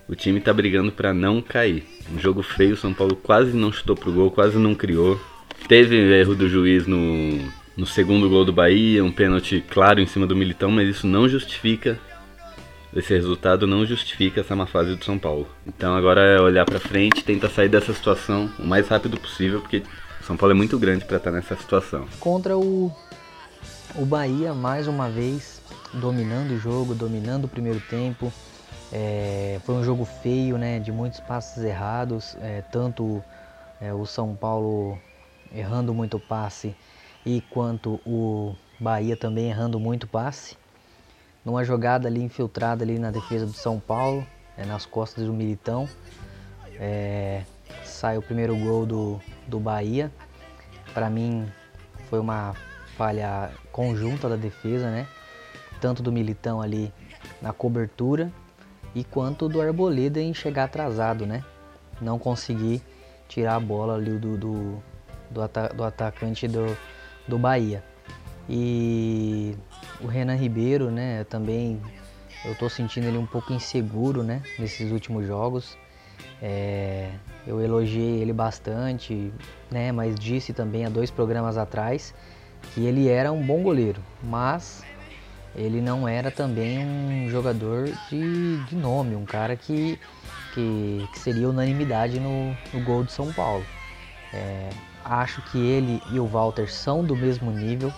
o 0.08 0.16
time 0.16 0.40
tá 0.40 0.54
brigando 0.54 0.94
pra 0.94 1.14
não 1.14 1.42
cair. 1.42 1.84
Um 2.10 2.18
jogo 2.18 2.42
feio, 2.42 2.76
o 2.76 2.78
São 2.78 2.94
Paulo 2.94 3.18
quase 3.18 3.52
não 3.52 3.70
chutou 3.70 3.98
pro 3.98 4.14
gol, 4.14 4.32
quase 4.32 4.58
não 4.58 4.74
criou. 4.74 5.20
Teve 5.68 5.96
erro 6.20 6.36
do 6.36 6.48
juiz 6.48 6.86
no, 6.86 7.52
no 7.76 7.86
segundo 7.86 8.30
gol 8.30 8.46
do 8.46 8.54
Bahia, 8.54 9.04
um 9.04 9.12
pênalti 9.12 9.64
claro 9.68 10.00
em 10.00 10.06
cima 10.06 10.28
do 10.28 10.36
Militão, 10.36 10.70
mas 10.70 10.88
isso 10.88 11.08
não 11.08 11.28
justifica 11.28 12.00
esse 12.96 13.14
resultado 13.14 13.68
não 13.68 13.86
justifica 13.86 14.40
essa 14.40 14.56
má 14.56 14.66
fase 14.66 14.96
do 14.96 15.04
São 15.04 15.20
Paulo. 15.20 15.48
Então 15.68 15.96
agora 15.96 16.22
é 16.22 16.40
olhar 16.40 16.66
pra 16.66 16.80
frente, 16.80 17.24
tentar 17.24 17.50
sair 17.50 17.68
dessa 17.68 17.94
situação 17.94 18.50
o 18.58 18.66
mais 18.66 18.88
rápido 18.88 19.20
possível, 19.20 19.60
porque 19.60 19.84
São 20.26 20.38
Paulo 20.38 20.54
é 20.54 20.56
muito 20.56 20.80
grande 20.80 21.04
pra 21.04 21.18
estar 21.18 21.32
nessa 21.32 21.56
situação. 21.58 22.08
contra 22.20 22.58
o, 22.58 22.90
o 23.96 24.06
Bahia 24.06 24.54
mais 24.54 24.88
uma 24.88 25.10
vez 25.10 25.62
dominando 25.94 26.52
o 26.52 26.58
jogo, 26.58 26.96
dominando 26.96 27.46
o 27.46 27.50
primeiro 27.50 27.82
tempo. 27.82 28.32
É, 28.94 29.60
foi 29.66 29.76
um 29.76 29.84
jogo 29.84 30.06
feio, 30.06 30.58
né, 30.58 30.80
de 30.80 30.92
muitos 30.92 31.20
passes 31.20 31.64
errados, 31.64 32.38
é, 32.40 32.64
tanto 32.72 33.22
é, 33.82 33.94
o 33.94 34.06
São 34.06 34.36
Paulo 34.36 34.98
errando 35.56 35.94
muito 35.94 36.20
passe 36.20 36.76
e 37.26 37.42
quanto 37.50 38.00
o 38.06 38.56
Bahia 38.80 39.16
também 39.16 39.50
errando 39.50 39.80
muito 39.80 40.08
passe. 40.08 40.58
Numa 41.44 41.64
jogada 41.64 42.08
ali 42.08 42.22
infiltrada 42.22 42.84
ali 42.84 43.00
na 43.00 43.10
defesa 43.10 43.46
do 43.46 43.54
São 43.54 43.80
Paulo, 43.80 44.26
é, 44.58 44.66
nas 44.66 44.86
costas 44.86 45.26
do 45.26 45.34
Militão, 45.34 45.88
é, 46.80 47.44
sai 47.84 48.18
o 48.18 48.22
primeiro 48.22 48.56
gol 48.58 48.86
do, 48.86 49.22
do 49.48 49.60
Bahia. 49.60 50.12
Para 50.94 51.10
mim 51.10 51.48
foi 52.10 52.20
uma 52.20 52.54
falha 52.98 53.52
conjunta 53.72 54.28
da 54.28 54.36
defesa, 54.36 54.90
né? 54.90 55.08
Tanto 55.80 56.02
do 56.02 56.12
Militão 56.12 56.62
ali 56.62 56.92
na 57.42 57.54
cobertura 57.54 58.32
e 58.94 59.04
quanto 59.04 59.48
do 59.48 59.62
Arboleda 59.62 60.20
em 60.20 60.34
chegar 60.34 60.66
atrasado, 60.66 61.26
né? 61.26 61.44
Não 62.02 62.18
conseguir 62.18 62.82
tirar 63.28 63.56
a 63.56 63.60
bola 63.60 63.96
ali 63.96 64.18
do, 64.18 64.38
do, 64.38 64.84
do, 65.30 65.42
ata- 65.42 65.70
do 65.70 65.84
atacante 65.84 66.48
do, 66.48 66.78
do 67.28 67.38
Bahia. 67.38 67.84
E 68.50 69.56
o 70.02 70.08
Renan 70.08 70.36
Ribeiro, 70.36 70.92
né? 70.92 71.24
Também 71.26 71.82
eu 72.44 72.54
tô 72.56 72.70
sentindo 72.70 73.08
ele 73.08 73.18
um 73.18 73.26
pouco 73.26 73.54
inseguro, 73.54 74.24
né? 74.24 74.42
Nesses 74.60 74.92
últimos 74.92 75.26
jogos. 75.26 75.78
É, 76.42 77.10
eu 77.48 77.62
elogiei 77.62 78.22
ele 78.22 78.34
bastante, 78.34 79.32
né? 79.72 79.92
Mas 79.92 80.16
disse 80.16 80.54
também 80.54 80.86
há 80.86 80.90
dois 80.90 81.10
programas 81.10 81.58
atrás 81.58 82.14
que 82.74 82.86
ele 82.86 83.08
era 83.08 83.32
um 83.32 83.42
bom 83.46 83.62
goleiro, 83.62 84.02
mas 84.24 84.84
ele 85.56 85.80
não 85.80 86.08
era 86.08 86.30
também 86.30 86.80
um 86.80 87.30
jogador 87.30 87.90
de, 88.10 88.58
de 88.66 88.76
nome, 88.76 89.16
um 89.16 89.26
cara 89.26 89.56
que, 89.56 90.00
que, 90.54 91.08
que 91.14 91.20
seria 91.20 91.48
unanimidade 91.50 92.20
no, 92.20 92.56
no 92.74 92.84
gol 92.84 93.04
de 93.04 93.12
São 93.12 93.32
Paulo. 93.32 93.64
É, 94.34 94.70
acho 95.06 95.42
que 95.44 95.60
ele 95.60 96.02
e 96.12 96.20
o 96.20 96.26
Walter 96.26 96.72
são 96.72 97.04
do 97.04 97.16
mesmo 97.16 97.52
nível. 97.52 97.94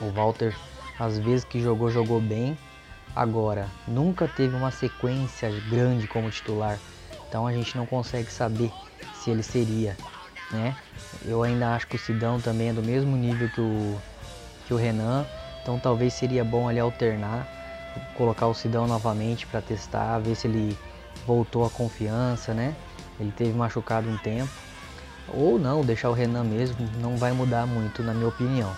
O 0.00 0.10
Walter, 0.10 0.54
às 0.98 1.18
vezes 1.18 1.44
que 1.44 1.60
jogou, 1.60 1.90
jogou 1.90 2.20
bem. 2.20 2.56
Agora, 3.16 3.66
nunca 3.88 4.28
teve 4.28 4.54
uma 4.54 4.70
sequência 4.70 5.50
grande 5.68 6.06
como 6.06 6.30
titular. 6.30 6.78
Então 7.28 7.46
a 7.46 7.52
gente 7.52 7.76
não 7.76 7.86
consegue 7.86 8.30
saber 8.30 8.70
se 9.14 9.30
ele 9.30 9.42
seria, 9.42 9.96
né? 10.50 10.76
Eu 11.24 11.42
ainda 11.42 11.74
acho 11.74 11.86
que 11.86 11.96
o 11.96 11.98
Sidão 11.98 12.40
também 12.40 12.68
é 12.68 12.72
do 12.72 12.82
mesmo 12.82 13.16
nível 13.16 13.48
que 13.48 13.60
o, 13.60 13.98
que 14.66 14.74
o 14.74 14.76
Renan. 14.76 15.24
Então 15.62 15.78
talvez 15.78 16.12
seria 16.12 16.44
bom 16.44 16.68
ali 16.68 16.78
alternar, 16.78 17.46
colocar 18.14 18.46
o 18.46 18.54
Sidão 18.54 18.86
novamente 18.86 19.46
para 19.46 19.60
testar, 19.60 20.18
ver 20.18 20.34
se 20.34 20.46
ele 20.46 20.78
voltou 21.26 21.64
a 21.64 21.70
confiança, 21.70 22.54
né? 22.54 22.74
Ele 23.18 23.32
teve 23.32 23.52
machucado 23.52 24.08
um 24.08 24.16
tempo. 24.18 24.50
Ou 25.32 25.58
não, 25.58 25.82
deixar 25.82 26.10
o 26.10 26.12
Renan 26.12 26.44
mesmo, 26.44 26.76
não 27.00 27.16
vai 27.16 27.32
mudar 27.32 27.66
muito 27.66 28.02
na 28.02 28.12
minha 28.12 28.28
opinião. 28.28 28.70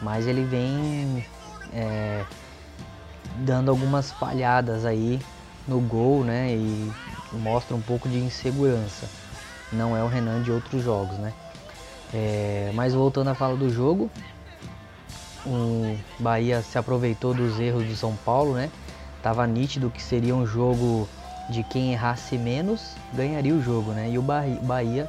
Mas 0.00 0.26
ele 0.26 0.44
vem 0.44 1.24
é, 1.72 2.24
dando 3.36 3.70
algumas 3.70 4.10
falhadas 4.12 4.84
aí 4.84 5.20
no 5.66 5.80
gol, 5.80 6.24
né? 6.24 6.52
E 6.52 6.92
mostra 7.32 7.76
um 7.76 7.80
pouco 7.80 8.08
de 8.08 8.18
insegurança. 8.18 9.08
Não 9.72 9.96
é 9.96 10.02
o 10.02 10.08
Renan 10.08 10.42
de 10.42 10.50
outros 10.50 10.82
jogos, 10.82 11.16
né? 11.18 11.32
É, 12.12 12.70
mas 12.74 12.92
voltando 12.92 13.28
à 13.28 13.34
fala 13.34 13.56
do 13.56 13.70
jogo, 13.70 14.10
o 15.46 15.96
Bahia 16.18 16.62
se 16.62 16.76
aproveitou 16.76 17.32
dos 17.32 17.58
erros 17.58 17.84
do 17.84 17.96
São 17.96 18.14
Paulo, 18.24 18.54
né? 18.54 18.70
Tava 19.22 19.46
nítido 19.46 19.90
que 19.90 20.02
seria 20.02 20.34
um 20.34 20.44
jogo 20.44 21.08
de 21.48 21.62
quem 21.62 21.92
errasse 21.92 22.36
menos 22.36 22.94
ganharia 23.14 23.54
o 23.54 23.62
jogo, 23.62 23.92
né? 23.92 24.10
E 24.10 24.18
o 24.18 24.22
Bahia 24.22 25.08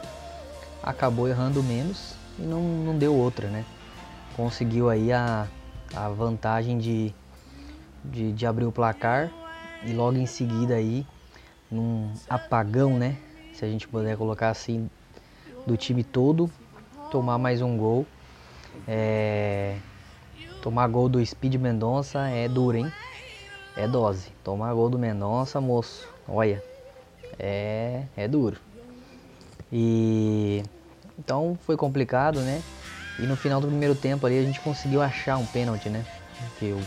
acabou 0.84 1.28
errando 1.28 1.64
menos 1.64 2.16
e 2.38 2.42
não, 2.42 2.62
não 2.62 2.98
deu 2.98 3.16
outra, 3.16 3.48
né? 3.48 3.66
Conseguiu 4.36 4.90
aí 4.90 5.14
a, 5.14 5.48
a 5.96 6.10
vantagem 6.10 6.78
de, 6.78 7.14
de, 8.04 8.34
de 8.34 8.46
abrir 8.46 8.66
o 8.66 8.72
placar 8.72 9.32
e 9.86 9.94
logo 9.94 10.18
em 10.18 10.26
seguida 10.26 10.76
aí 10.76 11.06
num 11.72 12.12
apagão, 12.30 12.98
né? 12.98 13.18
Se 13.54 13.64
a 13.64 13.68
gente 13.68 13.88
puder 13.88 14.18
colocar 14.18 14.50
assim, 14.50 14.90
do 15.66 15.78
time 15.78 16.04
todo, 16.04 16.52
tomar 17.10 17.38
mais 17.38 17.62
um 17.62 17.78
gol. 17.78 18.06
É... 18.88 19.78
Tomar 20.62 20.88
gol 20.88 21.08
do 21.08 21.24
Speed 21.26 21.56
Mendonça 21.56 22.28
é 22.28 22.48
duro, 22.48 22.78
hein? 22.78 22.92
É 23.76 23.88
dose. 23.88 24.30
Tomar 24.44 24.74
gol 24.74 24.90
do 24.90 25.00
Mendonça, 25.00 25.60
moço, 25.60 26.08
olha, 26.28 26.64
é, 27.38 28.04
é 28.16 28.28
duro. 28.28 28.58
E 29.76 30.64
então 31.18 31.58
foi 31.66 31.76
complicado, 31.76 32.40
né? 32.42 32.62
E 33.18 33.24
no 33.24 33.36
final 33.36 33.60
do 33.60 33.68
primeiro 33.68 33.96
tempo 33.96 34.26
ali 34.28 34.38
a 34.38 34.44
gente 34.44 34.60
conseguiu 34.60 35.02
achar 35.02 35.38
um 35.38 35.46
pênalti, 35.48 35.90
né? 35.90 36.06
Que 36.60 36.68
eu, 36.68 36.82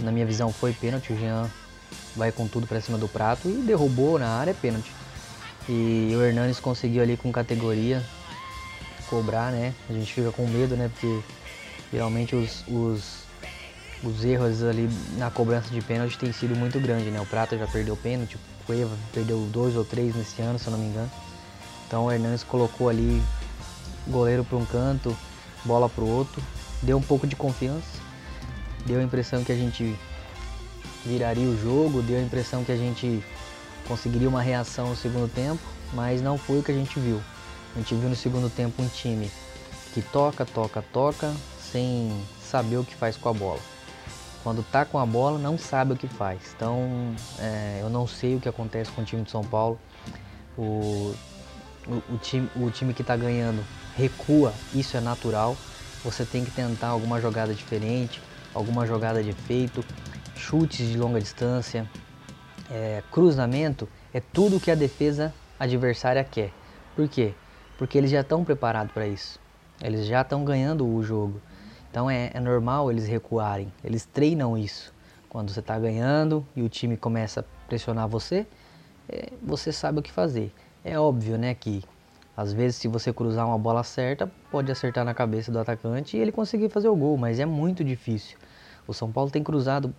na 0.00 0.12
minha 0.12 0.26
visão 0.26 0.52
foi 0.52 0.74
pênalti, 0.74 1.14
o 1.14 1.18
Jean 1.18 1.50
vai 2.14 2.30
com 2.30 2.46
tudo 2.46 2.66
para 2.66 2.80
cima 2.82 2.98
do 2.98 3.08
prato 3.08 3.48
e 3.48 3.62
derrubou 3.62 4.18
na 4.18 4.28
área, 4.28 4.50
é 4.50 4.54
pênalti. 4.54 4.92
E 5.68 6.12
o 6.14 6.22
Hernanes 6.22 6.60
conseguiu 6.60 7.02
ali 7.02 7.16
com 7.16 7.32
categoria 7.32 8.02
cobrar, 9.08 9.50
né? 9.50 9.72
A 9.88 9.92
gente 9.92 10.12
fica 10.12 10.30
com 10.32 10.46
medo, 10.46 10.76
né? 10.76 10.90
Porque 10.92 11.20
geralmente 11.90 12.36
os, 12.36 12.62
os, 12.68 13.22
os 14.04 14.24
erros 14.24 14.62
ali 14.62 14.88
na 15.16 15.30
cobrança 15.30 15.70
de 15.70 15.80
pênalti 15.80 16.18
tem 16.18 16.30
sido 16.30 16.54
muito 16.54 16.78
grande, 16.78 17.10
né? 17.10 17.20
O 17.20 17.26
Prata 17.26 17.56
já 17.56 17.66
perdeu 17.66 17.96
pênalti, 17.96 18.36
o 18.36 18.66
Cueva 18.66 18.96
perdeu 19.14 19.38
dois 19.50 19.76
ou 19.76 19.84
três 19.84 20.14
nesse 20.14 20.42
ano, 20.42 20.58
se 20.58 20.66
eu 20.66 20.72
não 20.72 20.78
me 20.78 20.86
engano. 20.86 21.10
Então 21.86 22.06
o 22.06 22.12
Hernanes 22.12 22.42
colocou 22.42 22.88
ali 22.88 23.22
goleiro 24.06 24.44
para 24.44 24.56
um 24.56 24.64
canto, 24.64 25.16
bola 25.64 25.88
para 25.88 26.04
o 26.04 26.08
outro, 26.08 26.42
deu 26.82 26.96
um 26.96 27.02
pouco 27.02 27.26
de 27.26 27.36
confiança, 27.36 28.00
deu 28.84 29.00
a 29.00 29.02
impressão 29.02 29.42
que 29.44 29.52
a 29.52 29.56
gente 29.56 29.98
viraria 31.04 31.46
o 31.46 31.56
jogo, 31.60 32.02
deu 32.02 32.18
a 32.18 32.22
impressão 32.22 32.64
que 32.64 32.72
a 32.72 32.76
gente 32.76 33.22
conseguiria 33.86 34.28
uma 34.28 34.42
reação 34.42 34.90
no 34.90 34.96
segundo 34.96 35.32
tempo, 35.32 35.62
mas 35.92 36.20
não 36.20 36.36
foi 36.36 36.58
o 36.58 36.62
que 36.62 36.72
a 36.72 36.74
gente 36.74 36.98
viu. 36.98 37.20
A 37.74 37.78
gente 37.78 37.94
viu 37.94 38.08
no 38.08 38.16
segundo 38.16 38.50
tempo 38.50 38.82
um 38.82 38.88
time 38.88 39.30
que 39.94 40.02
toca, 40.02 40.44
toca, 40.44 40.82
toca, 40.92 41.32
sem 41.60 42.12
saber 42.40 42.78
o 42.78 42.84
que 42.84 42.94
faz 42.94 43.16
com 43.16 43.28
a 43.28 43.32
bola. 43.32 43.60
Quando 44.42 44.62
tá 44.62 44.84
com 44.84 44.98
a 44.98 45.06
bola, 45.06 45.38
não 45.38 45.58
sabe 45.58 45.92
o 45.92 45.96
que 45.96 46.06
faz. 46.06 46.40
Então, 46.56 47.14
é, 47.38 47.80
eu 47.82 47.90
não 47.90 48.06
sei 48.06 48.36
o 48.36 48.40
que 48.40 48.48
acontece 48.48 48.90
com 48.92 49.02
o 49.02 49.04
time 49.04 49.22
de 49.22 49.30
São 49.30 49.42
Paulo. 49.42 49.78
O, 50.56 51.14
o, 51.88 52.18
time, 52.18 52.50
o 52.56 52.70
time 52.70 52.92
que 52.92 53.02
está 53.02 53.16
ganhando 53.16 53.64
recua, 53.96 54.52
isso 54.74 54.96
é 54.96 55.00
natural. 55.00 55.56
Você 56.04 56.24
tem 56.24 56.44
que 56.44 56.50
tentar 56.50 56.88
alguma 56.88 57.20
jogada 57.20 57.54
diferente, 57.54 58.20
alguma 58.54 58.86
jogada 58.86 59.22
de 59.22 59.30
efeito 59.30 59.84
chutes 60.36 60.86
de 60.86 60.98
longa 60.98 61.20
distância, 61.20 61.88
é, 62.70 63.02
cruzamento, 63.10 63.88
é 64.12 64.20
tudo 64.20 64.60
que 64.60 64.70
a 64.70 64.74
defesa 64.74 65.34
adversária 65.58 66.22
quer. 66.22 66.52
Por 66.94 67.08
quê? 67.08 67.34
Porque 67.78 67.96
eles 67.98 68.10
já 68.10 68.20
estão 68.20 68.44
preparados 68.44 68.92
para 68.92 69.06
isso. 69.06 69.40
Eles 69.82 70.06
já 70.06 70.20
estão 70.20 70.44
ganhando 70.44 70.86
o 70.86 71.02
jogo. 71.02 71.40
Então 71.90 72.10
é, 72.10 72.30
é, 72.32 72.40
normal 72.40 72.90
eles 72.90 73.06
recuarem. 73.06 73.72
Eles 73.82 74.04
treinam 74.04 74.56
isso. 74.56 74.94
Quando 75.28 75.50
você 75.50 75.60
está 75.60 75.78
ganhando 75.78 76.46
e 76.54 76.62
o 76.62 76.68
time 76.68 76.96
começa 76.96 77.40
a 77.40 77.44
pressionar 77.68 78.08
você, 78.08 78.46
é, 79.08 79.32
você 79.42 79.72
sabe 79.72 79.98
o 79.98 80.02
que 80.02 80.12
fazer. 80.12 80.52
É 80.88 80.96
óbvio, 81.00 81.36
né, 81.36 81.52
que 81.52 81.82
às 82.36 82.52
vezes 82.52 82.76
se 82.76 82.86
você 82.86 83.12
cruzar 83.12 83.44
uma 83.44 83.58
bola 83.58 83.82
certa, 83.82 84.30
pode 84.52 84.70
acertar 84.70 85.04
na 85.04 85.12
cabeça 85.12 85.50
do 85.50 85.58
atacante 85.58 86.16
e 86.16 86.20
ele 86.20 86.30
conseguir 86.30 86.68
fazer 86.68 86.86
o 86.86 86.94
gol, 86.94 87.16
mas 87.16 87.40
é 87.40 87.44
muito 87.44 87.82
difícil. 87.82 88.38
O 88.86 88.94
São 88.94 89.10
Paulo 89.10 89.28
tem 89.28 89.42
cruzado 89.42 89.92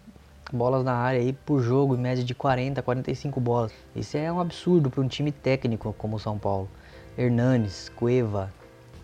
bolas 0.49 0.85
na 0.85 0.93
área 0.93 1.19
aí 1.19 1.33
por 1.33 1.61
jogo, 1.61 1.93
em 1.93 1.97
média 1.97 2.23
de 2.23 2.33
40, 2.33 2.81
45 2.81 3.37
bolas. 3.41 3.73
Isso 3.93 4.15
é 4.15 4.31
um 4.31 4.39
absurdo 4.39 4.89
para 4.89 5.01
um 5.01 5.09
time 5.09 5.29
técnico 5.29 5.93
como 5.97 6.15
o 6.15 6.19
São 6.19 6.39
Paulo. 6.39 6.69
Hernanes, 7.17 7.91
Cueva, 7.93 8.49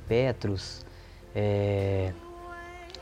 Petros, 0.08 0.86
é, 1.36 2.14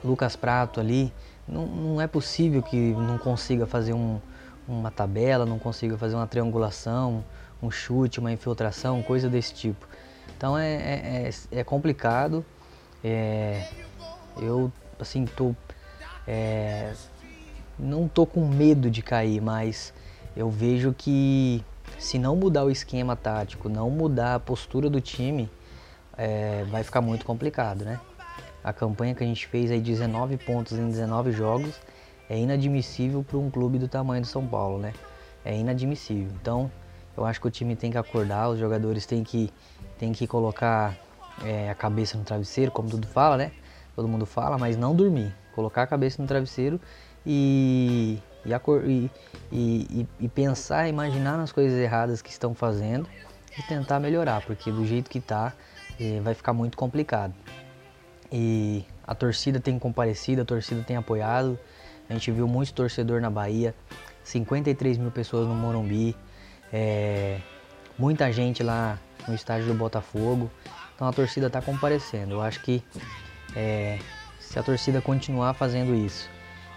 Lucas 0.04 0.36
Prato 0.36 0.80
ali. 0.80 1.14
Não, 1.48 1.68
não, 1.68 2.02
é 2.02 2.08
possível 2.08 2.64
que 2.64 2.94
não 2.94 3.20
consiga 3.20 3.68
fazer 3.68 3.94
um, 3.94 4.20
uma 4.68 4.90
tabela, 4.90 5.46
não 5.46 5.60
consiga 5.60 6.00
fazer 6.00 6.16
uma 6.16 6.26
triangulação, 6.26 7.24
um 7.62 7.70
chute, 7.70 8.20
uma 8.20 8.32
infiltração, 8.32 9.02
coisa 9.02 9.30
desse 9.30 9.54
tipo. 9.54 9.88
Então 10.38 10.58
é, 10.58 10.74
é, 10.74 11.30
é, 11.30 11.60
é 11.60 11.64
complicado. 11.64 12.46
É, 13.04 13.68
eu 14.38 14.72
assim 15.00 15.26
tô 15.26 15.56
é, 16.28 16.94
não 17.78 18.08
tô 18.08 18.26
com 18.26 18.48
medo 18.48 18.90
de 18.90 19.02
cair, 19.02 19.42
mas 19.42 19.94
eu 20.36 20.50
vejo 20.50 20.94
que 20.94 21.64
se 21.98 22.18
não 22.18 22.36
mudar 22.36 22.64
o 22.64 22.72
esquema 22.72 23.16
tático, 23.16 23.70
não 23.70 23.90
mudar 23.90 24.36
a 24.36 24.40
postura 24.40 24.90
do 24.90 25.02
time, 25.02 25.50
é, 26.18 26.64
vai 26.70 26.84
ficar 26.84 27.02
muito 27.02 27.26
complicado, 27.26 27.84
né? 27.84 28.00
A 28.64 28.72
campanha 28.72 29.16
que 29.16 29.24
a 29.24 29.28
gente 29.28 29.48
fez 29.48 29.72
aí 29.72 29.80
19 29.80 30.38
pontos 30.38 30.78
em 30.78 30.88
19 30.88 31.32
jogos 31.32 31.80
é 32.30 32.38
inadmissível 32.38 33.24
para 33.24 33.38
um 33.38 33.50
clube 33.50 33.78
do 33.80 33.88
tamanho 33.88 34.22
do 34.22 34.28
São 34.28 34.46
Paulo, 34.46 34.78
né? 34.78 34.94
É 35.44 35.58
inadmissível. 35.58 36.32
Então, 36.40 36.72
eu 37.16 37.26
acho 37.26 37.40
que 37.42 37.48
o 37.48 37.52
time 37.52 37.76
tem 37.76 37.92
que 37.92 37.98
acordar, 37.98 38.50
os 38.50 38.60
jogadores 38.60 39.06
têm 39.06 39.24
que, 39.24 39.52
têm 39.98 40.12
que 40.12 40.26
colocar 40.28 40.98
é, 41.44 41.70
a 41.70 41.76
cabeça 41.76 42.18
no 42.18 42.24
travesseiro, 42.24 42.72
como 42.72 42.90
tudo 42.90 43.08
fala, 43.08 43.38
né? 43.38 43.52
Todo 43.96 44.08
mundo 44.08 44.26
fala, 44.26 44.58
mas 44.58 44.78
não 44.78 44.96
dormir. 44.96 45.34
Colocar 45.54 45.84
a 45.84 45.88
cabeça 45.88 46.22
no 46.22 46.28
travesseiro 46.28 46.80
e, 47.26 48.20
e, 48.46 49.12
e, 49.52 50.08
e, 50.20 50.28
pensar, 50.30 50.88
imaginar 50.88 51.38
nas 51.38 51.52
coisas 51.52 51.78
erradas 51.78 52.22
que 52.22 52.30
estão 52.30 52.56
fazendo 52.56 53.08
e 53.58 53.62
tentar 53.64 54.00
melhorar, 54.00 54.42
porque 54.46 54.72
do 54.72 54.86
jeito 54.86 55.10
que 55.10 55.18
está 55.18 55.54
eh, 56.00 56.22
vai 56.24 56.34
ficar 56.34 56.54
muito 56.54 56.78
complicado. 56.78 57.34
E 58.32 58.86
a 59.06 59.14
torcida 59.14 59.60
tem 59.60 59.78
comparecido, 59.78 60.42
a 60.42 60.46
torcida 60.46 60.82
tem 60.84 60.96
apoiado. 60.96 61.60
A 62.10 62.14
gente 62.14 62.32
viu 62.32 62.48
muito 62.48 62.74
torcedor 62.74 63.20
na 63.20 63.30
Bahia, 63.30 63.76
53 64.24 64.98
mil 64.98 65.12
pessoas 65.12 65.48
no 65.48 65.54
Morumbi, 65.54 66.16
é, 66.72 67.40
muita 67.98 68.32
gente 68.32 68.64
lá 68.64 68.98
no 69.28 69.36
estádio 69.36 69.68
do 69.68 69.74
Botafogo. 69.74 70.50
Então 70.96 71.08
a 71.08 71.14
torcida 71.14 71.48
está 71.48 71.62
comparecendo. 71.62 72.36
Eu 72.36 72.42
acho 72.42 72.62
que 72.62 72.84
é, 73.56 74.00
se 74.40 74.60
a 74.60 74.64
torcida 74.64 75.02
continuar 75.02 75.54
fazendo 75.54 75.96
isso, 75.96 76.30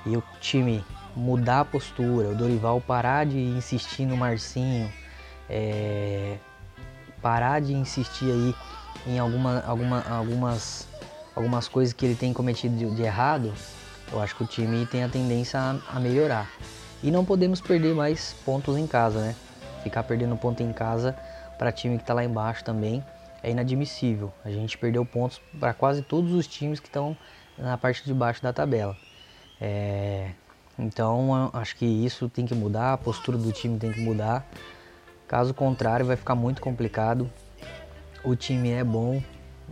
e 0.07 0.17
o 0.17 0.23
time 0.41 0.85
mudar 1.17 1.61
a 1.61 1.65
postura, 1.65 2.29
o 2.29 2.35
Dorival 2.35 2.81
parar 2.81 3.25
de 3.25 3.39
insistir 3.39 4.05
no 4.05 4.17
Marcinho, 4.17 4.91
é, 5.49 6.37
parar 7.23 7.61
de 7.61 7.73
insistir 7.73 8.27
aí 8.27 8.55
em 9.07 9.19
alguma, 9.19 9.63
alguma, 9.67 10.03
algumas, 10.09 10.89
algumas 11.35 11.69
coisas 11.69 11.93
que 11.93 12.05
ele 12.05 12.15
tem 12.15 12.33
cometido 12.33 12.77
de, 12.77 12.91
de 12.95 13.03
errado, 13.03 13.53
eu 14.13 14.21
acho 14.21 14.35
que 14.37 14.45
o 14.45 14.47
time 14.47 14.87
tem 14.87 15.05
a 15.05 15.09
tendência 15.09 15.59
a, 15.59 15.79
a 15.97 16.01
melhorar. 16.01 16.51
E 17.03 17.11
não 17.11 17.25
podemos 17.25 17.61
perder 17.61 17.95
mais 17.95 18.35
pontos 18.45 18.77
em 18.77 18.87
casa, 18.87 19.21
né? 19.21 19.35
Ficar 19.85 20.03
perdendo 20.03 20.35
ponto 20.37 20.63
em 20.63 20.73
casa 20.73 21.15
para 21.59 21.71
time 21.71 21.97
que 21.99 22.03
está 22.03 22.15
lá 22.15 22.25
embaixo 22.25 22.65
também 22.65 23.05
é 23.43 23.51
inadmissível. 23.51 24.33
A 24.43 24.51
gente 24.51 24.79
perdeu 24.79 25.05
pontos 25.05 25.41
para 25.61 25.75
quase 25.75 26.01
todos 26.01 26.33
os 26.33 26.47
times 26.47 26.81
que 26.81 26.89
estão 26.89 27.15
na 27.59 27.77
parte 27.77 28.03
de 28.03 28.15
baixo 28.15 28.43
da 28.43 28.51
tabela. 28.51 28.97
É, 29.61 30.31
então 30.79 31.51
acho 31.53 31.77
que 31.77 31.85
isso 31.85 32.31
tem 32.31 32.47
que 32.47 32.55
mudar, 32.55 32.95
a 32.95 32.97
postura 32.97 33.37
do 33.37 33.53
time 33.53 33.79
tem 33.79 33.93
que 33.93 34.01
mudar. 34.01 34.49
Caso 35.29 35.53
contrário, 35.53 36.07
vai 36.07 36.17
ficar 36.17 36.35
muito 36.35 36.63
complicado. 36.63 37.31
O 38.25 38.35
time 38.35 38.71
é 38.71 38.83
bom, 38.83 39.23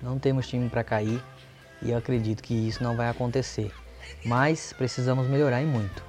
não 0.03 0.19
temos 0.19 0.47
time 0.47 0.69
para 0.69 0.85
cair 0.85 1.23
e 1.81 1.91
eu 1.91 1.97
acredito 1.97 2.43
que 2.43 2.55
isso 2.55 2.85
não 2.85 2.95
vai 2.95 3.09
acontecer. 3.09 3.73
Mas 4.27 4.75
precisamos 4.75 5.27
melhorar 5.27 5.63
e 5.63 5.65
muito. 5.65 6.05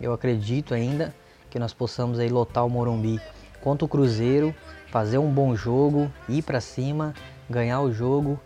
Eu 0.00 0.12
acredito 0.12 0.74
ainda 0.74 1.12
que 1.50 1.58
nós 1.58 1.74
possamos 1.74 2.20
aí 2.20 2.28
lotar 2.28 2.64
o 2.64 2.70
Morumbi 2.70 3.20
contra 3.60 3.84
o 3.84 3.88
Cruzeiro, 3.88 4.54
fazer 4.90 5.18
um 5.18 5.30
bom 5.30 5.54
jogo, 5.54 6.10
ir 6.28 6.42
para 6.42 6.60
cima, 6.60 7.14
ganhar 7.48 7.80
o 7.80 7.92
jogo 7.92 8.40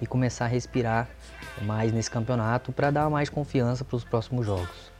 e 0.00 0.06
começar 0.06 0.44
a 0.44 0.48
respirar 0.48 1.08
mais 1.62 1.92
nesse 1.92 2.10
campeonato 2.10 2.72
para 2.72 2.90
dar 2.90 3.08
mais 3.08 3.28
confiança 3.28 3.84
para 3.84 3.96
os 3.96 4.04
próximos 4.04 4.44
jogos. 4.44 4.92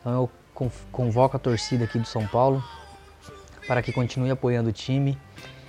Então 0.00 0.12
eu 0.12 0.70
convoco 0.90 1.36
a 1.36 1.40
torcida 1.40 1.84
aqui 1.84 1.98
do 1.98 2.06
São 2.06 2.26
Paulo 2.26 2.62
para 3.66 3.82
que 3.82 3.92
continue 3.92 4.30
apoiando 4.30 4.70
o 4.70 4.72
time 4.72 5.18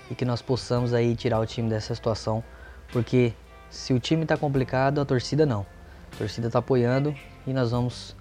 e 0.10 0.16
que 0.16 0.26
nós 0.26 0.42
possamos 0.42 0.94
aí 0.94 1.16
tirar 1.16 1.40
o 1.40 1.46
time 1.46 1.70
dessa 1.70 1.94
situação, 1.94 2.44
porque 2.92 3.34
se 3.70 3.94
o 3.94 4.00
time 4.00 4.24
está 4.24 4.36
complicado, 4.36 5.00
a 5.00 5.06
torcida 5.06 5.46
não. 5.46 5.66
A 6.14 6.18
torcida 6.18 6.48
está 6.48 6.60
apoiando 6.60 7.16
e 7.48 7.54
nós 7.54 7.72
vamos 7.72 8.16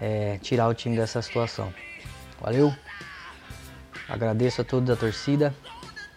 é, 0.00 0.38
tirar 0.38 0.68
o 0.68 0.74
time 0.74 0.96
dessa 0.96 1.20
situação. 1.20 1.72
Valeu! 2.40 2.72
Agradeço 4.08 4.62
a 4.62 4.64
todos 4.64 4.88
da 4.88 4.96
torcida 4.96 5.54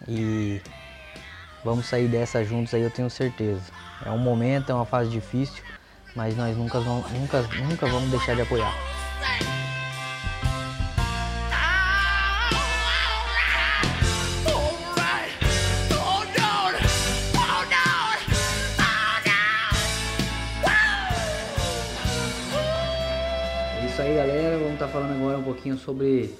e 0.08 0.62
vamos 1.62 1.84
sair 1.84 2.08
dessa 2.08 2.42
juntos 2.42 2.72
aí, 2.72 2.80
eu 2.80 2.90
tenho 2.90 3.10
certeza. 3.10 3.60
É 4.02 4.10
um 4.10 4.18
momento, 4.18 4.72
é 4.72 4.74
uma 4.74 4.86
fase 4.86 5.10
difícil, 5.10 5.62
mas 6.16 6.34
nós 6.34 6.56
nunca, 6.56 6.80
nunca, 6.80 7.42
nunca 7.42 7.86
vamos 7.86 8.10
deixar 8.10 8.34
de 8.34 8.40
apoiar. 8.40 8.74
É 23.76 23.86
isso 23.86 24.00
aí 24.00 24.16
galera, 24.16 24.56
vamos 24.56 24.72
estar 24.72 24.86
tá 24.86 24.92
falando 24.92 25.12
agora 25.12 25.36
um 25.36 25.44
pouquinho 25.44 25.76
sobre 25.76 26.34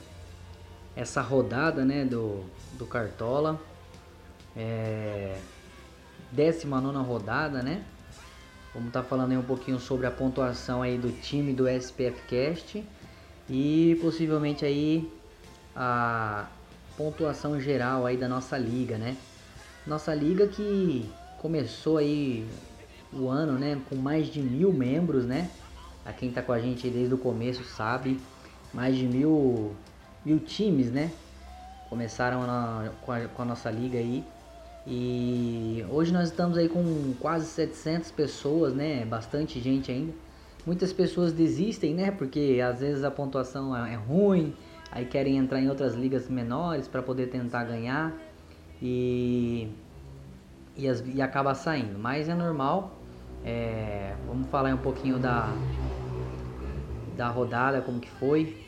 essa 0.94 1.20
rodada 1.20 1.84
né, 1.84 2.04
do, 2.04 2.44
do 2.78 2.86
Cartola. 2.86 3.60
É, 4.56 5.38
19 6.32 6.96
rodada, 7.06 7.62
né? 7.62 7.84
Vamos 8.72 8.88
estar 8.88 9.02
tá 9.02 9.08
falando 9.08 9.32
aí 9.32 9.36
um 9.36 9.42
pouquinho 9.42 9.78
sobre 9.78 10.06
a 10.06 10.10
pontuação 10.10 10.80
aí 10.80 10.96
do 10.96 11.12
time 11.20 11.52
do 11.52 11.68
SPF 11.68 12.22
Cast 12.26 12.82
e 13.48 13.98
possivelmente 14.00 14.64
aí 14.64 15.12
a 15.76 16.46
pontuação 16.96 17.60
geral 17.60 18.06
aí 18.06 18.16
da 18.16 18.28
nossa 18.28 18.56
liga, 18.56 18.96
né? 18.96 19.16
Nossa 19.86 20.14
liga 20.14 20.46
que 20.48 21.10
começou 21.38 21.98
aí 21.98 22.48
o 23.12 23.28
ano, 23.28 23.58
né, 23.58 23.78
com 23.90 23.96
mais 23.96 24.28
de 24.28 24.40
mil 24.40 24.72
membros, 24.72 25.26
né? 25.26 25.50
A 26.04 26.12
quem 26.12 26.30
tá 26.30 26.40
com 26.40 26.52
a 26.52 26.58
gente 26.58 26.88
desde 26.88 27.12
o 27.12 27.18
começo 27.18 27.62
sabe, 27.64 28.18
mais 28.72 28.96
de 28.96 29.06
mil 29.06 29.76
mil 30.24 30.38
times, 30.38 30.90
né? 30.90 31.10
Começaram 31.88 32.46
na, 32.46 32.90
com, 33.04 33.12
a, 33.12 33.20
com 33.28 33.42
a 33.42 33.44
nossa 33.44 33.70
liga 33.70 33.98
aí. 33.98 34.24
E 34.86 35.84
hoje 35.90 36.12
nós 36.12 36.28
estamos 36.28 36.58
aí 36.58 36.68
com 36.68 37.14
quase 37.20 37.46
700 37.46 38.10
pessoas, 38.10 38.74
né? 38.74 39.04
Bastante 39.04 39.60
gente 39.60 39.90
ainda. 39.90 40.12
Muitas 40.66 40.92
pessoas 40.92 41.32
desistem, 41.32 41.94
né? 41.94 42.10
Porque 42.10 42.60
às 42.64 42.80
vezes 42.80 43.04
a 43.04 43.10
pontuação 43.10 43.76
é, 43.76 43.92
é 43.92 43.96
ruim, 43.96 44.54
aí 44.90 45.04
querem 45.04 45.36
entrar 45.36 45.60
em 45.60 45.68
outras 45.68 45.94
ligas 45.94 46.28
menores 46.28 46.88
para 46.88 47.02
poder 47.02 47.28
tentar 47.28 47.64
ganhar 47.64 48.12
e, 48.80 49.68
e, 50.76 50.88
as, 50.88 51.04
e 51.06 51.20
acaba 51.20 51.54
saindo. 51.54 51.98
Mas 51.98 52.28
é 52.28 52.34
normal. 52.34 52.98
É, 53.44 54.14
vamos 54.26 54.48
falar 54.48 54.72
um 54.72 54.78
pouquinho 54.78 55.18
da, 55.18 55.52
da 57.16 57.28
rodada, 57.28 57.80
como 57.82 58.00
que 58.00 58.10
foi. 58.10 58.61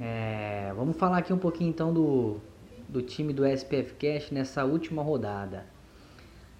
É, 0.00 0.72
vamos 0.76 0.96
falar 0.96 1.18
aqui 1.18 1.32
um 1.32 1.38
pouquinho 1.38 1.70
então 1.70 1.92
do, 1.92 2.36
do 2.88 3.02
time 3.02 3.32
do 3.32 3.44
SPF 3.44 3.94
Cash 3.94 4.30
nessa 4.30 4.64
última 4.64 5.02
rodada. 5.02 5.66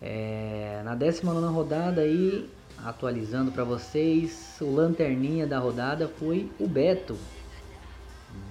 É, 0.01 0.83
na 0.85 0.95
19 0.95 1.53
rodada 1.53 2.01
aí, 2.03 2.49
atualizando 2.85 3.51
para 3.53 3.65
vocês, 3.65 4.57
o 4.61 4.75
lanterninha 4.75 5.47
da 5.47 5.59
rodada 5.59 6.09
foi 6.09 6.51
o 6.59 6.67
Beto. 6.67 7.17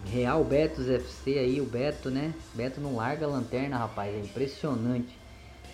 Real 0.05 0.43
Betos 0.43 0.89
FC 0.89 1.37
aí, 1.37 1.61
o 1.61 1.65
Beto, 1.65 2.09
né? 2.09 2.33
Beto 2.53 2.79
não 2.79 2.95
larga 2.95 3.25
a 3.25 3.29
lanterna, 3.29 3.77
rapaz, 3.77 4.13
é 4.13 4.19
impressionante. 4.19 5.17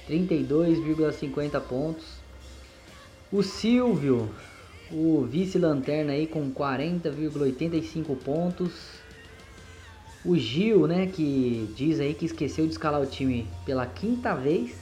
32,50 0.10 1.62
pontos. 1.62 2.06
O 3.32 3.42
Silvio, 3.42 4.30
o 4.92 5.24
vice-lanterna 5.24 6.14
aí 6.14 6.28
com 6.28 6.52
40,85 6.52 8.16
pontos. 8.18 9.03
O 10.26 10.38
Gil, 10.38 10.88
né, 10.88 11.08
que 11.08 11.70
diz 11.76 12.00
aí 12.00 12.14
que 12.14 12.26
esqueceu 12.26 12.66
de 12.66 12.72
escalar 12.72 13.02
o 13.02 13.06
time 13.06 13.46
pela 13.66 13.86
quinta 13.86 14.34
vez, 14.34 14.74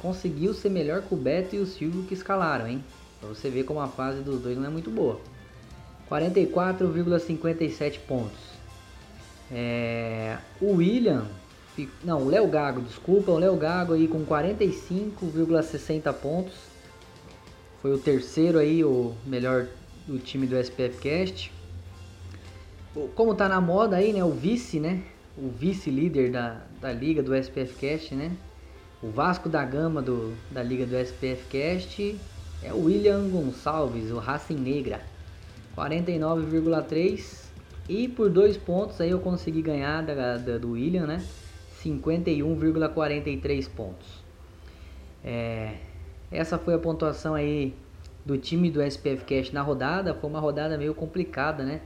conseguiu 0.00 0.52
ser 0.52 0.70
melhor 0.70 1.02
que 1.02 1.14
o 1.14 1.16
Beto 1.16 1.54
e 1.54 1.60
o 1.60 1.66
Silvio 1.66 2.02
que 2.02 2.14
escalaram, 2.14 2.66
hein? 2.66 2.84
Pra 3.20 3.28
você 3.28 3.48
ver 3.48 3.62
como 3.62 3.78
a 3.78 3.86
fase 3.86 4.22
dos 4.22 4.40
dois 4.40 4.58
não 4.58 4.66
é 4.66 4.68
muito 4.68 4.90
boa. 4.90 5.20
44,57 6.10 8.00
pontos. 8.00 8.56
É, 9.52 10.36
o 10.60 10.74
William, 10.74 11.26
não, 12.02 12.22
o 12.22 12.28
Léo 12.28 12.48
Gago, 12.48 12.80
desculpa, 12.80 13.30
o 13.30 13.38
Léo 13.38 13.54
Gago 13.56 13.92
aí 13.92 14.08
com 14.08 14.26
45,60 14.26 16.12
pontos. 16.14 16.54
Foi 17.80 17.94
o 17.94 17.98
terceiro 17.98 18.58
aí, 18.58 18.82
o 18.82 19.14
melhor 19.24 19.68
do 20.08 20.18
time 20.18 20.44
do 20.44 20.56
SPF 20.56 20.98
Cast 20.98 21.55
como 23.14 23.34
tá 23.34 23.48
na 23.48 23.60
moda 23.60 23.96
aí, 23.96 24.12
né? 24.12 24.24
O 24.24 24.30
vice, 24.30 24.80
né? 24.80 25.02
O 25.36 25.48
vice-líder 25.48 26.30
da, 26.30 26.62
da 26.80 26.92
liga 26.92 27.22
do 27.22 27.34
SPF 27.34 27.74
Cast, 27.74 28.14
né? 28.14 28.32
O 29.02 29.10
Vasco 29.10 29.48
da 29.48 29.64
Gama 29.64 30.00
do, 30.00 30.34
da 30.50 30.62
liga 30.62 30.86
do 30.86 30.96
SPF 30.96 31.44
Cast 31.46 32.18
é 32.62 32.72
o 32.72 32.84
William 32.84 33.28
Gonçalves, 33.28 34.10
o 34.10 34.18
Racing 34.18 34.56
Negra. 34.56 35.00
49,3 35.76 37.44
e 37.86 38.08
por 38.08 38.30
dois 38.30 38.56
pontos 38.56 38.98
aí 39.00 39.10
eu 39.10 39.20
consegui 39.20 39.60
ganhar 39.60 40.02
da, 40.02 40.38
da 40.38 40.56
do 40.56 40.72
William, 40.72 41.06
né? 41.06 41.22
51,43 41.84 43.68
pontos. 43.68 44.24
É, 45.22 45.74
essa 46.30 46.58
foi 46.58 46.74
a 46.74 46.78
pontuação 46.78 47.34
aí 47.34 47.74
do 48.24 48.38
time 48.38 48.70
do 48.70 48.82
SPF 48.82 49.24
Cash 49.24 49.52
na 49.52 49.60
rodada. 49.60 50.14
Foi 50.14 50.30
uma 50.30 50.40
rodada 50.40 50.78
meio 50.78 50.94
complicada, 50.94 51.62
né? 51.62 51.82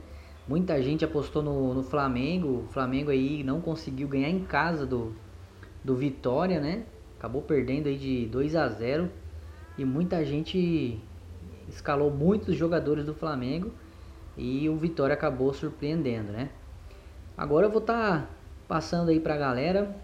Muita 0.47 0.81
gente 0.81 1.05
apostou 1.05 1.41
no, 1.41 1.73
no 1.73 1.83
Flamengo. 1.83 2.65
O 2.65 2.73
Flamengo 2.73 3.11
aí 3.11 3.43
não 3.43 3.61
conseguiu 3.61 4.07
ganhar 4.07 4.29
em 4.29 4.43
casa 4.43 4.85
do, 4.85 5.15
do 5.83 5.95
Vitória, 5.95 6.59
né? 6.59 6.83
Acabou 7.17 7.41
perdendo 7.41 7.87
aí 7.87 7.97
de 7.97 8.25
2 8.27 8.55
a 8.55 8.67
0 8.67 9.09
e 9.77 9.85
muita 9.85 10.25
gente 10.25 10.99
escalou 11.69 12.11
muitos 12.11 12.55
jogadores 12.55 13.05
do 13.05 13.13
Flamengo 13.13 13.71
e 14.37 14.67
o 14.67 14.75
Vitória 14.75 15.13
acabou 15.13 15.53
surpreendendo, 15.53 16.31
né? 16.31 16.49
Agora 17.37 17.67
eu 17.67 17.71
vou 17.71 17.81
estar 17.81 18.21
tá 18.21 18.29
passando 18.67 19.09
aí 19.09 19.19
pra 19.19 19.37
galera 19.37 19.95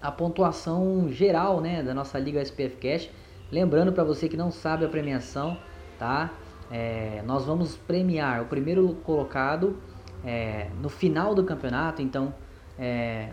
a 0.00 0.10
pontuação 0.10 1.08
geral, 1.10 1.60
né, 1.60 1.82
da 1.82 1.92
nossa 1.92 2.18
Liga 2.18 2.40
SPF 2.40 2.76
Cash. 2.76 3.10
Lembrando 3.52 3.92
para 3.92 4.04
você 4.04 4.28
que 4.28 4.36
não 4.36 4.50
sabe 4.50 4.84
a 4.84 4.88
premiação, 4.88 5.56
tá? 5.98 6.30
É, 6.70 7.22
nós 7.26 7.44
vamos 7.44 7.76
premiar 7.76 8.42
o 8.42 8.46
primeiro 8.46 8.94
colocado 9.02 9.76
é, 10.24 10.68
no 10.80 10.88
final 10.88 11.34
do 11.34 11.44
campeonato, 11.44 12.00
então 12.00 12.32
é, 12.78 13.32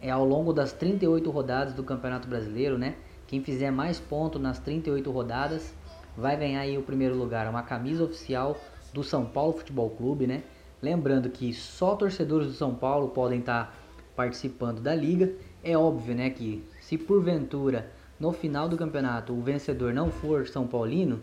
é, 0.00 0.10
ao 0.10 0.24
longo 0.24 0.52
das 0.52 0.72
38 0.72 1.30
rodadas 1.30 1.72
do 1.72 1.82
Campeonato 1.82 2.28
Brasileiro, 2.28 2.76
né? 2.76 2.96
Quem 3.26 3.42
fizer 3.42 3.70
mais 3.70 3.98
pontos 3.98 4.40
nas 4.40 4.58
38 4.58 5.10
rodadas 5.10 5.74
vai 6.16 6.36
ganhar 6.36 6.60
aí 6.60 6.76
o 6.76 6.82
primeiro 6.82 7.16
lugar, 7.16 7.48
uma 7.48 7.62
camisa 7.62 8.04
oficial 8.04 8.56
do 8.92 9.02
São 9.02 9.24
Paulo 9.24 9.54
Futebol 9.54 9.90
Clube, 9.90 10.26
né? 10.26 10.42
Lembrando 10.82 11.30
que 11.30 11.52
só 11.54 11.96
torcedores 11.96 12.46
do 12.46 12.52
São 12.52 12.74
Paulo 12.74 13.08
podem 13.08 13.40
estar 13.40 13.74
participando 14.14 14.80
da 14.80 14.94
liga. 14.94 15.32
É 15.62 15.76
óbvio, 15.76 16.14
né, 16.14 16.28
que 16.28 16.62
se 16.80 16.98
porventura 16.98 17.90
no 18.20 18.32
final 18.32 18.68
do 18.68 18.76
campeonato 18.76 19.32
o 19.32 19.40
vencedor 19.40 19.94
não 19.94 20.10
for 20.10 20.46
São 20.46 20.66
Paulino, 20.66 21.22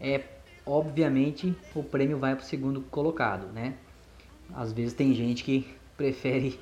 é 0.00 0.18
obviamente 0.66 1.56
o 1.74 1.82
prêmio 1.82 2.18
vai 2.18 2.34
para 2.34 2.42
o 2.42 2.46
segundo 2.46 2.80
colocado, 2.82 3.52
né? 3.52 3.74
Às 4.54 4.72
vezes 4.72 4.94
tem 4.94 5.14
gente 5.14 5.42
que 5.44 5.66
prefere 5.96 6.58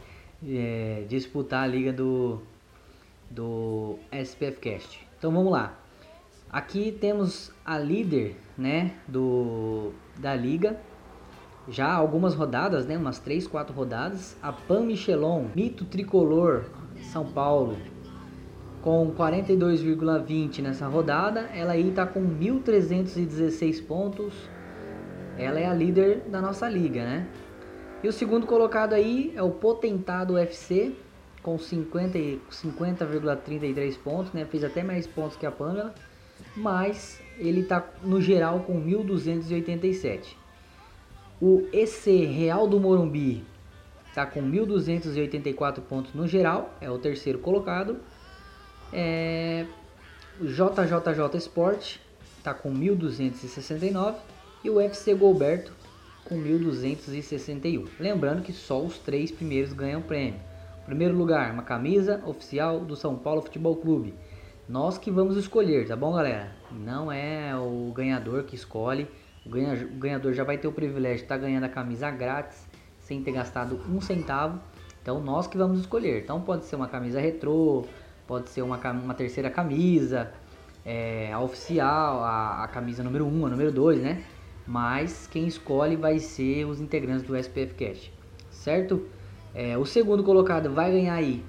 é, 0.46 1.04
disputar 1.08 1.64
a 1.64 1.66
liga 1.66 1.92
do 1.92 2.40
do 3.30 3.98
SPF 4.10 4.58
Cast. 4.60 5.06
Então 5.18 5.32
vamos 5.32 5.52
lá. 5.52 5.78
Aqui 6.50 6.92
temos 6.92 7.50
a 7.64 7.78
líder, 7.78 8.36
né, 8.58 8.92
do 9.08 9.92
da 10.18 10.34
liga. 10.34 10.78
Já 11.68 11.90
algumas 11.92 12.34
rodadas, 12.34 12.84
né, 12.86 12.98
umas 12.98 13.18
3, 13.20 13.46
4 13.46 13.74
rodadas, 13.74 14.36
a 14.42 14.52
Pan 14.52 14.80
Michelon, 14.84 15.46
mito 15.54 15.84
tricolor 15.84 16.64
São 17.12 17.24
Paulo, 17.24 17.78
com 18.82 19.14
42,20 19.16 20.60
nessa 20.60 20.86
rodada. 20.86 21.48
Ela 21.54 21.72
aí 21.72 21.90
tá 21.92 22.04
com 22.04 22.20
1.316 22.20 23.86
pontos. 23.86 24.34
Ela 25.38 25.60
é 25.60 25.66
a 25.66 25.72
líder 25.72 26.24
da 26.28 26.40
nossa 26.42 26.68
liga, 26.68 27.04
né? 27.04 27.26
E 28.02 28.08
o 28.08 28.12
segundo 28.12 28.46
colocado 28.46 28.92
aí 28.92 29.32
é 29.36 29.42
o 29.42 29.50
Potentado 29.50 30.34
UFC, 30.34 30.92
com 31.42 31.56
50,33 31.56 32.40
50, 32.50 33.06
pontos, 34.02 34.32
né? 34.32 34.44
Fez 34.44 34.64
até 34.64 34.82
mais 34.82 35.06
pontos 35.06 35.36
que 35.36 35.46
a 35.46 35.52
Pamela, 35.52 35.94
mas 36.56 37.20
ele 37.38 37.62
tá 37.62 37.86
no 38.02 38.20
geral 38.20 38.60
com 38.60 38.74
1.287. 38.84 40.34
O 41.40 41.66
EC 41.72 42.26
Real 42.26 42.66
do 42.66 42.78
Morumbi 42.78 43.44
tá 44.14 44.26
com 44.26 44.42
1.284 44.42 45.80
pontos 45.80 46.12
no 46.12 46.26
geral, 46.26 46.74
é 46.80 46.90
o 46.90 46.98
terceiro 46.98 47.38
colocado. 47.38 47.96
É, 48.92 49.66
JJJ 50.40 51.38
Sport 51.38 51.96
está 52.38 52.52
com 52.52 52.72
1.269 52.72 54.16
e 54.64 54.70
o 54.70 54.74
UFC 54.74 55.14
Golberto 55.14 55.72
com 56.24 56.36
1.261. 56.36 57.88
Lembrando 57.98 58.42
que 58.42 58.52
só 58.52 58.80
os 58.80 58.98
três 58.98 59.30
primeiros 59.30 59.72
ganham 59.72 60.02
prêmio. 60.02 60.40
Primeiro 60.84 61.16
lugar, 61.16 61.52
uma 61.52 61.62
camisa 61.62 62.20
oficial 62.26 62.80
do 62.80 62.96
São 62.96 63.16
Paulo 63.16 63.42
Futebol 63.42 63.76
Clube. 63.76 64.14
Nós 64.68 64.98
que 64.98 65.10
vamos 65.10 65.36
escolher, 65.36 65.86
tá 65.86 65.94
bom, 65.94 66.12
galera? 66.12 66.52
Não 66.70 67.10
é 67.10 67.54
o 67.56 67.92
ganhador 67.94 68.44
que 68.44 68.54
escolhe. 68.54 69.08
O 69.44 69.50
ganhador 69.98 70.32
já 70.32 70.44
vai 70.44 70.58
ter 70.58 70.68
o 70.68 70.72
privilégio 70.72 71.18
de 71.18 71.22
estar 71.24 71.36
tá 71.36 71.40
ganhando 71.40 71.64
a 71.64 71.68
camisa 71.68 72.10
grátis, 72.10 72.68
sem 73.00 73.22
ter 73.22 73.32
gastado 73.32 73.80
um 73.88 74.00
centavo. 74.00 74.60
Então, 75.02 75.20
nós 75.20 75.46
que 75.46 75.58
vamos 75.58 75.80
escolher. 75.80 76.22
Então, 76.22 76.40
pode 76.40 76.64
ser 76.64 76.76
uma 76.76 76.88
camisa 76.88 77.20
retrô, 77.20 77.84
pode 78.26 78.50
ser 78.50 78.62
uma, 78.62 78.76
uma 78.90 79.14
terceira 79.14 79.50
camisa, 79.50 80.32
é, 80.84 81.32
a 81.32 81.40
oficial, 81.40 82.22
a, 82.22 82.64
a 82.64 82.68
camisa 82.68 83.02
número 83.02 83.24
1, 83.26 83.40
um, 83.40 83.46
a 83.46 83.50
número 83.50 83.72
2, 83.72 84.00
né? 84.00 84.24
Mas 84.66 85.26
quem 85.26 85.46
escolhe 85.46 85.96
vai 85.96 86.18
ser 86.18 86.64
os 86.64 86.80
integrantes 86.80 87.24
do 87.24 87.36
SPF 87.36 87.74
Cash, 87.74 88.10
certo? 88.50 89.06
É, 89.54 89.76
o 89.76 89.84
segundo 89.84 90.22
colocado 90.24 90.70
vai 90.72 90.90
ganhar 90.92 91.14
aí 91.14 91.44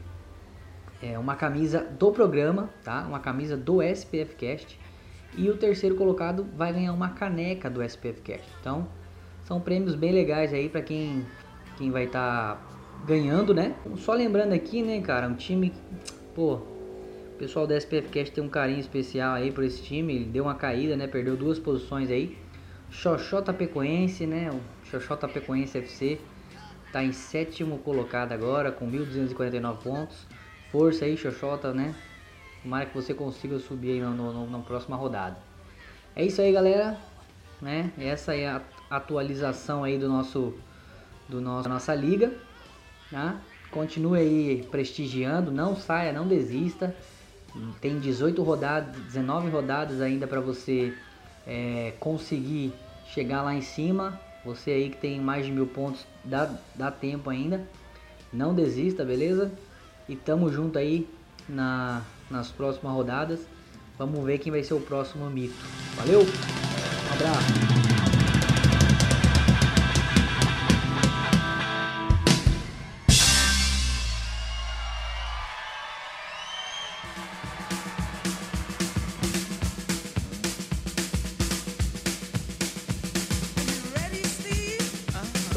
é, 1.02 1.20
uma 1.20 1.36
camisa 1.36 1.82
do 2.00 2.12
programa, 2.12 2.70
tá? 2.84 3.06
Uma 3.08 3.20
camisa 3.20 3.58
do 3.58 3.82
SPF 3.82 4.36
Cast. 4.36 4.80
E 5.36 5.50
o 5.50 5.58
terceiro 5.58 5.96
colocado 5.96 6.46
vai 6.56 6.72
ganhar 6.72 6.94
uma 6.94 7.10
caneca 7.10 7.70
do 7.70 7.82
SPF 7.82 8.22
Cast. 8.22 8.48
Então, 8.62 8.88
são 9.44 9.60
prêmios 9.60 9.96
bem 9.96 10.12
legais 10.12 10.54
aí 10.54 10.70
para 10.70 10.82
quem, 10.82 11.26
quem 11.78 11.92
vai 11.92 12.06
estar 12.06 12.56
tá 12.56 12.62
ganhando, 13.06 13.54
né? 13.54 13.76
Só 13.98 14.14
lembrando 14.14 14.54
aqui, 14.54 14.82
né, 14.82 15.02
cara, 15.02 15.28
um 15.28 15.34
time 15.34 15.74
Pô, 16.36 16.56
o 16.56 17.36
pessoal 17.38 17.68
da 17.68 17.78
SPF 17.78 18.32
tem 18.32 18.44
um 18.44 18.50
carinho 18.50 18.80
especial 18.80 19.36
aí 19.36 19.52
por 19.52 19.64
esse 19.64 19.84
time. 19.84 20.16
Ele 20.16 20.26
deu 20.26 20.46
uma 20.46 20.56
caída, 20.56 20.96
né? 20.98 21.06
Perdeu 21.06 21.36
duas 21.38 21.60
posições 21.60 22.10
aí. 22.10 22.38
Xoxota 22.90 23.54
Pecoense, 23.54 24.26
né? 24.26 24.50
O 24.52 24.88
Xoxota 24.88 25.28
Pecoense 25.28 25.78
FC 25.78 26.20
tá 26.92 27.04
em 27.04 27.12
sétimo 27.12 27.78
colocado 27.80 28.32
agora 28.32 28.72
com 28.72 28.90
1.249 28.90 29.78
pontos. 29.84 30.26
Força 30.72 31.06
aí, 31.06 31.16
Xoxota, 31.16 31.72
né? 31.72 31.94
Tomara 32.64 32.88
que 32.88 32.96
você 32.96 33.14
consiga 33.14 33.60
subir 33.60 33.92
aí 33.92 34.00
no, 34.02 34.14
no, 34.14 34.50
na 34.50 34.60
próxima 34.60 34.96
rodada. 34.96 35.38
É 36.16 36.26
isso 36.26 36.42
aí, 36.42 36.52
galera. 36.52 36.98
Né? 37.62 37.92
Essa 37.98 38.36
é 38.36 38.48
a 38.48 38.62
atualização 38.90 39.84
aí 39.84 39.98
do 39.98 40.10
nosso, 40.10 40.54
do 41.30 41.40
nosso 41.40 41.70
nossa 41.70 41.94
liga. 41.94 42.34
Tá? 43.12 43.40
Continue 43.74 44.20
aí 44.20 44.68
prestigiando, 44.70 45.52
não 45.52 45.76
saia, 45.76 46.14
não 46.14 46.28
desista. 46.28 46.96
Tem 47.82 48.00
18 48.00 48.42
rodadas, 48.44 48.96
19 48.96 49.50
rodadas 49.50 50.02
ainda 50.02 50.28
para 50.28 50.40
você 50.40 50.94
é, 51.46 51.94
conseguir 52.00 52.74
chegar 53.08 53.42
lá 53.42 53.54
em 53.54 53.62
cima. 53.62 54.20
Você 54.46 54.72
aí 54.72 54.90
que 54.90 54.98
tem 54.98 55.20
mais 55.20 55.46
de 55.46 55.52
mil 55.52 55.68
pontos, 55.68 56.06
dá, 56.24 56.54
dá 56.76 56.92
tempo 56.92 57.30
ainda. 57.30 57.68
Não 58.32 58.54
desista, 58.54 59.04
beleza? 59.06 59.52
E 60.08 60.16
tamo 60.16 60.52
junto 60.52 60.78
aí 60.78 61.08
na, 61.48 62.02
nas 62.30 62.50
próximas 62.50 62.94
rodadas. 62.94 63.40
Vamos 63.98 64.24
ver 64.26 64.40
quem 64.40 64.52
vai 64.52 64.64
ser 64.64 64.74
o 64.74 64.82
próximo 64.82 65.30
mito. 65.30 65.66
Valeu? 65.96 66.22
Um 66.22 67.14
abraço. 67.14 67.73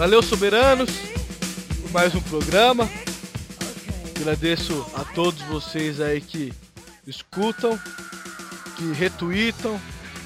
Valeu, 0.07 0.23
soberanos, 0.23 0.89
por 1.83 1.91
mais 1.91 2.15
um 2.15 2.21
programa. 2.21 2.89
Agradeço 4.15 4.87
a 4.95 5.03
todos 5.03 5.43
vocês 5.43 6.01
aí 6.01 6.21
que 6.21 6.53
escutam, 7.05 7.77
que 8.77 8.93
retweetam, 8.93 9.77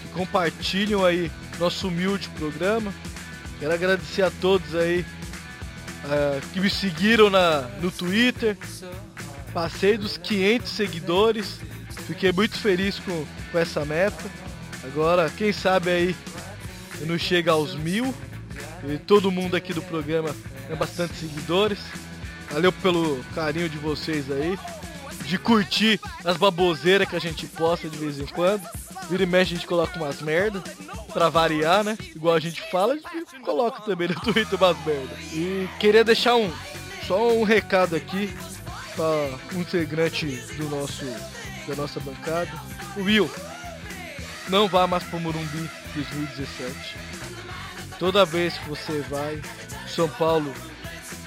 que 0.02 0.08
compartilham 0.12 1.02
aí 1.02 1.32
nosso 1.58 1.88
humilde 1.88 2.28
programa. 2.38 2.92
Quero 3.58 3.72
agradecer 3.72 4.20
a 4.20 4.30
todos 4.30 4.74
aí 4.74 5.00
uh, 5.00 6.46
que 6.52 6.60
me 6.60 6.68
seguiram 6.68 7.30
na, 7.30 7.62
no 7.80 7.90
Twitter. 7.90 8.58
Passei 9.54 9.96
dos 9.96 10.18
500 10.18 10.70
seguidores. 10.70 11.58
Fiquei 12.06 12.30
muito 12.32 12.58
feliz 12.58 12.98
com, 12.98 13.24
com 13.50 13.58
essa 13.58 13.82
meta. 13.86 14.30
Agora, 14.84 15.30
quem 15.30 15.54
sabe 15.54 15.90
aí 15.90 16.16
não 17.06 17.16
chega 17.16 17.52
aos 17.52 17.74
mil. 17.74 18.14
E 18.88 18.98
todo 18.98 19.30
mundo 19.30 19.56
aqui 19.56 19.72
do 19.72 19.82
programa 19.82 20.34
tem 20.66 20.76
bastante 20.76 21.14
seguidores. 21.14 21.78
Valeu 22.50 22.72
pelo 22.72 23.22
carinho 23.34 23.68
de 23.68 23.78
vocês 23.78 24.30
aí. 24.30 24.58
De 25.24 25.38
curtir 25.38 26.00
as 26.24 26.36
baboseiras 26.36 27.08
que 27.08 27.14
a 27.14 27.20
gente 27.20 27.46
posta 27.46 27.88
de 27.88 27.96
vez 27.96 28.18
em 28.18 28.26
quando. 28.26 28.62
Vira 29.08 29.22
e 29.22 29.26
mexe 29.26 29.54
a 29.54 29.56
gente 29.56 29.66
coloca 29.66 29.96
umas 29.96 30.20
merda. 30.22 30.62
Pra 31.12 31.28
variar, 31.28 31.84
né? 31.84 31.98
Igual 32.14 32.34
a 32.36 32.40
gente 32.40 32.62
fala, 32.70 32.94
a 32.94 32.96
gente 32.96 33.40
coloca 33.40 33.82
também 33.82 34.08
no 34.08 34.14
Twitter 34.20 34.58
umas 34.58 34.76
merda. 34.84 35.14
E 35.32 35.68
queria 35.78 36.04
deixar 36.04 36.36
um 36.36 36.50
só 37.06 37.32
um 37.32 37.42
recado 37.42 37.96
aqui 37.96 38.32
para 38.94 39.56
um 39.56 39.60
integrante 39.60 40.26
do 40.56 40.68
nosso 40.68 41.04
da 41.66 41.74
nossa 41.74 42.00
bancada. 42.00 42.50
Will, 42.96 43.30
não 44.48 44.68
vá 44.68 44.86
mais 44.86 45.02
pro 45.04 45.20
Morumbi 45.20 45.70
2017 45.94 46.96
Toda 48.00 48.24
vez 48.24 48.56
que 48.56 48.66
você 48.66 49.02
vai, 49.10 49.42
São 49.86 50.08
Paulo 50.08 50.50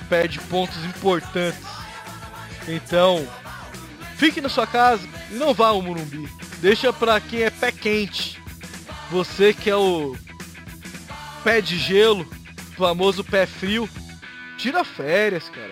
perde 0.10 0.40
pontos 0.40 0.84
importantes. 0.84 1.64
Então, 2.68 3.28
fique 4.18 4.42
na 4.42 4.50
sua 4.50 4.66
casa 4.66 5.08
e 5.30 5.36
não 5.36 5.54
vá 5.54 5.68
ao 5.68 5.84
Morumbi. 5.84 6.28
Deixa 6.58 6.92
pra 6.92 7.22
quem 7.22 7.44
é 7.44 7.52
pé 7.52 7.72
quente. 7.72 8.42
Você 9.12 9.54
que 9.54 9.70
é 9.70 9.76
o 9.76 10.18
pé 11.44 11.62
de 11.62 11.78
gelo, 11.78 12.28
famoso 12.76 13.24
pé 13.24 13.46
frio. 13.46 13.88
Tira 14.58 14.84
férias, 14.84 15.50
cara. 15.50 15.72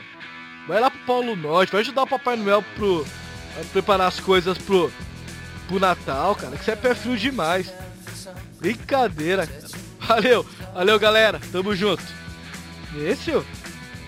Vai 0.67 0.79
lá 0.79 0.91
pro 0.91 0.99
Paulo 0.99 1.35
Norte, 1.35 1.71
vai 1.71 1.81
ajudar 1.81 2.03
o 2.03 2.07
Papai 2.07 2.35
Noel 2.35 2.63
pro, 2.75 3.03
a 3.59 3.65
preparar 3.71 4.07
as 4.07 4.19
coisas 4.19 4.55
pro, 4.59 4.93
pro 5.67 5.79
Natal, 5.79 6.35
cara. 6.35 6.55
Que 6.55 6.63
você 6.63 6.71
é 6.71 6.75
pé 6.75 6.93
frio 6.93 7.17
demais. 7.17 7.73
Brincadeira, 8.59 9.47
cara. 9.47 9.80
Valeu, 10.12 10.45
valeu 10.74 10.99
galera, 10.99 11.39
tamo 11.53 11.74
junto. 11.74 12.03
Esse, 12.97 13.32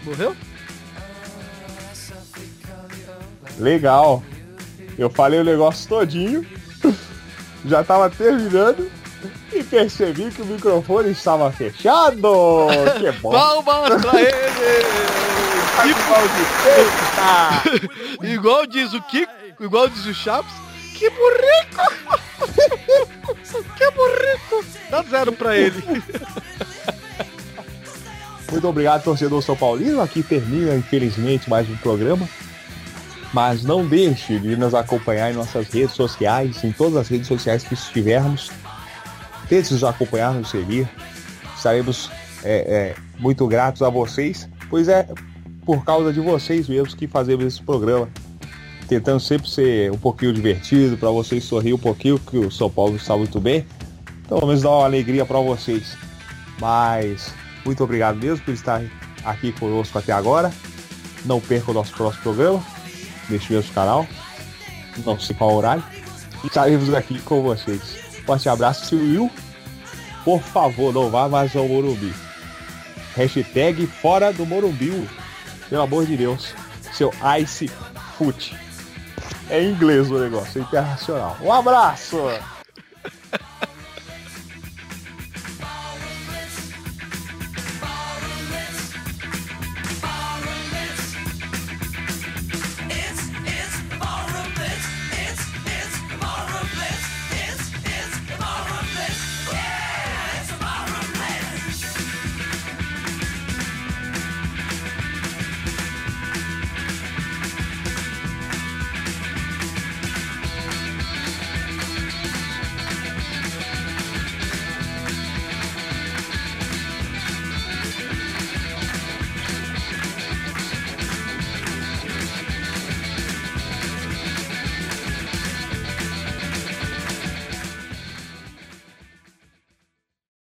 morreu? 0.03 0.35
Legal. 3.57 4.21
Eu 4.97 5.09
falei 5.09 5.39
o 5.39 5.45
negócio 5.45 5.87
todinho, 5.87 6.45
já 7.65 7.85
tava 7.85 8.09
terminando 8.09 8.91
e 9.53 9.63
percebi 9.63 10.29
que 10.29 10.41
o 10.41 10.45
microfone 10.45 11.11
estava 11.11 11.49
fechado. 11.53 12.17
Que 12.99 13.09
bom. 13.13 13.31
Palmas 13.31 14.01
pra 14.01 14.19
ele! 14.19 14.33
Que... 18.19 18.27
igual 18.27 18.67
diz 18.67 18.93
o 18.93 19.01
Kiko, 19.03 19.31
igual 19.61 19.87
diz 19.87 20.05
o 20.05 20.13
Chaps, 20.13 20.51
que 20.95 21.09
burrico! 21.09 21.81
Que 23.25 23.91
burrico! 23.91 24.65
Dá 24.89 25.03
zero 25.03 25.33
pra 25.33 25.57
ele. 25.57 25.81
Muito 28.51 28.67
obrigado, 28.67 29.03
torcedor 29.03 29.41
São 29.41 29.55
Paulino. 29.55 30.01
Aqui 30.01 30.21
termina, 30.21 30.75
infelizmente, 30.75 31.49
mais 31.49 31.67
um 31.69 31.75
programa. 31.77 32.27
Mas 33.33 33.63
não 33.63 33.83
deixe 33.85 34.37
de 34.37 34.55
nos 34.55 34.75
acompanhar 34.75 35.31
em 35.31 35.35
nossas 35.35 35.67
redes 35.69 35.95
sociais, 35.95 36.63
em 36.63 36.71
todas 36.71 36.97
as 36.97 37.07
redes 37.07 37.27
sociais 37.27 37.63
que 37.63 37.73
estivermos. 37.73 38.51
Tente 39.49 39.73
nos 39.73 39.83
acompanhar, 39.83 40.33
nos 40.33 40.51
seguir. 40.51 40.87
Estaremos 41.55 42.11
é, 42.43 42.93
é, 42.93 42.95
muito 43.17 43.47
gratos 43.47 43.81
a 43.81 43.89
vocês, 43.89 44.47
pois 44.69 44.87
é 44.87 45.07
por 45.65 45.83
causa 45.83 46.13
de 46.13 46.19
vocês 46.19 46.67
mesmos 46.67 46.93
que 46.93 47.07
fazemos 47.07 47.45
esse 47.45 47.63
programa. 47.63 48.07
Tentando 48.93 49.19
sempre 49.19 49.49
ser 49.49 49.91
um 49.91 49.97
pouquinho 49.97 50.31
divertido, 50.31 50.95
para 50.95 51.09
vocês 51.09 51.43
sorrir 51.43 51.73
um 51.73 51.79
pouquinho, 51.79 52.19
que 52.19 52.37
o 52.37 52.51
São 52.51 52.69
Paulo 52.69 52.95
está 52.95 53.17
muito 53.17 53.39
bem. 53.39 53.65
Pelo 54.29 54.45
menos 54.45 54.61
dar 54.61 54.69
uma 54.69 54.85
alegria 54.85 55.25
para 55.25 55.39
vocês. 55.39 55.97
Mas 56.59 57.33
muito 57.65 57.83
obrigado 57.83 58.17
mesmo 58.17 58.45
por 58.45 58.53
estar 58.53 58.83
aqui 59.25 59.51
conosco 59.53 59.97
até 59.97 60.13
agora. 60.13 60.53
Não 61.25 61.41
perca 61.41 61.71
o 61.71 61.73
nosso 61.73 61.91
próximo 61.91 62.21
programa 62.21 62.63
neste 63.27 63.51
mesmo 63.51 63.73
canal. 63.73 64.05
Não 65.03 65.19
sei 65.19 65.35
qual 65.35 65.55
horário. 65.55 65.83
Estaremos 66.43 66.93
aqui 66.93 67.17
com 67.21 67.41
vocês. 67.41 67.81
Forte 68.27 68.47
abraço, 68.47 68.95
Will. 68.95 69.31
Por 70.23 70.39
favor, 70.39 70.93
não 70.93 71.09
vá 71.09 71.27
mais 71.27 71.55
ao 71.55 71.67
Morumbi. 71.67 72.13
Hashtag 73.15 73.87
fora 73.87 74.31
do 74.31 74.45
Morumbi. 74.45 75.09
Pelo 75.67 75.81
amor 75.81 76.05
de 76.05 76.15
Deus. 76.15 76.53
Seu 76.93 77.11
Ice 77.39 77.71
Foot. 78.19 78.62
É 79.49 79.61
inglês 79.61 80.09
o 80.09 80.19
negócio, 80.19 80.59
é 80.59 80.63
internacional. 80.63 81.37
Um 81.41 81.51
abraço! 81.51 82.17